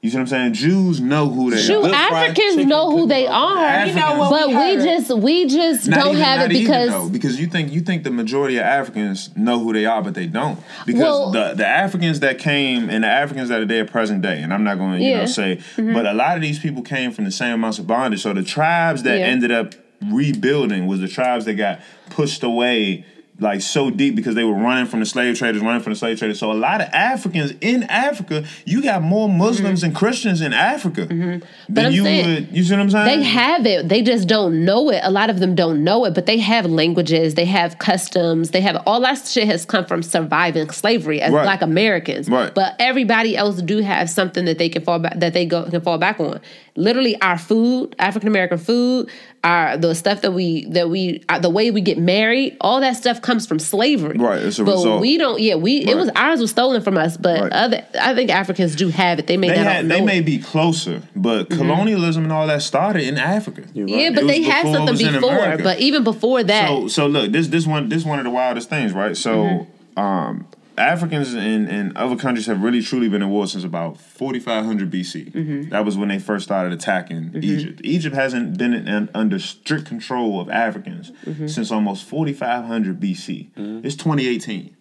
[0.00, 0.54] You see what I'm saying?
[0.54, 1.82] Jews know who they Shoot, are.
[1.82, 3.32] Good Africans chicken know who they cooking.
[3.36, 6.50] are, We know what but we we just we just Not don't even- have not
[6.50, 9.72] it even, because though, because you think you think the majority of Africans know who
[9.72, 10.58] they are, but they don't.
[10.86, 14.42] Because Well- the the Africans that came and the Africans that are there present day,
[14.42, 15.18] and I'm not going to you Yeah.
[15.20, 18.22] know say, but a lot of these people came from the same amounts of bondage.
[18.22, 19.26] So the tribes that Yeah.
[19.26, 19.74] ended up
[20.10, 21.80] rebuilding was the tribes that got
[22.10, 23.04] pushed away
[23.40, 26.16] like so deep because they were running from the slave traders, running from the slave
[26.18, 26.38] traders.
[26.38, 31.06] So a lot of Africans in Africa, you got more Muslims and Christians in Africa
[31.06, 31.44] Mm-hmm.
[31.74, 32.56] Than I'm you saying, would.
[32.56, 33.06] You see what I'm saying?
[33.20, 33.88] They have it.
[33.88, 35.00] They just don't know it.
[35.02, 38.60] A lot of them don't know it, but they have languages, they have customs, they
[38.60, 41.42] have all that shit has come from surviving slavery as Right.
[41.42, 42.28] black Americans.
[42.28, 42.54] Right.
[42.54, 45.80] But everybody else do have something that they can fall back that they go can
[45.80, 46.38] fall back on.
[46.74, 49.10] Literally our food, African American food,
[49.44, 52.96] our the stuff that we that we uh, the way we get married, all that
[52.96, 54.16] stuff comes from slavery.
[54.16, 55.02] Right, it's a but result.
[55.02, 57.52] we don't yeah, we it was ours was stolen from us, but Right.
[57.52, 59.26] other I think Africans do have it.
[59.26, 60.24] They may They, not had, know they may it.
[60.24, 63.62] be closer, but colonialism and all that started in Africa.
[63.74, 63.88] Right.
[63.88, 65.58] Yeah, but they had something before.
[65.58, 68.70] But even before that, So so look, this this one this one of the wildest
[68.70, 69.14] things, right?
[69.14, 70.00] So Mm-hmm.
[70.00, 70.46] um
[70.78, 75.32] Africans in, in other countries have really truly been at war since about 4500 BC.
[75.32, 75.68] Mm-hmm.
[75.70, 77.80] That was when they first started attacking Egypt.
[77.84, 81.46] Egypt hasn't been in, under strict control of Africans Mm-hmm.
[81.46, 83.50] since almost 4500 BC.
[83.84, 84.76] It's 2018.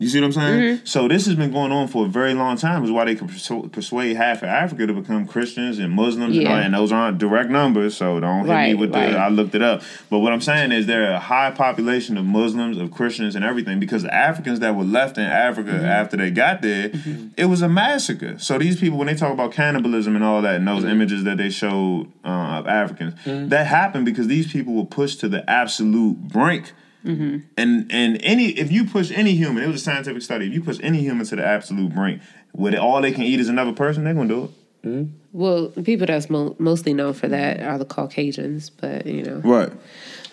[0.00, 0.60] You see what I'm saying?
[0.60, 0.86] Mm-hmm.
[0.86, 2.84] So this has been going on for a very long time.
[2.84, 6.46] Is why they can persu- persuade half of Africa to become Christians and Muslims, and,
[6.46, 7.96] all, and those aren't direct numbers.
[7.96, 9.10] So don't hit me with right.
[9.10, 9.18] the.
[9.18, 9.82] I looked it up.
[10.08, 13.44] But what I'm saying is there are a high population of Muslims, of Christians, and
[13.44, 15.84] everything because the Africans that were left in Africa Mm-hmm.
[15.84, 16.92] after they got there,
[17.36, 18.38] it was a massacre.
[18.38, 20.92] So these people, when they talk about cannibalism and all that, and those Mm-hmm.
[20.92, 22.28] images that they showed uh,
[22.60, 23.14] of Africans,
[23.50, 26.72] that happened because these people were pushed to the absolute brink.
[27.08, 27.38] Mm-hmm.
[27.56, 30.46] And and any if you push any human, it was a scientific study.
[30.46, 32.20] If you push any human to the absolute brink,
[32.52, 34.52] with all they can eat is another person, they're gonna do
[34.84, 35.06] it.
[35.32, 38.68] well, the people that's mo- mostly known for that are the Caucasians.
[38.70, 39.72] But you know, Right.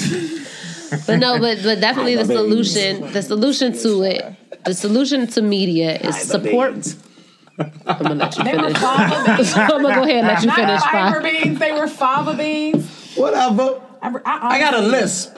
[1.07, 2.71] but no, but but definitely the Hi, babies.
[2.73, 4.35] solution, the solution to it,
[4.65, 6.95] the solution to media is support.
[7.59, 7.71] I'm
[8.03, 8.77] gonna let you They were finish.
[8.77, 9.53] fava beans.
[9.57, 10.81] I'm gonna go ahead and let you Not finish.
[10.81, 11.43] fiber Fine.
[11.43, 11.59] beans.
[11.59, 12.98] They were fava beans.
[13.19, 13.81] Whatever.
[14.01, 15.35] I, I, I got a honestly- lisp.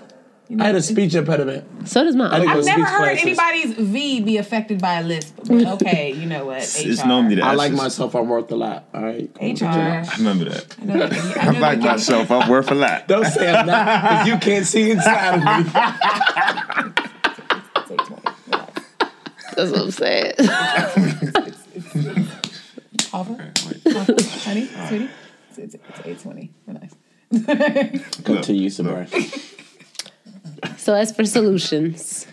[0.59, 1.87] I had a speech impediment.
[1.87, 2.45] So does I mine.
[2.49, 3.21] I've never heard classes.
[3.23, 5.33] anybody's V be affected by a lisp.
[5.47, 6.57] But okay, you know what?
[6.57, 6.89] It's, HR.
[6.89, 8.13] it's normally the I like myself.
[8.17, 8.83] I'm worth a lot.
[8.93, 9.31] All right.
[9.39, 9.63] HR.
[9.65, 10.75] I remember that.
[10.81, 12.29] I know that- I I like that- myself.
[12.31, 13.07] I'm worth a lot.
[13.07, 15.71] Don't say I'm not, because you can't see inside of me.
[19.55, 20.33] That's what I'm saying.
[23.13, 23.51] Offer?
[23.85, 24.15] Offer?
[24.49, 25.09] Honey, sweetie,
[25.49, 26.51] it's, it's, it's eight twenty.
[26.67, 26.91] Nice.
[28.23, 29.07] Continue, Sabrina.
[30.77, 32.27] So as for solutions,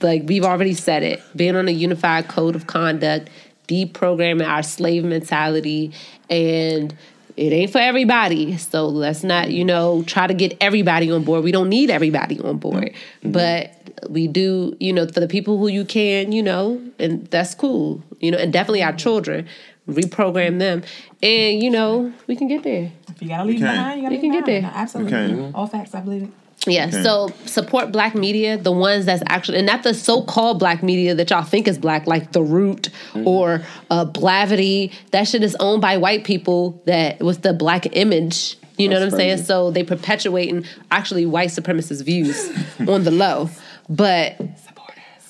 [0.00, 3.30] like we've already said it, being on a unified code of conduct,
[3.68, 5.92] deprogramming our slave mentality,
[6.30, 6.94] and
[7.36, 8.56] it ain't for everybody.
[8.56, 11.44] So let's not, you know, try to get everybody on board.
[11.44, 12.92] We don't need everybody on board.
[12.92, 13.32] Mm-hmm.
[13.32, 13.72] But
[14.08, 18.02] we do, you know, for the people who you can, you know, and that's cool.
[18.20, 19.46] You know, and definitely our children,
[19.88, 20.82] reprogram them.
[21.22, 22.90] And, you know, we can get there.
[23.08, 23.68] If you gotta leave can.
[23.68, 24.62] behind, you gotta You leave can get there.
[24.62, 25.12] No, absolutely.
[25.12, 25.54] can.
[25.54, 26.30] All facts, I believe it.
[26.68, 27.02] Yeah, Okay.
[27.02, 31.14] so support black media, the ones that's actually, and not the so called black media
[31.14, 32.88] that y'all think is black, like The Root
[33.24, 34.92] or uh, Blavity.
[35.12, 38.56] That shit is owned by white people that with the black image.
[38.78, 39.38] You know what I'm saying?
[39.44, 42.50] So they perpetuating actually white supremacist views
[42.88, 43.48] on the low.
[43.88, 44.36] But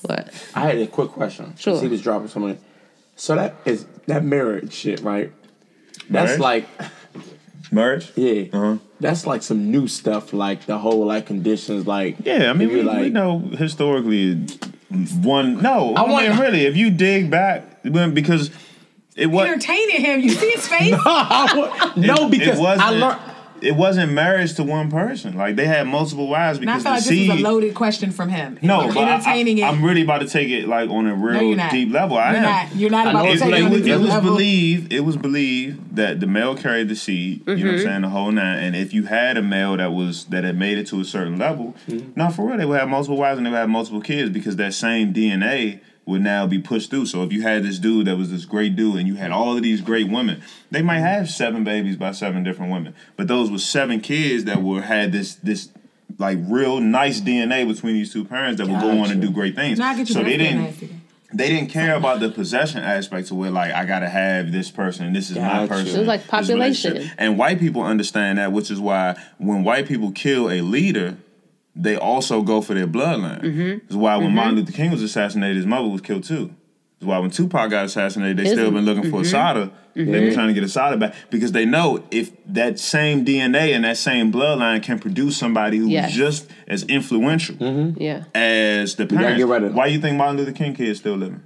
[0.03, 0.33] what?
[0.55, 1.55] I had a quick question.
[1.57, 1.78] Sure.
[1.78, 2.59] See this dropping somebody.
[3.16, 5.32] So that is that marriage shit, right?
[6.09, 6.40] That's Marriage?
[6.40, 6.68] like
[7.72, 8.12] marriage.
[8.16, 8.44] yeah.
[8.52, 8.76] Uh-huh.
[9.01, 12.82] That's like some new stuff, like the whole like conditions, like Yeah, I mean, we,
[12.82, 14.34] be we know historically
[15.22, 15.60] one.
[15.62, 18.51] No, I, I want- mean, really, if you dig back, because
[19.16, 20.20] it was Entertaining him.
[20.20, 20.90] You see his face?
[21.97, 23.20] no, because I wasn't- learned.
[23.66, 25.36] It wasn't marriage to one person.
[25.36, 27.30] Like they had multiple wives And I because feel the like this seed.
[27.30, 28.59] is a loaded question from him.
[28.62, 29.74] no, You're but I, entertaining I, it.
[29.74, 32.16] am really about to take it like on a real you're deep level.
[32.16, 32.43] I You're am.
[32.43, 32.76] not.
[32.76, 33.97] You're not I about know to take it, it it on a was, deep it
[33.98, 34.30] was level.
[34.30, 37.84] believed it was believed that the male carried the seed you know what i'm mm-hmm.
[37.86, 40.76] saying the whole nine and if you had a male that was that had made
[40.78, 42.10] it to a certain level mm-hmm.
[42.14, 44.56] no for real they would have multiple wives and they would have multiple kids because
[44.56, 47.05] that same dna would now be pushed through.
[47.07, 49.57] So if you had this dude that was this great dude and you had all
[49.57, 52.95] of these great women they might have seven babies by seven different women.
[53.16, 55.70] But those were seven kids that were had this this
[56.19, 59.55] like real nice dna between these two parents that would go on and do great
[59.55, 59.78] things.
[59.78, 61.03] Now I get you so they didn't
[61.33, 65.12] they didn't care about the possession aspect to where like I gotta have this person,
[65.12, 65.89] this is my person.
[65.95, 67.11] It was like population.
[67.19, 71.16] And white people understand that, which is why when white people kill a leader,
[71.77, 73.43] they also go for their bloodline.
[73.43, 73.78] Mm-hmm.
[73.86, 76.55] It's why when Martin Luther King was assassinated, his mother was killed too.
[76.98, 79.27] It's why when Tupac got assassinated, they His- still been looking for mm-hmm.
[79.27, 79.70] Assata.
[79.94, 83.85] They've been trying to get Assata back because they know if that same DNA and
[83.85, 86.12] that same bloodline can produce somebody who's Yes.
[86.12, 87.57] just as influential
[87.97, 88.24] Yeah.
[88.35, 89.39] as the gotta parents.
[89.39, 89.77] get rid of them.
[89.77, 91.40] Why you think Martin Luther King kids still living?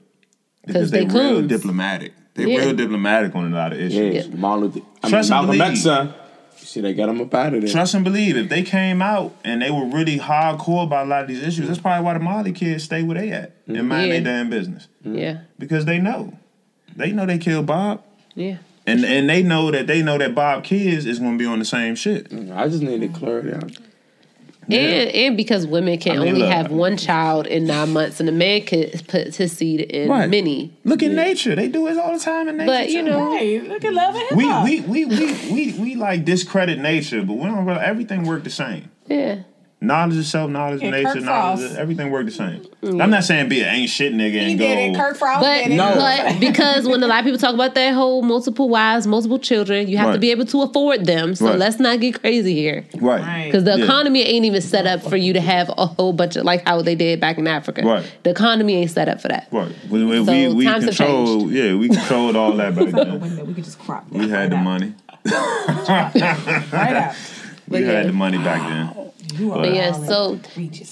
[0.69, 2.13] 'Cause they they real diplomatic.
[2.35, 2.59] They Yeah.
[2.59, 4.27] real diplomatic on a lot of issues.
[4.27, 4.81] Yeah, Martin Luther.
[5.03, 5.73] I mean, Trust and Malcolm believe.
[5.73, 6.15] X son.
[6.71, 7.71] See, they got them up out of there.
[7.73, 8.37] Trust and believe.
[8.37, 11.67] If they came out and they were really hardcore about a lot of these issues,
[11.67, 13.89] that's probably why the Marley kids stay where they at and mm-hmm.
[13.89, 14.21] mind Yeah.
[14.21, 15.39] their damn business Yeah.
[15.59, 16.39] because they know,
[16.95, 18.05] they know they killed Bob,
[18.37, 18.59] Yeah.
[18.87, 21.65] and and they know that they know that Bob kids is gonna be on the
[21.65, 22.31] same shit.
[22.31, 23.73] Mm, I just need to clear it out.
[24.79, 26.51] And and because women can I mean, only look.
[26.53, 30.29] have one child in nine months, and a man could put his seed in Right.
[30.31, 30.73] many.
[30.85, 32.67] Look at nature; they do it all the time in nature.
[32.67, 33.11] But you too.
[33.11, 34.65] know, Hey, look at love and hip we hop.
[34.65, 37.65] we, we we we we like discredit nature, but we don't.
[37.65, 38.91] Really, everything work the same.
[39.07, 39.41] yeah.
[39.83, 41.73] Knowledge of self, knowledge of nature, Kirk knowledge Frost.
[41.73, 42.61] of everything work the same.
[42.83, 43.03] Mm.
[43.03, 44.93] I'm not saying be an ain't shit nigga he and did it.
[44.93, 44.99] go.
[44.99, 45.77] Kirk Frost But did it.
[45.77, 45.95] No.
[45.97, 49.89] but because when a lot of people talk about that whole multiple wives, multiple children,
[49.89, 51.35] you have to be able to afford them.
[51.35, 51.59] So Right.
[51.59, 52.85] let's not get crazy here.
[53.01, 53.23] Right.
[53.23, 53.45] Right.
[53.47, 53.85] Because the Yeah.
[53.85, 56.83] economy ain't even set up for you to have a whole bunch of like how
[56.83, 57.81] they did back in Africa.
[57.83, 58.05] Right.
[58.23, 59.49] The economy ain't set up for that.
[59.51, 59.73] Right.
[59.89, 61.51] We, we, So we, we times have control.
[61.51, 63.47] Yeah, we controlled all that back It's out the then.
[63.47, 64.05] We could just crop.
[64.11, 64.93] We had the money.
[65.25, 67.15] Right out.
[67.71, 67.93] We yeah.
[67.93, 69.13] had the money back then.
[69.41, 70.37] You are But yeah, so-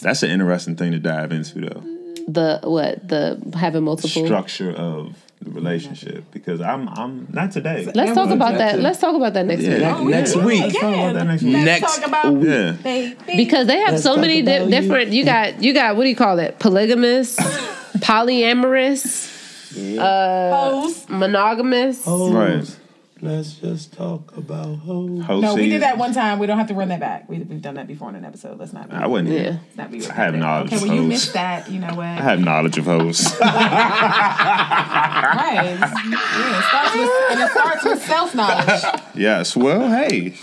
[0.01, 1.83] That's an interesting thing to dive into, though.
[2.29, 3.09] The what?
[3.09, 4.25] The having multiple.
[4.27, 7.91] Structure of the relationship, because I'm I'm not today.
[7.95, 8.75] Let's talk about that.
[8.77, 8.83] Exactly.
[8.83, 10.01] Let's talk about that next Yeah.
[10.03, 10.11] week.
[10.11, 10.47] next oh, yeah.
[10.47, 10.61] week.
[10.63, 11.53] Let's talk about that next week.
[11.53, 11.99] Next
[12.33, 12.45] week.
[12.45, 12.73] Yeah.
[12.83, 13.17] baby.
[13.37, 14.71] because they have Let's so many di- about you.
[14.81, 15.13] different.
[15.13, 16.59] You got you got what do you call it?
[16.59, 17.37] Polygamous,
[17.99, 21.09] polyamorous, uh, Hoes.
[21.09, 22.05] monogamous.
[22.05, 22.33] Hoes.
[22.33, 22.77] Right.
[23.21, 25.25] Let's just talk about hoes.
[25.25, 26.39] Whole No, we did that one time.
[26.39, 27.29] We don't have to run that back.
[27.29, 28.59] We, we've done that before in an episode.
[28.59, 28.89] Let's not.
[28.91, 29.35] Be, I wouldn't.
[29.35, 29.41] Yeah.
[29.41, 29.51] Yeah.
[29.51, 30.07] Let's not be.
[30.07, 31.09] I have knowledge Okay, of well, you hoes.
[31.09, 31.69] missed that.
[31.71, 32.07] You know what?
[32.07, 33.27] I have knowledge of hoes.
[35.29, 35.55] Right.
[35.55, 38.83] Yeah, it starts with, and it starts with self knowledge.
[39.15, 39.57] yes.
[39.57, 40.35] Well, hey,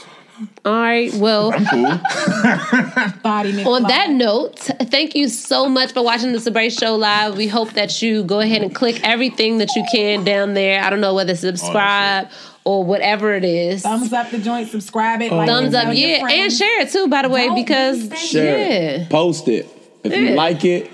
[0.65, 1.13] All right.
[1.13, 1.83] Well, I'm cool.
[3.23, 7.37] Body on that note, thank you so much for watching the Sabre Show live.
[7.37, 10.81] We hope that you go ahead and click everything that you can down there.
[10.83, 12.29] I don't know whether subscribe
[12.65, 13.83] or whatever it is.
[13.83, 15.37] thumbs up the joint, subscribe it, oh.
[15.37, 17.07] like Thumbs it, up, tell your yeah, and share it too.
[17.07, 18.15] By the way, Don't because be.
[18.17, 19.09] Share yeah, it.
[19.09, 19.67] Post it.
[20.03, 20.19] If Yeah.
[20.19, 20.91] you like it,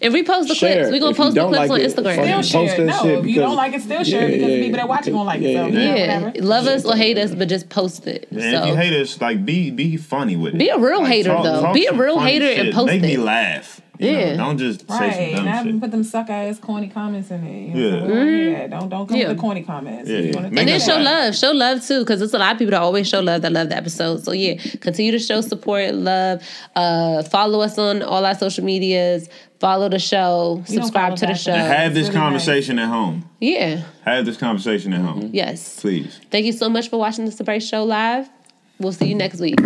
[0.00, 0.92] If we post the share clips.
[0.92, 2.16] We're gonna If post the clips like on it, Instagram.
[2.16, 2.86] fucking Still post share it.
[2.86, 4.76] that No, shit if you don't like it, still share it Yeah, because the people
[4.78, 5.50] that watch it gonna like it.
[5.50, 5.80] yeah, So yeah.
[5.80, 6.46] yeah, Yeah, whatever.
[6.46, 8.26] love us or hate us, but just post it.
[8.30, 10.58] And so if you hate us, like be be funny with it.
[10.58, 11.72] Be a real Like, hater, though.
[11.74, 12.74] Be a real funny hater and shit.
[12.74, 13.80] post Make me laugh.
[14.00, 14.30] You Yeah.
[14.36, 14.36] Know?
[14.44, 15.80] Don't just say Right, some and I dumb haven't shit.
[15.82, 17.68] put them suck ass corny comments in it.
[17.68, 18.00] You know, Yeah.
[18.00, 18.70] so we don't.
[18.70, 19.28] Don't don't come Yeah.
[19.28, 20.08] with the corny comments.
[20.10, 20.16] Yeah.
[20.18, 22.38] If you wanna Make do And then show love, show love too, because there's a
[22.38, 24.24] lot of people that always show love that love the episode.
[24.24, 26.40] So yeah, continue to show support, love.
[26.74, 29.28] Uh, follow us on all our social medias.
[29.58, 30.64] Follow the show.
[30.68, 31.52] We Subscribe to the show.
[31.52, 32.22] but- Have this Really nice.
[32.22, 33.24] conversation at home.
[33.40, 33.80] Yeah.
[34.06, 35.28] Have this conversation at home.
[35.34, 35.78] Yes.
[35.80, 36.18] Please.
[36.30, 38.30] Thank you so much for watching the Sabre Show live.
[38.78, 39.60] We'll see you next week.